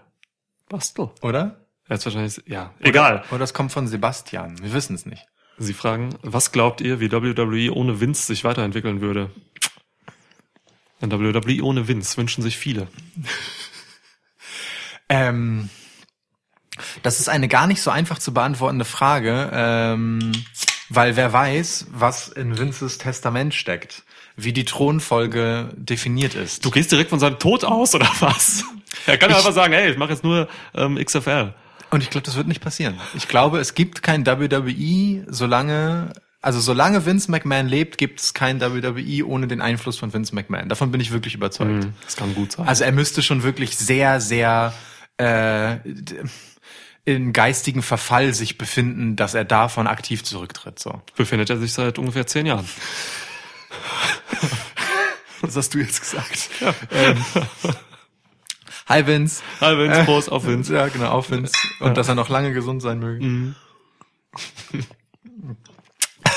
[0.68, 1.10] Bastel.
[1.22, 1.60] oder?
[1.88, 3.24] Jetzt wahrscheinlich, ja, egal.
[3.30, 4.62] Oder das kommt von Sebastian.
[4.62, 5.26] Wir wissen es nicht.
[5.56, 9.30] Sie fragen, was glaubt ihr, wie WWE ohne Vince sich weiterentwickeln würde?
[11.00, 12.88] Ein WWE ohne Vince wünschen sich viele.
[15.10, 15.70] Ähm,
[17.02, 20.32] das ist eine gar nicht so einfach zu beantwortende Frage, ähm,
[20.90, 24.04] weil wer weiß, was in Vinces Testament steckt,
[24.36, 26.64] wie die Thronfolge definiert ist.
[26.64, 28.64] Du gehst direkt von seinem Tod aus, oder was?
[29.06, 31.54] Er kann Ich- einfach sagen, hey, ich mache jetzt nur ähm, XFL.
[31.90, 33.00] Und ich glaube, das wird nicht passieren.
[33.14, 38.60] Ich glaube, es gibt kein WWE, solange, also solange Vince McMahon lebt, gibt es kein
[38.60, 40.68] WWE ohne den Einfluss von Vince McMahon.
[40.68, 41.88] Davon bin ich wirklich überzeugt.
[42.04, 42.68] Das kann gut sein.
[42.68, 44.72] Also er müsste schon wirklich sehr, sehr,
[45.16, 45.78] äh,
[47.04, 50.78] in geistigen Verfall sich befinden, dass er davon aktiv zurücktritt.
[50.78, 51.00] So.
[51.16, 52.68] Befindet er sich seit ungefähr zehn Jahren.
[55.42, 56.50] Das hast du jetzt gesagt.
[56.90, 57.24] Ähm,
[58.88, 59.42] hi Vince.
[59.60, 60.74] Hi Vince, Prost auf Vince.
[60.74, 61.52] Ja, genau, auf Vince.
[61.80, 63.54] Und dass er noch lange gesund sein möge.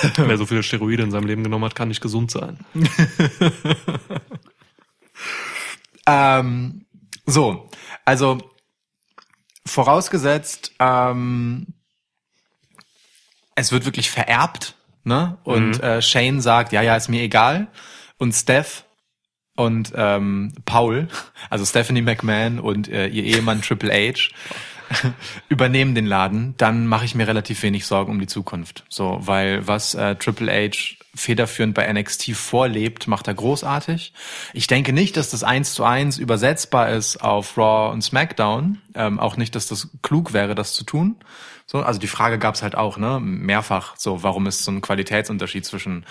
[0.17, 2.59] Wer so viele Steroide in seinem Leben genommen hat, kann nicht gesund sein.
[6.07, 6.85] Ähm,
[7.25, 7.69] so,
[8.05, 8.39] also
[9.65, 11.67] vorausgesetzt, ähm,
[13.55, 15.37] es wird wirklich vererbt, ne?
[15.43, 17.67] Und äh, Shane sagt, ja, ja, ist mir egal.
[18.17, 18.85] Und Steph
[19.55, 21.07] und ähm, Paul,
[21.49, 24.29] also Stephanie McMahon und äh, ihr Ehemann Triple H,
[25.49, 28.83] übernehmen den Laden, dann mache ich mir relativ wenig Sorgen um die Zukunft.
[28.89, 34.13] So, weil was äh, Triple H federführend bei NXT vorlebt, macht er großartig.
[34.53, 38.81] Ich denke nicht, dass das eins zu eins übersetzbar ist auf Raw und SmackDown.
[38.95, 41.17] Ähm, auch nicht, dass das klug wäre, das zu tun.
[41.65, 43.95] So, also die Frage gab es halt auch, ne, mehrfach.
[43.97, 46.05] So, warum es so einen Qualitätsunterschied zwischen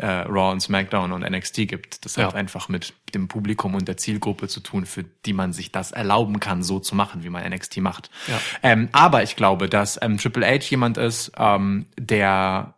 [0.00, 2.04] äh, Raw und SmackDown und NXT gibt.
[2.04, 2.26] Das Ja.
[2.26, 5.92] hat einfach mit dem Publikum und der Zielgruppe zu tun, für die man sich das
[5.92, 8.10] erlauben kann, so zu machen, wie man NXT macht.
[8.26, 8.40] Ja.
[8.62, 12.74] Ähm, aber ich glaube, dass ähm, Triple H jemand ist, ähm, der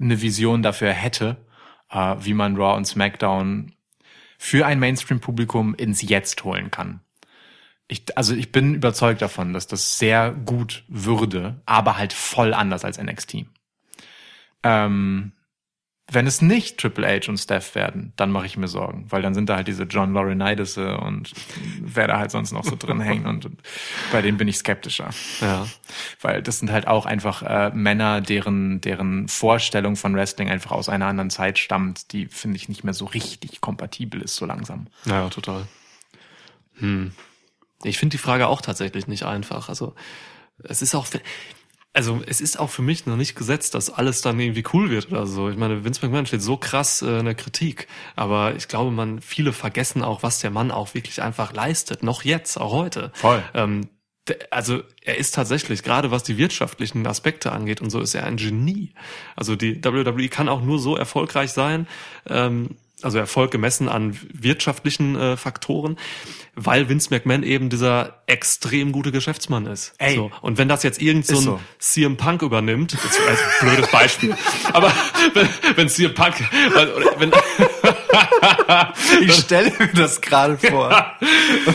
[0.00, 1.36] eine Vision dafür hätte,
[1.90, 3.72] äh, wie man Raw und SmackDown
[4.38, 7.00] für ein Mainstream-Publikum ins Jetzt holen kann.
[7.88, 12.84] Ich, also ich bin überzeugt davon, dass das sehr gut würde, aber halt voll anders
[12.84, 13.44] als NXT.
[14.62, 15.32] Ähm,
[16.12, 19.32] wenn es nicht Triple H und Steph werden, dann mache ich mir Sorgen, weil dann
[19.32, 21.32] sind da halt diese John Laurinaitis und
[21.80, 23.48] wer da halt sonst noch so drin hängt und
[24.12, 25.10] bei denen bin ich skeptischer,
[25.40, 25.66] Ja.
[26.20, 30.90] weil das sind halt auch einfach äh, Männer, deren deren Vorstellung von Wrestling einfach aus
[30.90, 34.88] einer anderen Zeit stammt, die finde ich nicht mehr so richtig kompatibel ist so langsam.
[35.06, 35.66] Ja, total.
[36.74, 37.12] Hm.
[37.82, 39.68] Ich finde die Frage auch tatsächlich nicht einfach.
[39.70, 39.94] Also
[40.62, 41.06] es ist auch,
[41.94, 45.10] also es ist auch für mich noch nicht gesetzt, dass alles dann irgendwie cool wird
[45.10, 45.48] oder so.
[45.48, 49.20] Ich meine, Vince McMahon steht so krass äh, in der Kritik, aber ich glaube, man
[49.20, 53.12] viele vergessen auch, was der Mann auch wirklich einfach leistet, noch jetzt, auch heute.
[53.14, 53.42] Voll.
[53.54, 53.88] Ähm,
[54.50, 58.38] also er ist tatsächlich, gerade was die wirtschaftlichen Aspekte angeht und so, ist er ein
[58.38, 58.92] Genie.
[59.36, 61.86] Also die WWE kann auch nur so erfolgreich sein,
[62.28, 62.70] ähm,
[63.02, 65.96] also Erfolg gemessen an wirtschaftlichen äh, Faktoren,
[66.56, 69.92] weil Vince McMahon eben dieser extrem gute Geschäftsmann ist.
[69.98, 70.16] Ey.
[70.16, 70.30] So.
[70.40, 71.60] Und wenn das jetzt irgend so ein so.
[71.78, 74.36] CM Punk übernimmt, ist ein blödes Beispiel,
[74.72, 74.92] aber
[75.34, 76.34] wenn, wenn CM Punk,
[77.18, 77.32] wenn,
[79.20, 81.12] Ich stelle mir das gerade vor.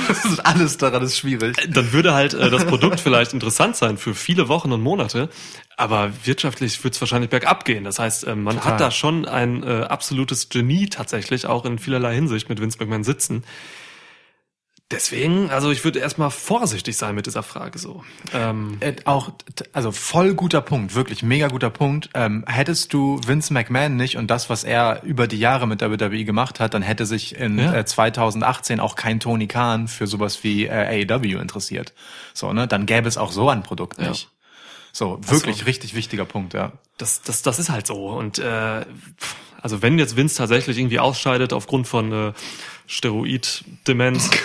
[0.07, 1.55] Das ist alles daran ist schwierig.
[1.69, 5.29] dann würde halt äh, das Produkt vielleicht interessant sein für viele Wochen und Monate,
[5.77, 7.83] aber wirtschaftlich wird es wahrscheinlich bergab gehen.
[7.83, 8.73] Das heißt, ähm, man Total.
[8.73, 13.03] hat da schon ein äh, absolutes Genie tatsächlich auch in vielerlei Hinsicht mit Vince McMahon
[13.03, 13.43] sitzen.
[14.91, 18.03] Deswegen, also ich würde erstmal vorsichtig sein mit dieser Frage so.
[18.33, 19.29] Ähm, Äh, auch,
[19.71, 22.09] also voll guter Punkt, wirklich mega guter Punkt.
[22.15, 26.23] Ähm, hättest du Vince McMahon nicht und das, was er über die Jahre mit WWE
[26.25, 27.75] gemacht hat, dann hätte sich in Ja.
[27.75, 31.93] äh, 2018 auch kein Tony Khan für sowas wie äh, AEW interessiert.
[32.33, 32.67] So, ne?
[32.67, 34.09] Dann gäbe es auch so ein Produkt Ja.
[34.09, 34.29] nicht.
[34.91, 35.65] So, wirklich so.
[35.65, 36.71] richtig wichtiger Punkt, ja.
[36.97, 38.07] das, das, das ist halt so.
[38.07, 38.85] Und äh,
[39.61, 42.33] also wenn jetzt Vince tatsächlich irgendwie ausscheidet aufgrund von äh,
[42.87, 44.29] Steroid-Demenz,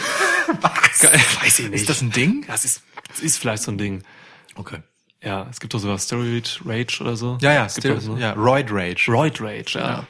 [0.61, 1.81] weiß ich nicht.
[1.81, 2.45] Ist das ein Ding?
[2.47, 4.03] Das ist, das ist vielleicht so ein Ding.
[4.57, 4.79] Okay.
[5.23, 7.39] Ja, es gibt doch sowas, Steroid Rage oder so.
[7.41, 8.21] Ja, ja, es gibt still, doch, ne?
[8.21, 9.11] ja, Roid Rage.
[9.11, 10.07] Roid Rage, ja.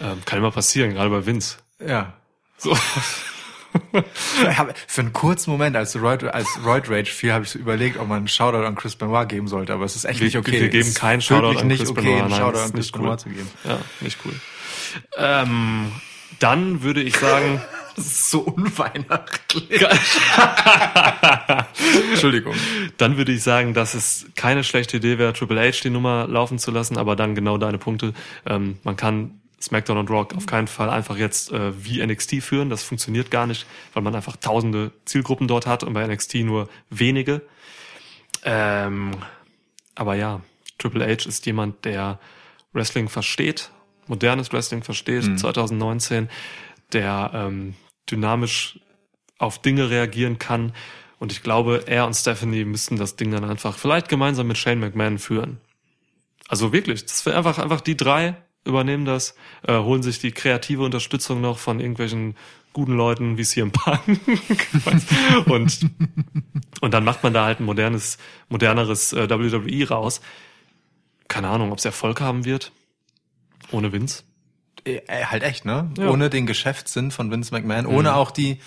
[0.00, 1.56] Ähm, kann immer passieren, gerade bei Vince.
[1.84, 2.14] Ja.
[2.58, 2.76] So.
[4.86, 8.06] Für einen kurzen Moment, als Roid, als Roid Rage fiel, habe ich so überlegt, ob
[8.06, 10.60] man einen Shoutout an Chris Benoit geben sollte, aber es ist echt Wir, nicht okay.
[10.60, 12.20] wir geben keinen Shoutout an nicht Chris okay, Benoit.
[12.20, 13.00] einen Nein, Shoutout an Chris nicht cool.
[13.02, 13.50] Benoit zu geben.
[13.64, 14.34] Ja, nicht cool.
[15.16, 15.92] Ähm,
[16.38, 17.62] dann würde ich sagen,
[18.02, 19.70] Das ist so unweihnachtlich.
[22.10, 22.54] Entschuldigung.
[22.96, 26.58] dann würde ich sagen, dass es keine schlechte Idee wäre, Triple H die Nummer laufen
[26.58, 28.12] zu lassen, aber dann genau deine Punkte.
[28.44, 32.70] Ähm, man kann SmackDown und Rock auf keinen Fall einfach jetzt äh, wie NXT führen.
[32.70, 36.68] Das funktioniert gar nicht, weil man einfach tausende Zielgruppen dort hat und bei NXT nur
[36.90, 37.42] wenige.
[38.44, 39.12] Ähm,
[39.94, 40.40] aber ja,
[40.78, 42.18] Triple H ist jemand, der
[42.72, 43.70] Wrestling versteht,
[44.08, 46.28] modernes Wrestling versteht, 2019,
[46.92, 47.74] der ähm,
[48.10, 48.80] dynamisch
[49.38, 50.72] auf Dinge reagieren kann.
[51.18, 54.80] Und ich glaube, er und Stephanie müssten das Ding dann einfach vielleicht gemeinsam mit Shane
[54.80, 55.60] McMahon führen.
[56.48, 59.34] Also wirklich, das wäre einfach, einfach die drei übernehmen das,
[59.66, 62.36] äh, holen sich die kreative Unterstützung noch von irgendwelchen
[62.72, 64.20] guten Leuten wie CM Punk
[65.46, 65.90] und
[66.80, 68.18] und dann macht man da halt ein modernes,
[68.48, 70.20] moderneres äh, WWE raus.
[71.28, 72.72] Keine Ahnung, ob es Erfolg haben wird.
[73.70, 74.24] Ohne Vince.
[74.84, 75.90] Äh, halt echt, ne?
[75.96, 76.08] Ja.
[76.08, 78.58] Ohne den Geschäftssinn von Vince McMahon, ohne auch die,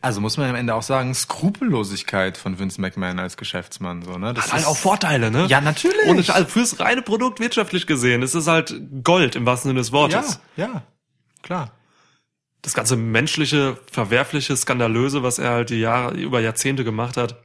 [0.00, 4.34] Also muss man am Ende auch sagen, Skrupellosigkeit von Vince McMahon als Geschäftsmann, so, ne?
[4.34, 5.46] Das Hat halt auch Vorteile, ne?
[5.48, 6.06] Ja, natürlich.
[6.06, 8.74] Und also fürs reine Produkt wirtschaftlich gesehen, ist es halt
[9.04, 10.40] Gold im wahrsten Sinne des ja, Wortes.
[10.56, 10.82] ja,
[11.42, 11.72] klar.
[12.62, 17.36] Das ganze menschliche, verwerfliche, skandalöse, was er halt die Jahre, über Jahrzehnte gemacht hat,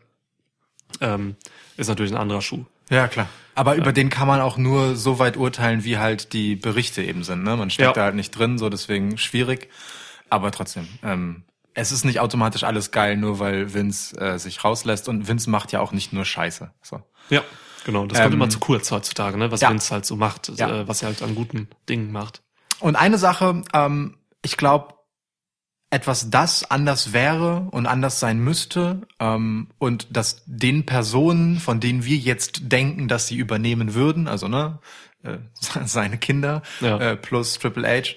[1.01, 1.35] ähm,
[1.75, 2.65] ist natürlich ein anderer Schuh.
[2.89, 3.27] Ja, klar.
[3.57, 7.23] Aber über den kann man auch nur so weit urteilen, wie halt die Berichte eben
[7.23, 7.43] sind.
[7.43, 7.57] Ne?
[7.57, 7.93] Man steckt Ja.
[7.93, 9.69] da halt nicht drin, so deswegen schwierig.
[10.29, 11.43] Aber trotzdem, ähm,
[11.73, 15.09] es ist nicht automatisch alles geil, nur weil Vince äh, sich rauslässt.
[15.09, 16.71] Und Vince macht ja auch nicht nur Scheiße.
[16.83, 17.01] So.
[17.29, 17.41] Ja,
[17.83, 18.05] genau.
[18.05, 19.51] Das kommt Ähm, immer zu kurz heutzutage, ne?
[19.51, 19.71] was ja.
[19.71, 20.81] Vince halt so macht, Ja.
[20.81, 22.43] äh, was er halt an guten Dingen macht.
[22.79, 24.93] Und eine Sache, ähm, ich glaube,
[25.97, 32.05] etwas, das anders wäre und anders sein müsste ähm, und dass den Personen, von denen
[32.05, 34.79] wir jetzt denken, dass sie übernehmen würden, also ne,
[35.23, 35.37] äh,
[35.85, 36.97] seine Kinder Ja.
[36.99, 38.15] äh, plus Triple H,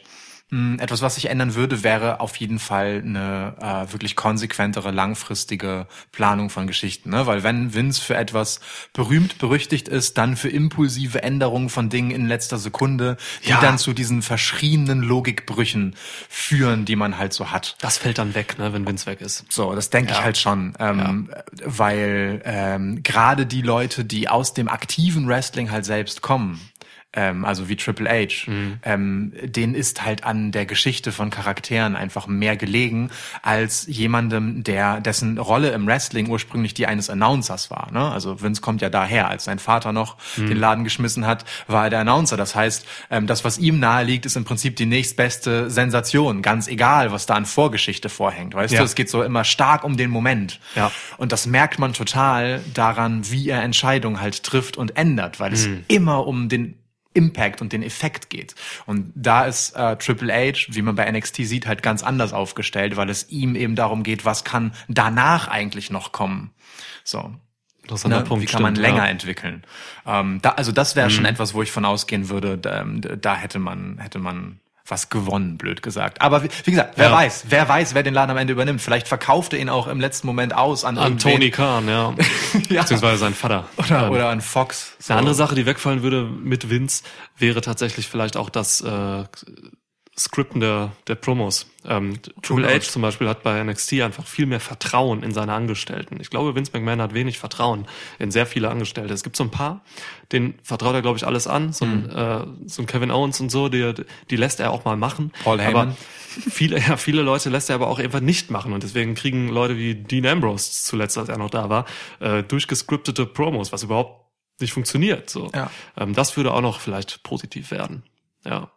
[0.80, 6.50] etwas, was sich ändern würde, wäre auf jeden Fall eine äh, wirklich konsequentere, langfristige Planung
[6.50, 7.10] von Geschichten.
[7.10, 7.26] Ne?
[7.26, 8.58] Weil wenn Vince für etwas
[8.92, 13.60] berühmt, berüchtigt ist, dann für impulsive Änderungen von Dingen in letzter Sekunde, die Ja.
[13.60, 15.94] dann zu diesen verschrienen Logikbrüchen
[16.28, 17.76] führen, die man halt so hat.
[17.80, 19.44] Das fällt dann weg, ne, wenn Vince weg ist.
[19.50, 20.24] So, das denke ich Ja.
[20.24, 21.30] halt schon, ähm,
[21.64, 26.60] weil ähm, gerade die Leute, die aus dem aktiven Wrestling halt selbst kommen,
[27.12, 28.78] ähm, also wie Triple H, Mhm.
[28.84, 33.10] ähm, denen ist halt an der Geschichte von Charakteren einfach mehr gelegen
[33.42, 37.90] als jemandem, der dessen Rolle im Wrestling ursprünglich die eines Announcers war.
[37.92, 38.10] Ne?
[38.10, 40.46] Also Vince kommt ja daher, als sein Vater noch Mhm.
[40.48, 42.36] den Laden geschmissen hat, war er der Announcer.
[42.36, 46.68] Das heißt, ähm, das, was ihm nahe liegt, ist im Prinzip die nächstbeste Sensation, ganz
[46.68, 48.54] egal, was da an Vorgeschichte vorhängt.
[48.54, 48.80] Weißt Ja.
[48.80, 50.60] du, es geht so immer stark um den Moment.
[50.76, 50.92] Ja.
[51.18, 55.66] Und das merkt man total daran, wie er Entscheidungen halt trifft und ändert, weil es
[55.66, 55.84] Mhm.
[55.88, 56.76] immer um den
[57.14, 58.54] Impact und den Effekt geht.
[58.86, 62.96] Und da ist äh, Triple H, wie man bei NXT sieht, halt ganz anders aufgestellt,
[62.96, 66.52] weil es ihm eben darum geht, was kann danach eigentlich noch kommen.
[67.04, 67.34] So.
[67.82, 68.24] Interessanter Ne?
[68.24, 68.42] Punkt.
[68.42, 69.04] Wie kann man stimmt, länger ja.
[69.04, 69.10] Mhm.
[69.10, 69.64] entwickeln?
[70.06, 73.58] Ähm, da, also das wäre schon etwas, wo ich von ausgehen würde, da, da hätte
[73.58, 74.60] man, hätte man
[74.90, 76.20] was gewonnen, blöd gesagt.
[76.20, 77.12] Aber wie, gesagt, wer Ja.
[77.16, 78.80] weiß, wer weiß, wer den Laden am Ende übernimmt.
[78.82, 81.18] Vielleicht verkauft er ihn auch im letzten Moment aus an, An.
[81.18, 82.14] Tony Khan, ja.
[82.68, 82.82] Ja.
[82.82, 83.64] Beziehungsweise sein Vater.
[83.76, 84.96] oder, Ähm, oder an Fox.
[84.98, 85.12] So.
[85.12, 87.04] Eine andere Sache, die wegfallen würde mit Vince,
[87.38, 89.24] wäre tatsächlich vielleicht auch das äh,
[90.18, 91.66] Skripten der, der Promos.
[91.86, 96.18] Ähm, Triple H zum Beispiel hat bei NXT einfach viel mehr Vertrauen in seine Angestellten.
[96.20, 97.86] Ich glaube, Vince McMahon hat wenig Vertrauen
[98.18, 99.14] in sehr viele Angestellte.
[99.14, 99.82] Es gibt so ein paar,
[100.32, 101.72] denen vertraut er, glaube ich, alles an.
[101.72, 103.94] So ein, äh, so ein Kevin Owens und so, die,
[104.28, 105.32] die lässt er auch mal machen.
[105.42, 105.88] Paul Heyman.
[105.88, 105.96] Aber
[106.50, 108.72] viele, ja, viele Leute lässt er aber auch einfach nicht machen.
[108.72, 111.86] Und deswegen kriegen Leute wie Dean Ambrose zuletzt, als er noch da war,
[112.18, 114.26] äh, durchgescriptete Promos, was überhaupt
[114.60, 115.30] nicht funktioniert.
[115.30, 115.50] So.
[115.54, 115.70] Ja.
[115.96, 118.02] Ähm, das würde auch noch vielleicht positiv werden.
[118.44, 118.70] Ja.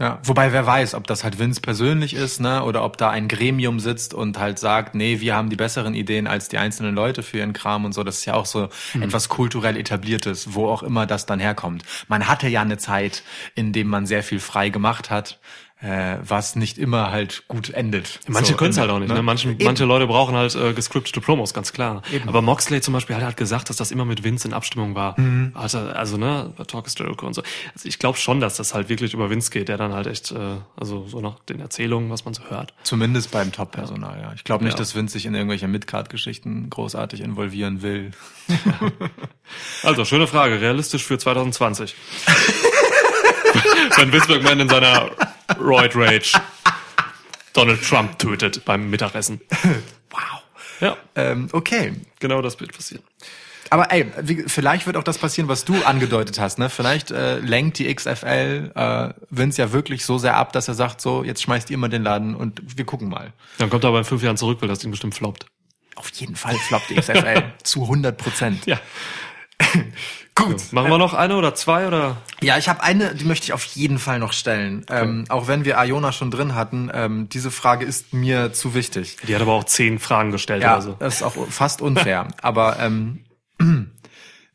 [0.00, 3.28] Ja, wobei wer weiß, ob das halt Vince persönlich ist, ne, oder ob da ein
[3.28, 7.22] Gremium sitzt und halt sagt, nee, wir haben die besseren Ideen als die einzelnen Leute
[7.22, 8.02] für ihren Kram und so.
[8.02, 11.82] Das ist ja auch so etwas kulturell etabliertes, wo auch immer das dann herkommt.
[12.08, 13.22] Man hatte ja eine Zeit,
[13.54, 15.38] in dem man sehr viel frei gemacht hat,
[15.82, 18.20] äh, was nicht immer halt gut endet.
[18.28, 19.12] Manche So, können es halt auch nicht.
[19.12, 19.22] Ne?
[19.22, 22.02] Manche, manche Leute brauchen halt äh, gescriptete Promos, ganz klar.
[22.26, 25.18] Aber Moxley zum Beispiel hat halt gesagt, dass das immer mit Vince in Abstimmung war.
[25.18, 25.52] Mhm.
[25.54, 27.42] Also, also ne, bei Talk is Jericho und so.
[27.74, 30.32] Also ich glaube schon, dass das halt wirklich über Vince geht, der dann halt echt,
[30.32, 30.36] äh,
[30.76, 32.74] also so nach den Erzählungen, was man so hört.
[32.82, 34.32] Zumindest beim Top-Personal, ja.
[34.34, 34.78] Ich glaube nicht, Ja.
[34.80, 38.10] dass Vince sich in irgendwelche Midcard-Geschichten großartig involvieren will.
[39.82, 40.60] Also, schöne Frage.
[40.60, 41.96] Realistisch für 2020.
[43.96, 45.10] Wenn Vince McMahon in seiner
[45.58, 46.40] Roid Rage
[47.52, 49.40] Donald Trump tötet beim Mittagessen.
[50.10, 50.20] Wow.
[50.80, 51.92] Ja, Ähm, okay.
[52.20, 53.02] genau das wird passieren.
[53.72, 54.04] Aber ey,
[54.48, 56.58] vielleicht wird auch das passieren, was du angedeutet hast.
[56.58, 56.68] Ne?
[56.70, 61.00] Vielleicht äh, lenkt die XFL äh, Vince ja wirklich so sehr ab, dass er sagt,
[61.00, 63.32] so, jetzt schmeißt ihr mal den Laden und wir gucken mal.
[63.58, 65.46] Dann kommt er aber in fünf Jahren zurück, weil das Ding bestimmt floppt.
[65.94, 68.66] Auf jeden Fall floppt die XFL zu 100 Prozent.
[68.66, 68.80] Ja.
[70.44, 70.72] Gut.
[70.72, 72.16] Machen wir noch eine oder zwei oder?
[72.42, 74.84] Ja, ich habe eine, die möchte ich auf jeden Fall noch stellen.
[74.90, 79.16] Ähm, auch wenn wir Iona schon drin hatten, ähm, diese Frage ist mir zu wichtig.
[79.26, 80.96] Die hat aber auch zehn Fragen gestellt Ja, oder so.
[80.98, 82.28] das ist auch fast unfair.
[82.42, 83.24] Aber ähm,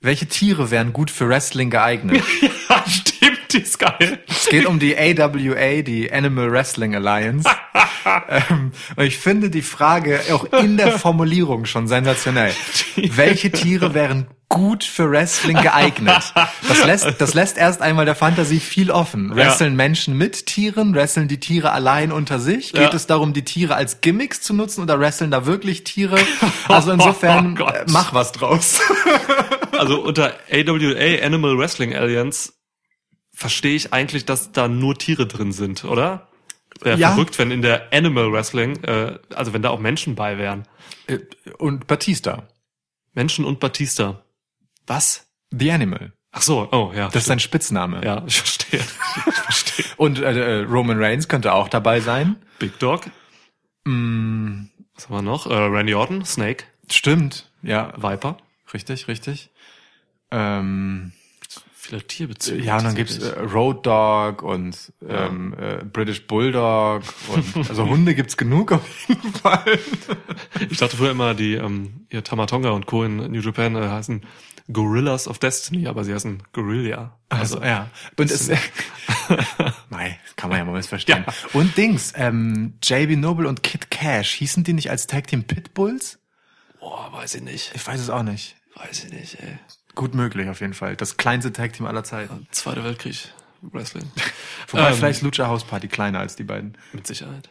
[0.02, 2.24] welche Tiere wären gut für Wrestling geeignet?
[2.68, 4.20] Ja, stimmt, die ist geil.
[4.28, 7.48] Es geht um die AWA, die Animal Wrestling Alliance.
[8.30, 12.54] ähm, und ich finde die Frage auch in der Formulierung schon sensationell.
[12.96, 16.34] Welche Tiere wären gut für Wrestling geeignet?
[16.68, 19.36] Das lässt, das lässt erst einmal der Fantasie viel offen.
[19.36, 20.94] Wresteln Menschen mit Tieren?
[20.96, 22.72] Wresteln die Tiere allein unter sich?
[22.72, 22.94] Geht Ja.
[22.94, 26.18] es darum, die Tiere als Gimmicks zu nutzen oder wresteln da wirklich Tiere?
[26.68, 27.76] Also insofern, Oh Gott.
[27.76, 28.80] äh, mach was draus.
[29.72, 32.54] Also unter AWA Animal Wrestling Alliance
[33.34, 36.28] verstehe ich eigentlich, dass da nur Tiere drin sind, oder?
[36.82, 37.12] Wäre Ja.
[37.12, 40.68] verrückt, wenn in der Animal Wrestling, äh, also wenn da auch Menschen bei wären.
[41.08, 41.20] Äh,
[41.58, 42.48] Und Batista.
[43.14, 44.24] Menschen und Batista.
[44.88, 45.28] Was?
[45.52, 46.12] The Animal.
[46.32, 47.06] Ach so, oh ja.
[47.08, 48.04] Das ist sein Spitzname.
[48.04, 48.82] ja, ich verstehe.
[48.82, 49.86] Ich verstehe.
[49.98, 52.36] Und äh, äh, Roman Reigns könnte auch dabei sein.
[52.60, 53.06] Big Dog.
[53.86, 54.66] Mm,
[54.96, 55.48] Was haben wir noch?
[55.48, 57.50] Äh, Randy Orton, Snake, stimmt.
[57.62, 58.38] Ja, Viper.
[58.74, 59.50] richtig, richtig.
[60.32, 61.14] Ähm,
[61.86, 62.64] Viele Tierbezüge.
[62.64, 68.16] ja, und dann gibt's äh, Road Dog und ähm, äh, British Bulldog und also Hunde
[68.16, 69.80] gibt's genug auf jeden Fall.
[70.70, 73.04] Ich dachte früher immer, die ähm, hier Tamatonga und Co.
[73.04, 74.22] in New Japan äh, heißen
[74.74, 77.20] Gorillas of Destiny, aber sie heißen Gorilla.
[77.30, 77.92] Also ja.
[78.18, 78.50] Und es
[79.90, 81.24] Nein, kann man ja mal missverstehen.
[81.54, 86.18] Und Dings, ähm, JB Noble und Kid Cash, hießen die nicht als Tag Team Pitbulls?
[86.80, 87.72] Boah, weiß ich nicht.
[87.76, 88.56] Ich weiß es auch nicht.
[88.76, 89.60] Weiß ich nicht, ey.
[89.96, 90.96] Gut möglich auf jeden Fall.
[90.96, 92.48] Das kleinste Tag Team aller Zeiten.
[92.52, 93.34] Zweiter Weltkrieg.
[93.62, 94.12] Wrestling.
[94.70, 96.78] Wobei Ähm, vielleicht Lucha House Party kleiner als die beiden.
[96.94, 97.50] Mit Sicherheit.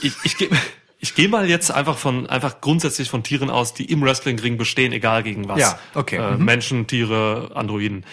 [0.00, 0.48] Ich, ich gehe
[0.98, 4.92] ich geh mal jetzt einfach von einfach grundsätzlich von Tieren aus, die im Wrestlingring bestehen,
[4.92, 5.58] egal gegen was.
[5.60, 6.16] Ja, okay.
[6.16, 6.44] Äh, Mhm.
[6.44, 8.04] Menschen, Tiere, Androiden.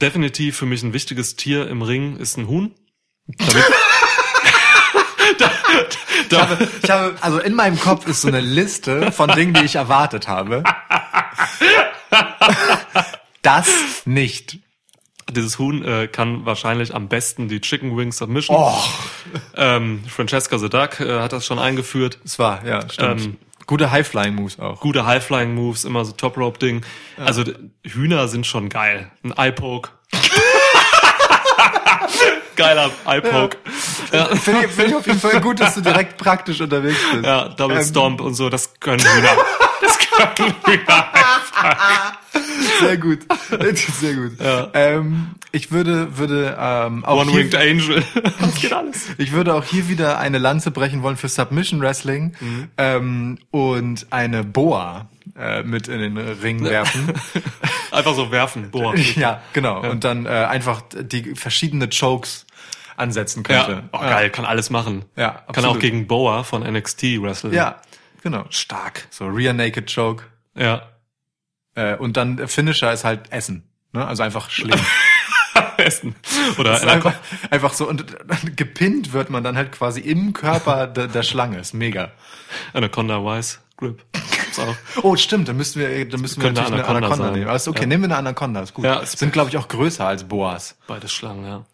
[0.00, 2.74] Definitiv für mich ein wichtiges Tier im Ring ist ein Huhn.
[5.38, 5.98] Damit,
[6.30, 9.64] Ich habe, ich habe, also in meinem Kopf ist so eine Liste von Dingen, die
[9.64, 10.62] ich erwartet habe.
[13.42, 13.68] Das
[14.04, 14.58] nicht.
[15.30, 18.56] dieses Huhn äh, kann wahrscheinlich am besten die Chicken Wing Submission.
[18.58, 18.74] Oh,
[19.56, 22.18] Ähm, Francesca the Duck äh, hat das schon eingeführt.
[22.24, 23.20] das war, ja, stimmt.
[23.22, 23.36] Ähm,
[23.66, 24.80] Gute High-Flying-Moves auch.
[24.80, 26.84] Gute High-Flying Moves, immer so Top-Rope-Ding.
[27.18, 27.54] Also d-
[27.84, 29.10] Hühner sind schon geil.
[29.22, 29.90] Ein Eye-Poke.
[32.56, 33.56] Geiler Eye-Poke.
[34.12, 34.26] Ja.
[34.36, 37.24] Finde ich, finde ich auf jeden Fall gut, dass du direkt praktisch unterwegs bist.
[37.24, 39.28] Ja, Double Ähm, Stomp und so, das können Hühner.
[39.88, 41.10] Das Hühner.
[42.80, 43.18] Sehr gut.
[44.00, 44.32] Sehr gut.
[44.74, 48.04] Ähm, ich würde, würde ähm, auch One-Winged hier, Angel.
[48.40, 49.08] Das geht alles.
[49.18, 52.68] ich würde auch hier wieder eine Lanze brechen wollen für Submission Wrestling Mhm.
[52.76, 55.08] ähm, und eine Boa
[55.38, 57.12] äh, mit in den Ring werfen.
[57.90, 58.94] Einfach so werfen, boah.
[58.96, 59.80] ja, genau.
[59.80, 62.44] Und dann äh, einfach die verschiedene Chokes
[62.96, 63.72] ansetzen könnte.
[63.72, 65.04] Ja, oh, geil, kann alles machen.
[65.16, 67.54] Ja, Kann auch gegen Boa von NXT wresteln.
[67.54, 67.76] Ja,
[68.22, 68.44] genau.
[68.50, 69.06] Stark.
[69.10, 70.24] So Rear Naked Choke.
[70.54, 70.82] Ja.
[71.74, 73.68] Äh, und dann Finisher ist halt Essen.
[73.92, 74.06] Ne?
[74.06, 74.78] Also einfach schlimm.
[75.76, 76.14] Essen.
[76.58, 77.14] Oder einfach,
[77.50, 77.88] einfach so.
[77.88, 78.04] Und
[78.56, 81.58] gepinnt wird man dann halt quasi im Körper der, der Schlange.
[81.58, 82.12] Ist mega.
[82.72, 84.04] Anaconda Wise Grip.
[85.02, 85.48] Oh, stimmt.
[85.48, 87.40] Dann müssen wir, dann müssen wir natürlich eine Anaconda Anaconda sein.
[87.40, 87.54] nehmen.
[87.54, 87.82] Ist okay.
[87.82, 87.86] Ja.
[87.86, 88.60] Nehmen wir eine Anaconda.
[88.60, 88.84] Ist gut.
[88.84, 90.76] Ja, Sind, glaube ich, auch größer als Boas.
[90.86, 91.64] Beides Schlangen, ja.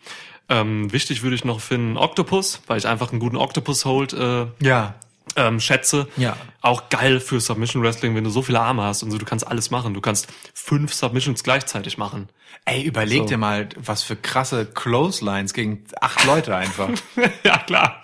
[0.51, 4.47] Ähm, wichtig würde ich noch finden Octopus, weil ich einfach einen guten Octopus Hold äh,
[4.61, 4.95] Ja.
[5.37, 6.09] Ähm, schätze.
[6.17, 6.37] Ja.
[6.61, 9.47] Auch geil für Submission Wrestling, wenn du so viele Arme hast und so, du kannst
[9.47, 9.95] alles machen.
[9.95, 12.29] Du kannst fünf Submissions gleichzeitig machen.
[12.65, 13.27] Ey, überleg So.
[13.27, 16.89] dir mal, was für krasse Clotheslines gegen acht Leute einfach.
[17.45, 18.03] ja, klar.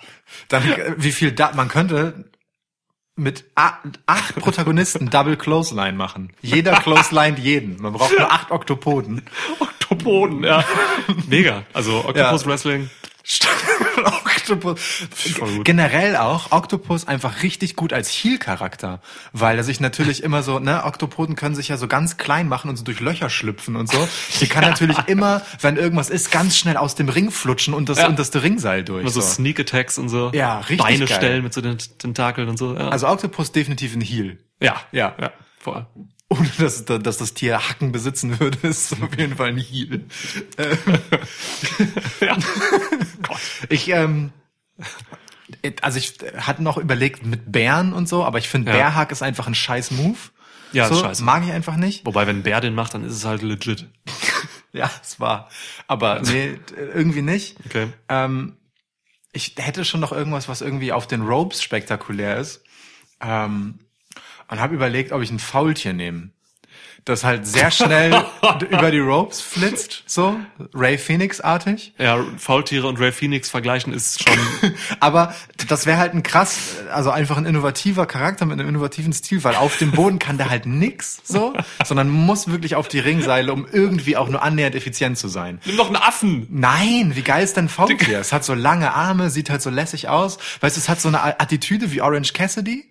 [0.49, 2.25] Dann, äh, wie viel da, man könnte
[3.15, 6.33] mit acht Protagonisten Double Clothesline machen.
[6.41, 7.81] Jeder Clothesline jeden.
[7.81, 9.23] Man braucht nur acht Oktopoden.
[9.59, 10.63] Oktopoden, ja.
[11.27, 11.63] Mega.
[11.73, 12.47] Also Octopus Ja.
[12.47, 12.89] Wrestling.
[14.05, 14.79] Octopus.
[15.63, 20.83] Generell auch Octopus einfach richtig gut als Heel-Charakter, weil er sich natürlich immer so, ne,
[20.85, 24.07] Oktopoden können sich ja so ganz klein machen und so durch Löcher schlüpfen und so.
[24.39, 27.99] Die kann natürlich immer, wenn irgendwas ist, ganz schnell aus dem Ring flutschen und das
[27.99, 28.07] Ja.
[28.07, 29.01] unterste Ringseil durch.
[29.01, 29.27] Immer so so.
[29.27, 30.31] Sneak Attacks und so.
[30.33, 31.17] Ja, richtig Beine geil.
[31.17, 32.73] stellen mit so den Tentakeln und so.
[32.75, 32.89] Ja.
[32.89, 34.37] Also Octopus definitiv ein Heel.
[34.59, 34.75] ja.
[34.91, 35.15] Ja.
[35.19, 35.31] Ja.
[35.59, 35.85] Voll.
[36.31, 40.05] Ohne dass, dass das Tier Hacken besitzen würde, ist auf jeden Fall ein Heel.
[40.57, 40.77] Äh,
[42.25, 42.37] Ja.
[43.69, 44.31] Ich, ähm,
[45.81, 48.77] also ich hatte noch überlegt mit Bären und so, aber ich finde Ja.
[48.77, 50.17] Bärhack ist einfach ein scheiß Move.
[50.73, 51.23] Ja, so, scheiße.
[51.23, 52.05] Mag ich einfach nicht.
[52.05, 53.87] Wobei, wenn ein Bär den macht, dann ist es halt legit.
[54.73, 55.49] Ja, es war.
[55.87, 57.57] Aber nee, irgendwie nicht.
[57.65, 57.87] Okay.
[58.07, 58.55] Ähm,
[59.33, 62.63] ich hätte schon noch irgendwas, was irgendwie auf den Ropes spektakulär ist.
[63.19, 63.79] Ähm,
[64.51, 66.29] und habe überlegt, ob ich ein Faultier nehme.
[67.05, 68.13] Das halt sehr schnell
[68.69, 70.39] über die Ropes flitzt, so
[70.75, 71.93] Ray Phoenix-artig.
[71.97, 74.37] Ja, Faultiere und Ray Phoenix vergleichen ist schon.
[74.99, 75.33] Aber
[75.67, 79.55] das wäre halt ein krass, also einfach ein innovativer Charakter mit einem innovativen Stil, weil
[79.55, 83.65] auf dem Boden kann der halt nix so, sondern muss wirklich auf die Ringseile, um
[83.65, 85.59] irgendwie auch nur annähernd effizient zu sein.
[85.65, 86.45] Nimm doch einen Affen!
[86.51, 88.19] Nein, wie geil ist denn Faultier?
[88.19, 90.37] Es hat so lange Arme, sieht halt so lässig aus.
[90.59, 92.87] Weißt du, es hat so eine Attitüde wie Orange Cassidy.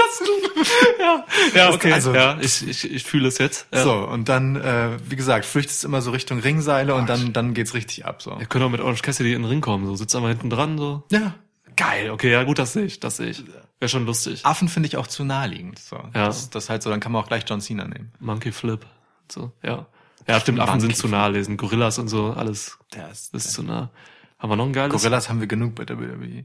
[0.00, 0.28] Das
[0.98, 1.24] ja,
[1.54, 1.92] ja, okay.
[1.92, 3.66] Also- ja, ich, ich, ich fühle es jetzt.
[3.72, 3.82] Ja.
[3.82, 7.74] So, und dann, äh, wie gesagt, flüchtest immer so Richtung Ringseile und dann, dann geht's
[7.74, 8.38] richtig ab, so.
[8.38, 10.78] Wir können auch mit Orange Cassidy in den Ring kommen, so sitzt einfach hinten dran,
[10.78, 11.04] so.
[11.10, 11.34] Ja.
[11.76, 13.42] Geil, okay, ja gut, das sehe ich, das sehe ich.
[13.78, 14.44] Wäre schon lustig.
[14.44, 15.96] Affen finde ich auch zu naheliegend, so.
[15.96, 16.26] Ja.
[16.26, 18.12] Das, das halt so, dann kann man auch gleich John Cena nehmen.
[18.18, 18.84] Monkey Flip,
[19.30, 19.86] so, ja.
[20.28, 21.56] Ja, stimmt, Affen sind zu nah lesen.
[21.56, 23.90] Gorillas und so, alles Der ist, ist zu nah.
[24.38, 24.92] Haben wir noch ein geiles?
[24.92, 26.44] Gorillas haben wir genug bei WWE.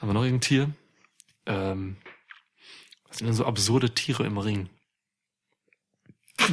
[0.00, 0.70] Haben wir noch irgendein Tier?
[1.46, 1.96] Ähm,
[3.18, 4.68] sind denn so absurde Tiere im Ring?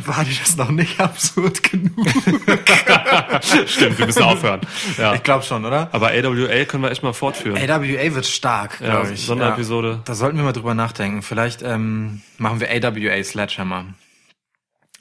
[0.05, 1.93] War die das noch nicht absurd genug?
[3.67, 4.61] Stimmt, wir müssen aufhören.
[4.97, 5.13] Ja.
[5.13, 5.89] Ich glaube schon, oder?
[5.91, 7.57] Aber AWA können wir echt mal fortführen.
[7.69, 9.25] AWA wird stark, Ja, glaube ich.
[9.25, 9.89] Sonderepisode.
[9.89, 10.01] Ja.
[10.03, 11.21] Da sollten wir mal drüber nachdenken.
[11.21, 13.85] Vielleicht ähm, machen wir AWA Sledgehammer.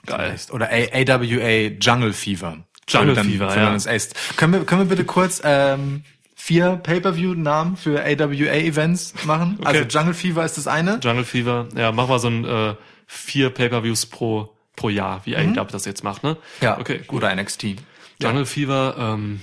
[0.04, 0.36] Geil.
[0.50, 0.76] Oder A
[1.14, 2.58] AWA Jungle Fever.
[2.86, 3.98] Jungle Dann- Fever, ja.
[4.36, 6.04] Können wir, können wir bitte kurz ähm,
[6.44, 9.56] vier Pay-Per-View-Namen für AWA-Events machen?
[9.60, 9.66] Okay.
[9.78, 11.00] Also Jungle Fever ist das eine.
[11.02, 11.68] Jungle Fever.
[11.74, 12.74] Ja, mach mal so ein äh,
[13.06, 16.32] vier Pay-Per-Views pro pro Jahr, wie AEW das jetzt macht, ne?
[16.34, 16.36] Mhm.
[16.60, 17.22] Ja, Okay, gut.
[17.22, 17.76] Oder NXT.
[18.20, 19.40] Jungle Fever, ähm,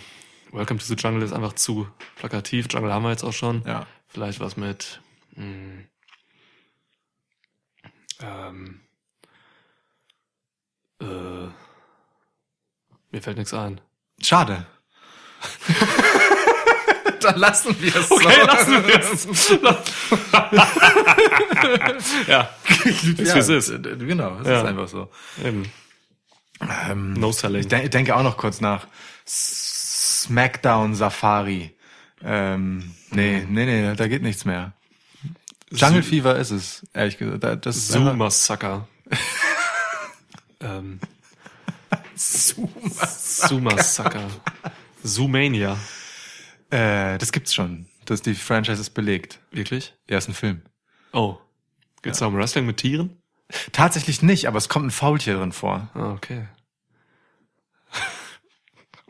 [0.51, 1.87] Welcome to the Jungle ist einfach zu
[2.17, 2.67] plakativ.
[2.69, 3.63] Jungle haben wir jetzt auch schon.
[3.65, 3.87] Ja.
[4.07, 4.99] Vielleicht was mit
[5.35, 5.85] mh,
[8.21, 8.81] ähm,
[11.01, 11.05] äh,
[13.11, 13.81] mir fällt nichts ein.
[14.21, 14.67] Schade.
[17.23, 19.27] Dann lassen wir es Okay, lassen wir es.
[22.27, 22.49] ja,
[23.17, 23.83] ist wie es ist.
[23.83, 24.61] Genau, es Ja.
[24.61, 25.09] ist einfach so.
[25.43, 25.71] Eben.
[26.89, 27.61] Ähm, No selling.
[27.61, 28.87] Ich de denke auch noch kurz nach.
[29.25, 31.75] Smackdown Safari.
[32.23, 34.73] Ähm, nee, nee, nee, da geht nichts mehr.
[35.71, 37.43] Jungle Fever ist es, ehrlich gesagt.
[37.43, 38.87] Da- Das ist einfach- Sumassaker.
[40.59, 40.99] ähm,
[42.15, 42.69] Zuma.
[43.07, 44.27] Sumassaker.
[45.03, 45.77] Zoomania.
[46.71, 47.85] Äh, das gibt's schon.
[48.05, 49.39] Das die Franchise ist belegt.
[49.51, 49.93] Wirklich?
[50.09, 50.61] Ja, ist ein Film.
[51.13, 51.37] Oh.
[52.01, 53.17] Geht's da um Wrestling mit Tieren?
[53.73, 55.89] Tatsächlich nicht, aber es kommt ein Faultier drin vor.
[55.93, 56.47] Ah, okay.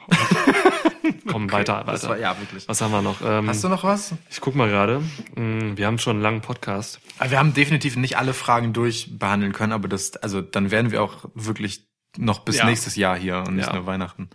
[1.28, 2.10] Komm, weiter, Das weiter.
[2.14, 2.68] war, ja, wirklich.
[2.68, 3.22] Was haben wir noch?
[3.24, 4.14] Ähm, Hast du noch was?
[4.30, 5.00] ich guck mal gerade.
[5.36, 7.00] Mm, Wir haben schon einen langen Podcast.
[7.26, 11.26] Wir haben definitiv nicht alle Fragen durchbehandeln können, aber das, also dann werden wir auch
[11.34, 12.66] wirklich noch bis Ja.
[12.66, 13.74] nächstes Jahr hier und nicht Ja.
[13.76, 14.30] nur Weihnachten.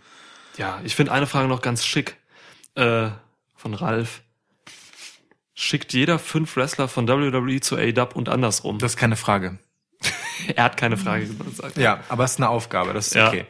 [0.57, 2.17] Ja, ich finde eine Frage noch ganz schick.
[2.77, 3.09] Äh,
[3.55, 4.21] von Ralf.
[5.53, 8.77] Schickt jeder fünf Wrestler von WWE zu ADAP und andersrum?
[8.77, 9.57] Das ist keine Frage.
[10.55, 11.77] er hat keine Frage gesagt.
[11.77, 13.27] Ja, aber es ist eine Aufgabe, das ist Ja.
[13.29, 13.45] okay.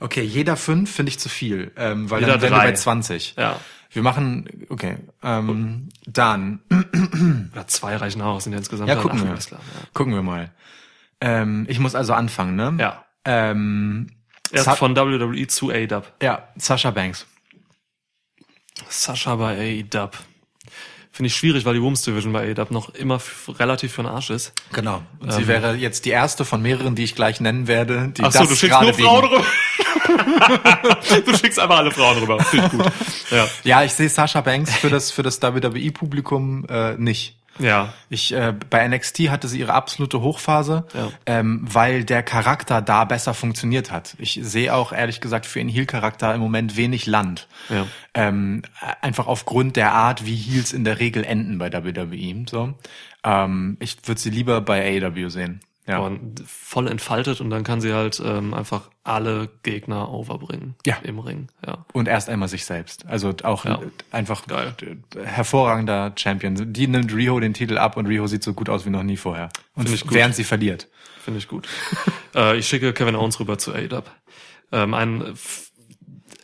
[0.00, 3.34] Okay, jeder fünf finde ich zu viel, ähm, weil Jeder dann wären wir bei 20.
[3.38, 3.60] Ja.
[3.92, 6.60] Wir machen, okay, ähm, dann
[7.52, 9.30] Oder zwei reichen aus, sind ja insgesamt Ja, gucken wir.
[9.32, 9.60] Wrestler.
[9.94, 10.50] gucken wir mal.
[11.20, 12.74] Ähm, ich muss also anfangen, ne?
[12.80, 13.04] Ja.
[13.24, 14.08] Ähm,
[14.50, 14.56] ja.
[14.56, 16.12] Erst Sa- von WWE zu ADAP.
[16.20, 17.26] ja, Sasha Banks.
[18.88, 20.10] Sascha bei AEW.
[21.14, 24.30] Finde ich schwierig, weil die Women's Division bei AEW noch immer relativ für den Arsch
[24.30, 24.54] ist.
[24.72, 25.02] Genau.
[25.20, 28.28] Und sie wäre jetzt die erste von mehreren, die ich gleich nennen werde, die Ähm.
[28.28, 29.44] Ach so, du schickst nur Frauen rüber.
[31.26, 32.42] du schickst einfach alle Frauen rüber.
[32.42, 32.92] Finde ich gut.
[33.30, 33.46] Ja.
[33.62, 37.36] Ja, ich sehe Sasha Banks für das für das WWE-Publikum äh, nicht.
[37.58, 37.92] Ja.
[38.08, 41.10] Ich äh, bei NXT hatte sie ihre absolute Hochphase, Ja.
[41.26, 44.14] ähm, weil der Charakter da besser funktioniert hat.
[44.18, 47.48] Ich sehe auch ehrlich gesagt für ihren Heel-Charakter im Moment wenig Land.
[47.68, 47.86] Ja.
[48.14, 48.62] Ähm,
[49.00, 52.44] einfach aufgrund der Art, wie Heels in der Regel enden bei WWE.
[52.50, 52.74] So,
[53.24, 55.60] ähm, ich würde sie lieber bei AEW sehen.
[55.92, 60.74] Ja, Und voll entfaltet und dann kann sie halt ähm, einfach alle Gegner overbringen.
[60.86, 60.96] Ja.
[61.02, 61.48] Im Ring.
[61.66, 61.84] Ja.
[61.92, 63.06] und erst einmal sich selbst.
[63.06, 63.80] Also auch Ja.
[64.10, 64.74] einfach Geil.
[65.24, 66.72] hervorragender Champion.
[66.72, 69.16] Die nimmt Riho den Titel ab und Riho sieht so gut aus wie noch nie
[69.16, 69.48] vorher.
[69.74, 70.14] Und Find ich gut.
[70.14, 70.88] während sie verliert.
[71.24, 71.68] Finde ich gut.
[72.34, 74.02] äh, ich schicke Kevin Owens rüber zu AEW.
[74.72, 75.34] Ähm, ein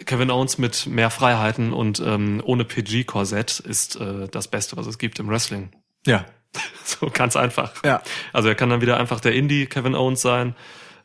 [0.05, 4.99] Kevin Owens mit mehr Freiheiten und ähm, ohne PG-Korsett ist äh, das Beste, was es
[4.99, 5.71] gibt im Wrestling.
[6.07, 6.25] Ja,
[6.85, 7.73] So ganz einfach.
[7.85, 8.03] Ja.
[8.33, 10.55] Also er kann dann wieder einfach der Indie Kevin Owens sein,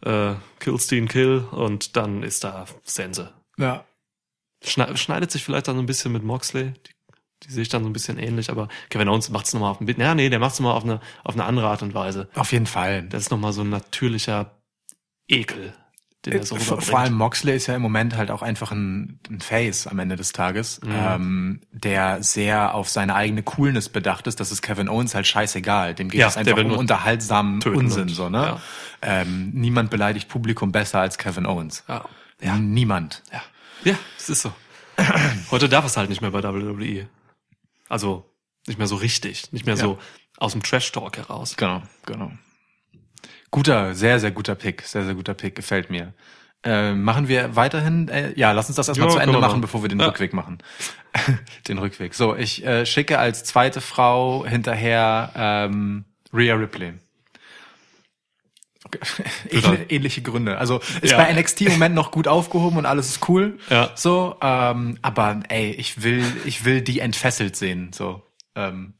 [0.05, 3.31] äh, Killstein Kill und dann ist da Sense.
[3.57, 3.85] ja.
[4.65, 6.71] Schne schneidet sich vielleicht dann so ein bisschen mit Moxley.
[6.71, 6.91] Die,
[7.43, 9.81] die sehe ich dann so ein bisschen ähnlich, aber Kevin Owens macht es nochmal auf
[9.81, 10.01] ein bisschen.
[10.01, 12.29] Ja, nee, der macht es nochmal auf eine, auf eine andere Art und Weise.
[12.33, 13.03] Auf jeden Fall.
[13.03, 14.51] Das ist nochmal so ein natürlicher
[15.27, 15.73] Ekel,
[16.25, 16.89] den er so vor, rüberbringt.
[16.89, 20.15] vor allem Moxley ist ja im Moment halt auch einfach ein, ein Face am Ende
[20.15, 20.91] des Tages, Mhm.
[20.95, 24.39] ähm, der sehr auf seine eigene Coolness bedacht ist.
[24.39, 25.93] Das ist Kevin Owens halt scheißegal.
[25.95, 28.37] Dem geht Ja, es einfach um nur unterhaltsamen Unsinn, so, ne?
[28.37, 28.61] ja.
[29.01, 31.83] Ähm, niemand beleidigt Publikum besser als Kevin Owens.
[31.87, 32.05] Ja.
[32.41, 32.55] Ja.
[32.57, 33.21] Niemand.
[33.31, 33.41] Ja.
[33.83, 34.53] Ja, es ist so.
[35.51, 37.07] Heute darf es halt nicht mehr bei WWE.
[37.89, 38.25] Also
[38.67, 39.99] nicht mehr so richtig, nicht mehr so
[40.37, 41.55] aus dem Trash-Talk heraus.
[41.57, 42.31] Genau, genau.
[43.53, 44.81] Guter, sehr, sehr guter Pick.
[44.81, 45.53] Sehr, sehr guter Pick.
[45.53, 46.13] Gefällt mir.
[46.63, 49.61] Äh, machen wir weiterhin, äh, ja, lass uns das erstmal Ja, zu Ende machen.
[49.61, 50.07] bevor wir den Ja.
[50.07, 50.57] Rückweg machen.
[51.67, 52.15] den Rückweg.
[52.15, 56.93] So, ich äh, schicke als zweite Frau hinterher ähm, Rhea Ripley.
[59.51, 60.57] Ähnliche, ähnliche Gründe.
[60.57, 61.17] Also ist Ja.
[61.17, 63.59] bei NXT im Moment noch gut aufgehoben und alles ist cool.
[63.69, 63.91] Ja.
[63.95, 67.91] So, ähm, aber ey, ich will, ich will die entfesselt sehen.
[67.93, 68.23] So,
[68.55, 68.95] ähm,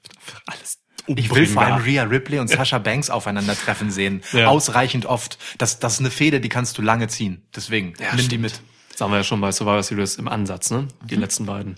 [0.46, 1.84] Alles ich will vor allem.
[1.84, 4.22] Rhea Ripley und Sasha Banks aufeinandertreffen sehen.
[4.32, 4.48] Ja.
[4.48, 5.38] Ausreichend oft.
[5.58, 7.42] Das, das ist eine Fehde, die kannst du lange ziehen.
[7.56, 8.42] Deswegen, Ja, nimm die stimmt.
[8.44, 8.62] mit.
[8.92, 10.88] Das haben wir ja schon bei Survivor Series im Ansatz, ne?
[11.04, 11.78] Die letzten beiden.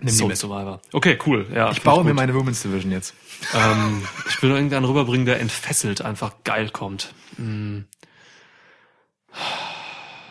[0.00, 0.36] Nimm die mit.
[0.36, 0.80] Survivor.
[0.92, 1.46] Okay, cool.
[1.54, 2.16] Ja, Ich baue mir gut.
[2.16, 3.14] meine Women's Division jetzt.
[3.54, 7.14] Ähm, ich will irgendeinen rüberbringen, der entfesselt einfach geil kommt.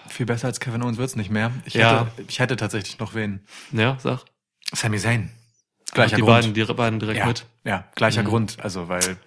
[0.10, 1.52] Viel besser als Kevin Owens wird's nicht mehr.
[1.66, 2.06] Ich, Ja.
[2.16, 3.46] hätte, ich hätte tatsächlich noch wen.
[3.72, 4.20] Ja, sag.
[4.74, 5.30] Sami Zayn.
[5.92, 6.34] Gleicher die Grund.
[6.36, 7.46] beiden, die beiden direkt ja, mit.
[7.64, 8.58] ja, gleicher Grund.
[8.62, 9.18] Also, weil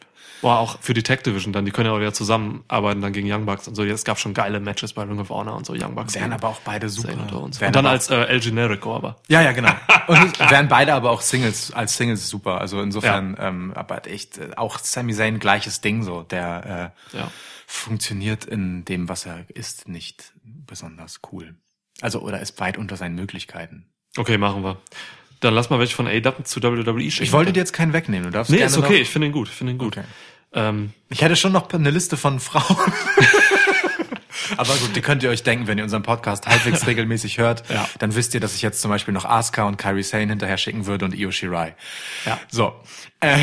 [0.40, 3.30] Boah, auch für die Tech Division dann, die können ja auch wieder zusammenarbeiten dann gegen
[3.30, 3.82] Young Bucks und so.
[3.82, 6.14] Es gab schon geile Matches bei Ring of Honor und so, Young Bucks.
[6.14, 7.12] wären aber auch beide super.
[7.14, 7.60] Unter uns.
[7.60, 9.16] Wären Und dann als äh, El Generico aber.
[9.28, 9.72] Ja, ja, genau.
[10.06, 12.60] Und wären beide aber auch Singles, als Singles super.
[12.60, 16.22] Also insofern, ähm, aber echt, äh, auch Sami Zayn gleiches Ding so.
[16.22, 17.30] Der äh, Ja.
[17.66, 21.56] funktioniert in dem, was er ist, nicht besonders cool.
[22.00, 23.86] Also, oder ist weit unter seinen Möglichkeiten.
[24.16, 24.78] Okay, machen wir.
[25.40, 27.24] Dann lass mal welche von AW zu WWE schicken.
[27.24, 28.24] Ich wollte dir jetzt keinen wegnehmen.
[28.24, 29.96] Du darfst Nee, gerne ist okay, Noch, ich finde ihn gut, ich finde ihn gut.
[29.96, 30.06] Okay.
[30.54, 32.76] Ähm, ich hätte schon noch eine Liste von Frauen.
[34.56, 37.88] Aber gut, die könnt ihr euch denken, wenn ihr unseren Podcast halbwegs regelmäßig hört, Ja.
[37.98, 40.86] dann wisst ihr, dass ich jetzt zum Beispiel noch Asuka und Kairi Sane hinterher schicken
[40.86, 41.74] würde und Io Shirai.
[42.24, 42.40] Ja.
[42.50, 42.72] So.
[43.20, 43.38] Äh,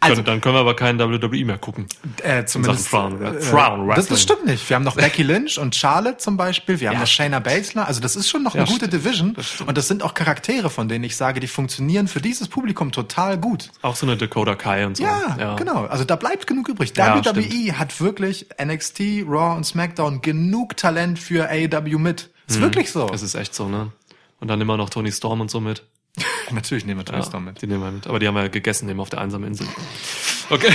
[0.00, 1.86] also, dann können wir aber keinen WWE mehr gucken.
[2.22, 2.88] äh, zumindest.
[2.88, 4.68] Frauen- äh, Frauen das, das stimmt nicht.
[4.70, 6.80] Wir haben noch Becky Lynch und Charlotte zum Beispiel.
[6.80, 7.86] Wir haben Ja, noch Shayna Baszler.
[7.86, 9.04] Also das ist schon noch Ja, eine gute stimmt.
[9.04, 9.34] Division.
[9.34, 9.68] Das stimmt.
[9.68, 13.36] und das sind auch Charaktere, von denen ich sage, die funktionieren für dieses Publikum total
[13.36, 13.70] gut.
[13.82, 15.02] Auch so eine Dakota Kai und so.
[15.04, 15.84] Ja, genau.
[15.84, 16.92] Also da bleibt genug übrig.
[16.96, 22.30] Ja, WWE hat wirklich NXT, Raw und SmackDown genug Talent für AEW mit.
[22.48, 23.10] Ist wirklich so.
[23.12, 23.92] Es ist echt so, ne?
[24.40, 25.82] Und dann immer noch Tony Storm und so mit.
[26.50, 27.60] Natürlich nehmen wir Tony Ja, Storm mit.
[27.60, 28.06] Die nehmen wir mit.
[28.06, 29.66] Aber die haben wir ja gegessen eben auf der einsamen Insel.
[30.48, 30.72] Okay.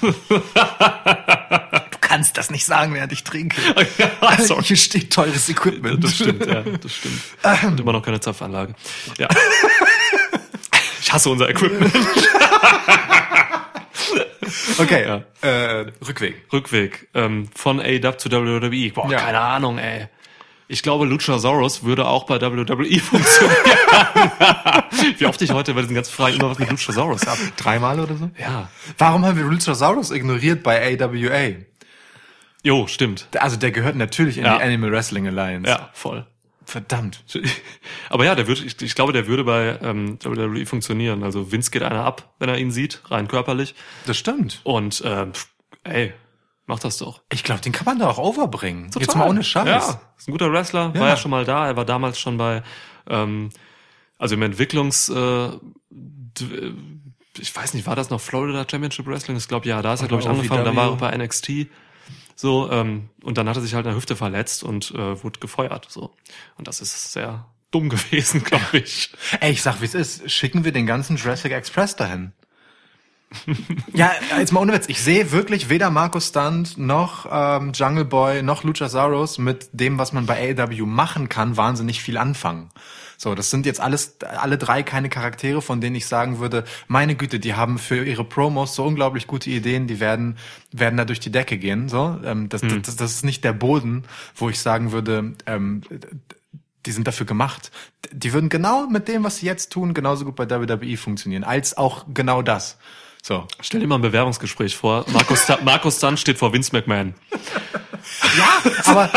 [0.00, 3.56] Du kannst das nicht sagen, während ich trinke.
[4.40, 4.62] Sorry.
[4.64, 6.02] Hier steht teures Equipment.
[6.04, 7.20] Das stimmt, ja, das stimmt.
[7.64, 8.74] Und immer noch keine Zapfanlage.
[9.18, 9.28] Ja.
[11.00, 11.92] Ich hasse unser Equipment.
[14.78, 16.46] Okay, äh, Rückweg.
[16.52, 18.90] Rückweg ähm, von AW zu WWE.
[18.92, 19.18] Boah, Ja.
[19.20, 20.08] keine Ahnung, ey.
[20.72, 23.58] Ich glaube, Luchasaurus würde auch bei WWE funktionieren.
[25.18, 27.38] Wie oft ich heute bei diesen ganzen Fragen immer was mit Luchasaurus habe.
[27.58, 28.30] Dreimal oder so?
[28.40, 28.70] Ja.
[28.96, 31.56] Warum haben wir Luchasaurus ignoriert bei AWA?
[32.62, 33.28] Jo, stimmt.
[33.38, 34.56] Also der gehört natürlich in Ja.
[34.56, 35.68] die Animal Wrestling Alliance.
[35.70, 36.26] Ja, voll.
[36.64, 37.22] Verdammt.
[38.08, 41.22] Aber ja, der würde, ich, ich glaube, der würde bei ähm, WWE funktionieren.
[41.22, 43.74] Also Vince geht einer ab, wenn er ihn sieht, rein körperlich.
[44.06, 44.60] Das stimmt.
[44.64, 45.32] Und ähm,
[45.84, 46.14] ey,
[46.66, 47.22] mach das doch.
[47.32, 48.84] Ich glaube, den kann man da auch overbringen.
[48.86, 49.16] Jetzt Total.
[49.18, 49.66] mal ohne Scheiß.
[49.66, 51.00] Ja, ist ein guter Wrestler, Ja.
[51.00, 51.66] war ja schon mal da.
[51.66, 52.62] Er war damals schon bei,
[53.08, 53.50] ähm,
[54.18, 55.50] also im Entwicklungs, äh,
[55.90, 56.72] d-
[57.38, 59.36] ich weiß nicht, war das noch Florida Championship Wrestling?
[59.36, 60.64] Ich glaube, ja, da ist er, glaube ich, angefangen.
[60.64, 61.68] Dann war er bei NXT.
[62.34, 65.40] So, ähm, und dann hat er sich halt in der Hüfte verletzt und äh, wurde
[65.40, 65.86] gefeuert.
[65.90, 66.14] So.
[66.56, 69.12] Und das ist sehr dumm gewesen, glaube ich.
[69.40, 70.30] Ey, ich sag, wie es ist.
[70.30, 72.32] Schicken wir den ganzen Jurassic Express dahin.
[73.94, 74.88] ja, jetzt mal ohne Witz.
[74.88, 80.12] Ich sehe wirklich weder Markus Stunt noch ähm, Jungle Boy noch Luchasaurus mit dem, was
[80.12, 82.70] man bei AEW machen kann, wahnsinnig viel anfangen.
[83.22, 87.14] So, das sind jetzt alles, alle drei keine Charaktere, von denen ich sagen würde, meine
[87.14, 90.38] Güte, die haben für ihre Promos so unglaublich gute Ideen, die werden,
[90.72, 91.88] werden da durch die Decke gehen.
[91.88, 94.02] So, ähm, das, das, das ist nicht der Boden,
[94.34, 95.82] wo ich sagen würde, ähm,
[96.84, 97.70] die sind dafür gemacht.
[98.10, 101.76] Die würden genau mit dem, was sie jetzt tun, genauso gut bei WWE funktionieren, als
[101.76, 102.78] auch genau das.
[103.24, 103.46] So.
[103.60, 105.04] Stell dir mal ein Bewerbungsgespräch vor.
[105.12, 107.14] Markus, Markus Stunt steht vor Vince McMahon.
[108.36, 109.10] Ja, aber,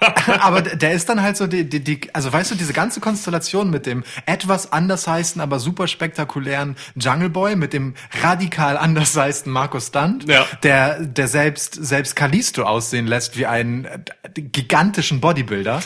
[0.40, 3.70] aber der ist dann halt so die, die, die, also weißt du, diese ganze Konstellation
[3.70, 9.50] mit dem etwas anders heißen, aber super spektakulären Jungle Boy, mit dem radikal anders heißen
[9.50, 10.44] Markus Stunt, Ja.
[10.62, 13.98] der, der selbst, selbst Kalisto aussehen lässt wie einen äh,
[14.40, 15.80] gigantischen Bodybuilder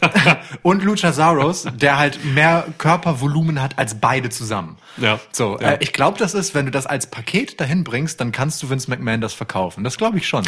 [0.62, 4.76] und Luchasaurus, der halt mehr Körpervolumen hat als beide zusammen.
[4.96, 5.18] Ja.
[5.32, 5.72] So, Ja.
[5.72, 8.70] Äh, ich glaube, das ist, wenn du das als Paket dahin bringst, dann kannst du
[8.70, 9.84] Vince McMahon das verkaufen.
[9.84, 10.44] Das glaube ich schon.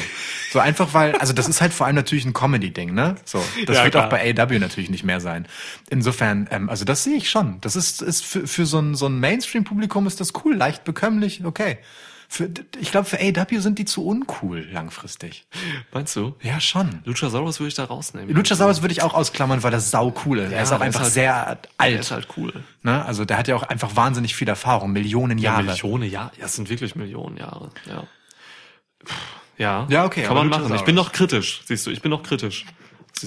[0.52, 3.03] So einfach, weil, also das ist halt vor allem natürlich ein Comedy-Ding, ne?
[3.24, 4.06] So, das Ja, wird klar.
[4.06, 5.46] auch bei AW natürlich nicht mehr sein.
[5.90, 7.60] Insofern, ähm, also das sehe ich schon.
[7.60, 11.44] Das ist, ist für, für so ein, so ein Mainstream-Publikum ist das cool, leicht bekömmlich,
[11.44, 11.78] okay.
[12.26, 12.48] Für,
[12.80, 15.44] ich glaube, für AW sind die zu uncool langfristig.
[15.92, 16.34] Meinst du?
[16.42, 17.00] Ja, schon.
[17.04, 18.34] Luchasaurus würde ich da rausnehmen.
[18.34, 20.50] Luchasaurus würde ich auch ausklammern, weil das sau cool ist.
[20.50, 22.00] er ist auch der ist einfach halt- sehr Der alt.
[22.00, 22.52] ist halt cool.
[22.82, 23.04] Ne?
[23.04, 25.64] Also der hat ja auch einfach wahnsinnig viel Erfahrung, Millionen Ja, Jahre.
[25.64, 26.32] Millionen Jahre.
[26.38, 27.70] Ja, es sind wirklich Millionen Jahre.
[27.86, 28.04] Ja.
[29.56, 29.86] Ja.
[29.88, 30.74] Ja, okay, Kann man machen.
[30.74, 31.62] Ich bin noch kritisch.
[31.66, 32.64] Siehst du, ich bin noch kritisch.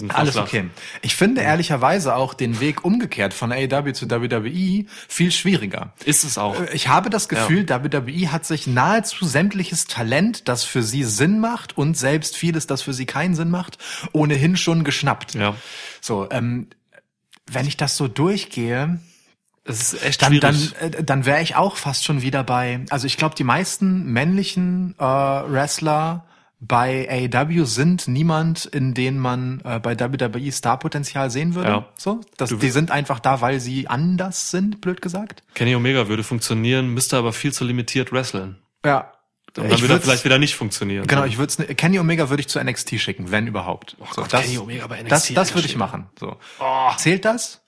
[0.10, 0.70] Alles okay.
[1.02, 5.94] Ich finde ehrlicherweise auch den Weg umgekehrt von AEW zu WWE viel schwieriger.
[6.06, 6.60] Ist es auch.
[6.60, 11.40] Äh, Ich habe das Gefühl, WWE hat sich nahezu sämtliches Talent, das für sie Sinn
[11.40, 13.78] macht und selbst vieles, das für sie keinen Sinn macht,
[14.12, 15.36] ohnehin schon geschnappt.
[15.36, 15.56] Ja.
[16.02, 16.68] So, ähm,
[17.50, 19.00] wenn ich das so durchgehe,
[19.64, 20.74] Es ist echt dann, schwierig.
[20.80, 22.82] dann, äh, dann wäre ich auch fast schon wieder bei.
[22.90, 26.26] Also ich glaube, die meisten männlichen äh, Wrestler
[26.60, 31.70] bei AEW sind niemand, in denen man äh, bei WWE Starpotenzial sehen würde.
[31.70, 31.86] Ja.
[31.98, 35.44] So, das, die sind einfach da, weil sie anders sind, blöd gesagt.
[35.54, 38.58] Kenny Omega würde funktionieren, müsste aber viel zu limitiert wresteln.
[38.84, 39.12] Ja.
[39.56, 41.08] Und dann würde er würd's- vielleicht wieder nicht funktionieren.
[41.08, 43.96] Genau, ich würde Kenny Omega würde ich zu NXT schicken, wenn überhaupt.
[43.98, 46.08] so, Oh Gott, das, Kenny Omega bei NXT Das, das würde ich machen.
[46.20, 46.38] So.
[46.98, 47.62] Zählt das?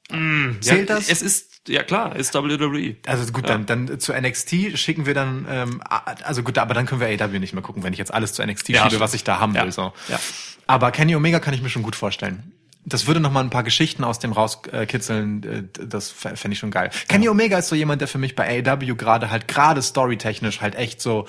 [0.61, 1.09] Zählt ja, das?
[1.09, 2.95] Es ist, ja klar, ist WWE.
[3.05, 5.81] Also gut, dann, dann zu NXT schicken wir dann, ähm,
[6.23, 8.45] also gut, aber dann können wir AEW nicht mehr gucken, wenn ich jetzt alles zu
[8.45, 9.65] NXT Ja, schiebe, was ich da haben will.
[9.65, 9.71] Ja.
[9.71, 9.93] So.
[10.07, 10.19] Ja.
[10.67, 12.51] Aber Kenny Omega kann ich mir schon gut vorstellen.
[12.85, 16.71] Das würde noch mal ein paar Geschichten aus dem rauskitzeln, äh, das fände ich schon
[16.71, 16.89] geil.
[17.07, 20.75] Kenny Omega ist so jemand, der für mich bei AEW gerade halt, gerade storytechnisch halt
[20.75, 21.27] echt so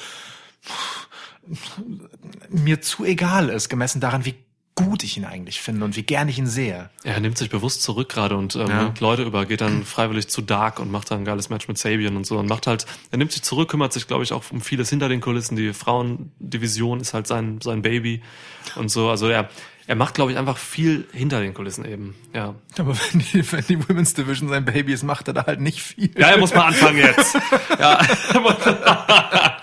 [2.49, 4.35] mir zu egal ist, gemessen daran, wie
[4.85, 6.91] gut ich ihn eigentlich finde und wie gern ich ihn sehe.
[7.05, 8.83] Er nimmt sich bewusst zurück gerade und ähm, Ja.
[8.85, 11.79] nimmt Leute über, geht dann freiwillig zu Dark und macht dann ein geiles Match mit
[11.79, 14.45] Sabian und so und macht halt, er nimmt sich zurück, kümmert sich, glaube ich, auch
[14.51, 15.57] um vieles hinter den Kulissen.
[15.57, 18.23] Die Frauendivision ist halt sein, sein Baby
[18.77, 19.09] und so.
[19.11, 19.49] Also er,
[19.91, 22.15] er macht, glaube ich, einfach viel hinter den Kulissen eben.
[22.33, 22.55] Ja.
[22.79, 25.83] Aber wenn die, wenn die Women's Division sein Baby ist, macht er da halt nicht
[25.83, 26.13] viel.
[26.17, 27.37] Ja, er muss mal anfangen jetzt.
[27.77, 27.99] ja.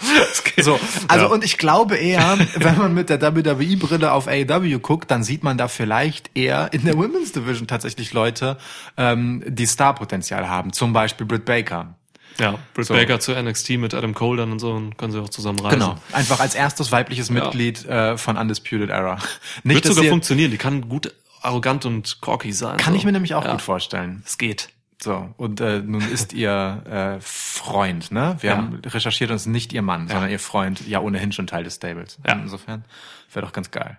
[0.60, 1.32] So, also Ja.
[1.32, 5.58] und ich glaube eher, wenn man mit der WWE-Brille auf AEW guckt, dann sieht man
[5.58, 8.58] da vielleicht eher in der Women's Division tatsächlich Leute,
[8.98, 10.74] ähm, die Starpotenzial haben.
[10.74, 11.95] Zum Beispiel Britt Baker.
[12.40, 12.94] Ja, Britt So.
[12.94, 15.80] Baker zu NXT mit Adam Cole dann und so und können sie auch zusammen reisen.
[15.80, 15.98] Genau.
[16.12, 19.18] Einfach als erstes weibliches Mitglied äh, von Undisputed Era.
[19.64, 20.52] Nicht, Wird sogar sie, funktionieren.
[20.52, 22.78] Die kann gut arrogant und cocky sein.
[22.78, 22.98] kann so.
[23.00, 23.52] ich mir nämlich auch ja.
[23.52, 24.24] gut vorstellen.
[24.26, 24.70] Es geht.
[25.02, 26.82] So, und äh, nun ist ihr
[27.20, 28.36] äh, Freund, ne?
[28.40, 28.58] Wir Ja.
[28.58, 31.64] haben recherchiert, und es ist nicht ihr Mann, sondern ihr Freund, ja ohnehin schon Teil
[31.64, 32.18] des Stables.
[32.26, 32.34] Ja.
[32.34, 32.84] Insofern
[33.32, 33.98] wäre doch ganz geil.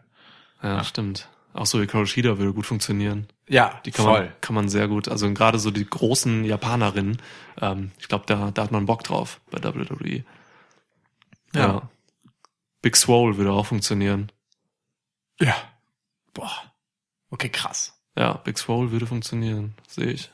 [0.60, 1.28] Ja, stimmt.
[1.58, 3.26] Auch so Hikaru Shida würde gut funktionieren.
[3.48, 5.08] Ja, Die kann man, kann man sehr gut.
[5.08, 7.20] Also gerade so die großen Japanerinnen,
[7.60, 10.24] ähm, ich glaube, da, da hat man Bock drauf bei WWE.
[11.54, 11.90] Ja.
[12.80, 14.30] Big Swole würde auch funktionieren.
[15.40, 15.56] Ja.
[16.32, 16.52] Boah.
[17.30, 17.98] Okay, krass.
[18.16, 20.30] Ja, Big Swole würde funktionieren, sehe ich.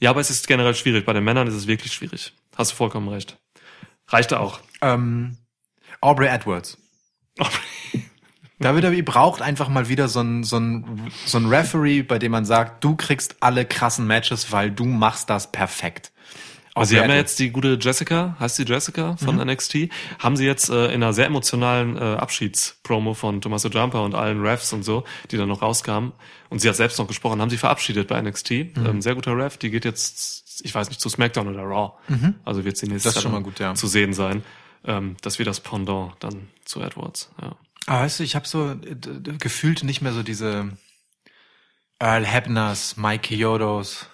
[0.00, 1.04] Ja, aber es ist generell schwierig.
[1.04, 2.32] Bei den Männern ist es wirklich schwierig.
[2.56, 3.36] Hast du vollkommen recht.
[4.08, 4.60] Reicht auch.
[4.80, 5.36] Ähm,
[6.00, 6.78] Aubrey Edwards.
[8.64, 12.44] WWE braucht einfach mal wieder so ein, so ein, so ein Referee, bei dem man
[12.44, 16.12] sagt, du kriegst alle krassen Matches, weil du machst das perfekt.
[16.76, 20.44] Also sie haben ja jetzt die gute Jessica, heißt sie Jessica von NXT, haben sie
[20.44, 24.82] jetzt äh, in einer sehr emotionalen äh, Abschiedspromo von Tommaso Ciampa und allen Refs und
[24.82, 26.12] so, die dann noch rauskamen,
[26.50, 28.50] und sie hat selbst noch gesprochen, haben sie verabschiedet bei NXT.
[28.50, 31.92] Ähm, sehr guter Ref, die geht jetzt, ich weiß nicht, zu SmackDown oder Raw.
[32.44, 33.74] Also wird sie nächstes Jahr schon mal dann gut, ja.
[33.74, 34.42] zu sehen sein.
[34.84, 37.30] Ähm, das wird das Pendant dann zu Edwards.
[37.40, 37.56] Ja.
[37.86, 38.96] Aber weißt du, ich habe so äh,
[39.38, 40.76] gefühlt nicht mehr so diese
[41.98, 44.06] Earl Hebners, Mike Chiodos.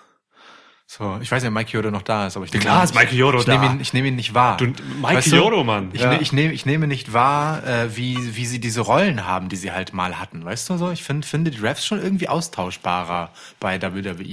[0.92, 2.84] So, ich weiß nicht, ob Mike Chiodo noch da ist, aber ich nehme Klar ihn-
[2.84, 3.52] ist Mike Chiodo ich da.
[3.60, 4.56] Nehme ihn, ich nehme ihn nicht wahr.
[4.56, 5.90] Du- Mike Weißt Chiodo, Mann.
[5.92, 6.10] Ich, Ja.
[6.10, 9.54] ne, ich, nehme, ich nehme nicht wahr, äh, wie, wie sie diese Rollen haben, die
[9.54, 10.44] sie halt mal hatten.
[10.44, 10.90] Weißt du so?
[10.90, 13.30] Ich find, finde die Refs schon irgendwie austauschbarer
[13.60, 14.24] bei WWE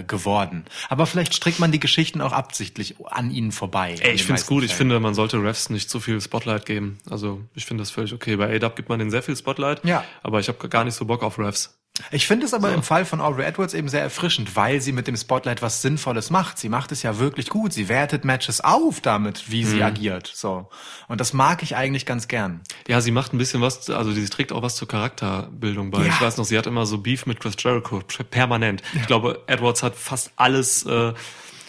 [0.00, 0.64] äh, geworden.
[0.88, 3.96] Aber vielleicht strickt man die Geschichten auch absichtlich an ihnen vorbei.
[4.00, 4.62] Ey, ich find's meisten gut.
[4.62, 4.78] Ich Fällen.
[4.90, 6.98] finde, man sollte Refs nicht zu viel Spotlight geben.
[7.10, 8.36] Also ich finde das völlig okay.
[8.36, 9.84] Bei AW gibt man denen sehr viel Spotlight.
[9.84, 10.04] Ja.
[10.22, 11.76] Aber ich habe gar nicht so Bock auf Refs.
[12.10, 15.06] Ich finde es aber im Fall von Aubrey Edwards eben sehr erfrischend, weil sie mit
[15.06, 16.58] dem Spotlight was Sinnvolles macht.
[16.58, 17.72] Sie macht es ja wirklich gut.
[17.72, 19.68] Sie wertet Matches auf damit, wie Mhm.
[19.68, 20.30] sie agiert.
[20.34, 20.68] So.
[21.08, 22.60] Und das mag ich eigentlich ganz gern.
[22.86, 26.00] Ja, sie macht ein bisschen was, also sie trägt auch was zur Charakterbildung bei.
[26.02, 26.06] Ja.
[26.08, 28.00] Ich weiß noch, sie hat immer so Beef mit Chris Jericho,
[28.30, 28.82] permanent.
[28.94, 31.14] Ich glaube, Edwards hat fast alles äh,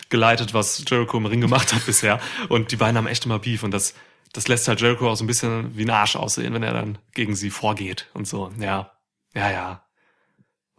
[0.09, 2.19] geleitet, was Jericho im Ring gemacht hat bisher.
[2.49, 3.93] Und die beiden haben echt immer Beef und das,
[4.33, 6.97] das lässt halt Jericho auch so ein bisschen wie ein Arsch aussehen, wenn er dann
[7.13, 8.51] gegen sie vorgeht und so.
[8.59, 8.91] Ja,
[9.33, 9.83] ja, ja.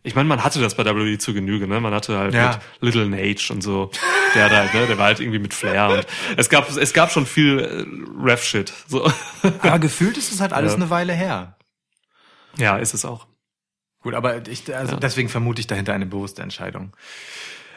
[0.04, 1.80] Ich meine, man hatte das bei WWE zu Genüge, ne?
[1.80, 2.50] Man hatte halt Ja.
[2.80, 3.90] mit Little Nage und so.
[4.34, 4.86] Der halt, ne?
[4.86, 6.06] Der war halt irgendwie mit Flair und
[6.36, 7.84] es gab, es gab schon viel äh,
[8.24, 8.72] Ref-Shit.
[8.86, 9.10] So.
[9.42, 10.76] Aber gefühlt ist es halt alles Ja.
[10.76, 11.56] eine Weile her.
[12.56, 13.26] ja, ist es auch.
[14.00, 15.00] Gut, aber ich, also Ja.
[15.00, 16.92] deswegen vermute ich dahinter eine bewusste Entscheidung.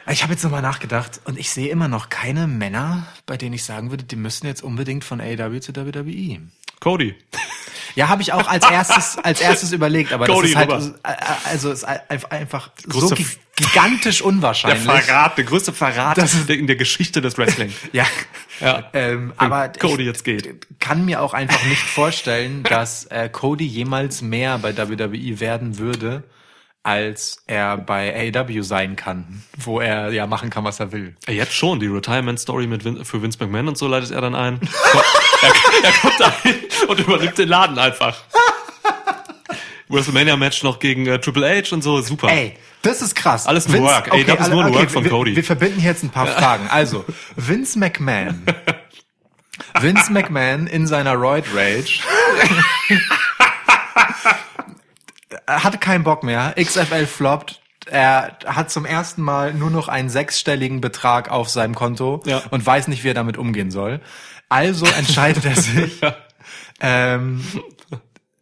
[0.10, 3.64] Ich habe jetzt nochmal nachgedacht und ich sehe immer noch keine Männer, bei denen ich
[3.64, 6.40] sagen würde, die müssen jetzt unbedingt von AEW zu WWE.
[6.80, 7.16] Cody.
[7.96, 11.00] Ja, habe ich auch als erstes als erstes überlegt, aber Cody das ist halt rüber.
[11.04, 11.14] äh,
[11.50, 13.14] also ist einfach einfach so
[13.56, 14.84] gigantisch Der unwahrscheinlich.
[14.84, 17.74] Verrat, der größte Verrat Das ist- in der Geschichte des Wrestling.
[17.94, 18.06] Ja.
[18.60, 18.90] Ja.
[18.94, 20.68] Ähm, aber Cody ich jetzt geht.
[20.80, 26.24] kann mir auch einfach nicht vorstellen, dass äh, Cody jemals mehr bei WWE werden würde,
[26.84, 31.16] als er bei AEW sein kann, wo er ja machen kann, was er will.
[31.28, 34.34] Ja, Jetzt schon, die Retirement-Story mit Vin für Vince McMahon und so leitet er dann
[34.36, 34.60] ein.
[35.42, 36.56] er, er kommt da hin
[36.88, 38.18] und übernimmt den Laden einfach.
[39.90, 42.30] WrestleMania-Match noch gegen äh, Triple H und so, super.
[42.30, 43.46] Ey, das ist krass.
[43.46, 44.12] Alles ein Work.
[44.14, 45.36] Ey, das ist alle- nur ein Work von wir, Cody.
[45.36, 46.68] Wir verbinden jetzt ein paar Fragen.
[46.70, 47.06] Also,
[47.36, 48.44] Vince McMahon
[49.80, 52.00] Vince McMahon in seiner Roid Rage
[55.64, 56.54] hatte keinen Bock mehr.
[56.62, 57.62] XFL floppt.
[57.90, 62.42] Er hat zum ersten Mal nur noch einen sechsstelligen Betrag auf seinem Konto Ja.
[62.52, 64.02] und weiß nicht, wie er damit umgehen soll.
[64.50, 66.00] Also entscheidet er sich,
[66.82, 67.44] ähm,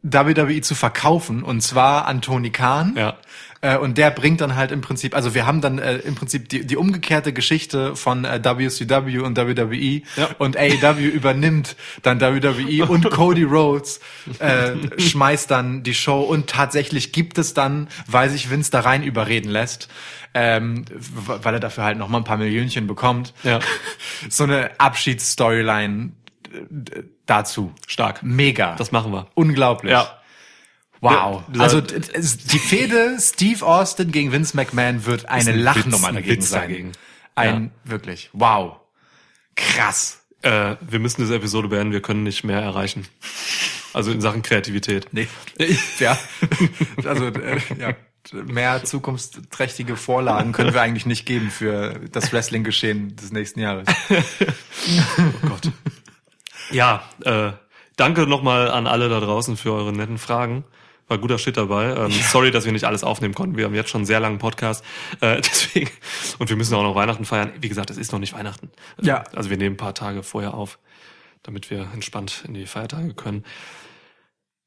[0.02, 2.95] WWE zu verkaufen und zwar an Tony Khan.
[2.98, 3.15] Ja.
[3.61, 6.48] Äh, und der bringt dann halt im Prinzip, also wir haben dann äh, im Prinzip
[6.48, 10.30] die, die umgekehrte Geschichte von äh, WCW und WWE Ja.
[10.38, 13.99] und AEW übernimmt dann WWE und Cody Rhodes
[14.40, 19.03] äh, schmeißt dann die Show und tatsächlich gibt es dann, weil sich Vince da rein
[19.03, 19.90] überreden lässt,
[20.34, 20.86] ähm,
[21.26, 23.60] weil er dafür halt noch mal ein paar Millionchen bekommt, Ja.
[24.30, 26.11] so eine Abschiedsstoryline
[26.53, 27.73] äh, dazu.
[27.88, 28.23] Stark.
[28.23, 28.76] Mega.
[28.77, 29.27] Das machen wir.
[29.36, 29.91] Unglaublich.
[29.91, 30.19] Ja.
[31.02, 31.44] Wow.
[31.54, 36.30] Ja, Also die Fehde Steve Austin gegen Vince McMahon wird eine ein Lachnummer Witz, dagegen
[36.30, 36.62] Witz sein.
[36.62, 36.92] dagegen.
[37.36, 38.30] Ein wirklich.
[38.34, 38.78] Wow.
[39.56, 40.22] Krass.
[40.42, 43.08] Äh, wir müssen diese Episode beenden, wir können nicht mehr erreichen.
[43.94, 45.08] Also in Sachen Kreativität.
[45.12, 45.28] Nee.
[46.00, 46.18] ja.
[47.06, 47.96] Also äh, ja.
[48.34, 53.88] Mehr zukunftsträchtige Vorlagen können wir eigentlich nicht geben für das Wrestling-Geschehen des nächsten Jahres.
[56.72, 57.52] Ja, äh,
[57.96, 60.64] danke nochmal an alle da draußen für eure netten Fragen.
[61.10, 61.94] War guter Shit dabei.
[61.95, 63.57] Ähm, Sorry, dass wir nicht alles aufnehmen konnten.
[63.57, 64.86] Wir haben jetzt schon einen sehr langen Podcast.
[65.19, 65.90] Äh, deswegen.
[66.38, 67.52] Und wir müssen auch noch Weihnachten feiern.
[67.60, 68.72] Wie gesagt, es ist noch nicht Weihnachten.
[69.02, 69.23] Äh, Ja.
[69.36, 70.80] Also wir nehmen ein paar Tage vorher auf,
[71.44, 73.44] damit wir entspannt in die Feiertage können.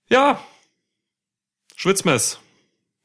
[0.09, 0.39] Ja.
[1.77, 2.39] Schwitzmess.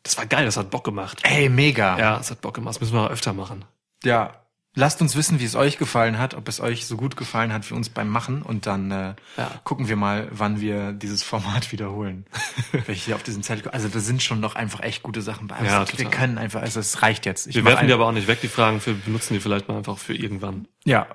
[0.04, 1.20] Das war geil, das hat Bock gemacht.
[1.24, 1.98] Ey, mega.
[2.00, 2.76] Ja, es hat Bock gemacht.
[2.76, 3.66] Das müssen wir öfter machen.
[4.04, 4.42] Ja.
[4.80, 7.68] Lasst uns wissen, wie es euch gefallen hat, ob es euch so gut gefallen hat
[7.70, 9.50] wie uns beim Machen und dann äh, Ja.
[9.64, 12.28] gucken wir mal, wann wir dieses Format wiederholen.
[12.72, 15.48] Wenn ich hier auf diesen Zettel, also da sind schon noch einfach echt gute Sachen
[15.48, 15.56] bei.
[15.56, 16.12] Also Ja, wir total.
[16.12, 17.48] können einfach, also es reicht jetzt.
[17.48, 18.80] Ich Wir werfen die aber auch nicht weg, die Fragen.
[18.86, 20.68] Wir benutzen die vielleicht mal einfach für irgendwann.
[20.86, 21.08] Ja.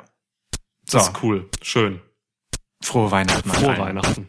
[0.88, 1.48] So, Das ist cool.
[1.62, 2.00] Schön.
[2.82, 3.48] frohe Weihnachten.
[3.48, 3.78] Frohe.
[3.78, 4.28] Weihnachten.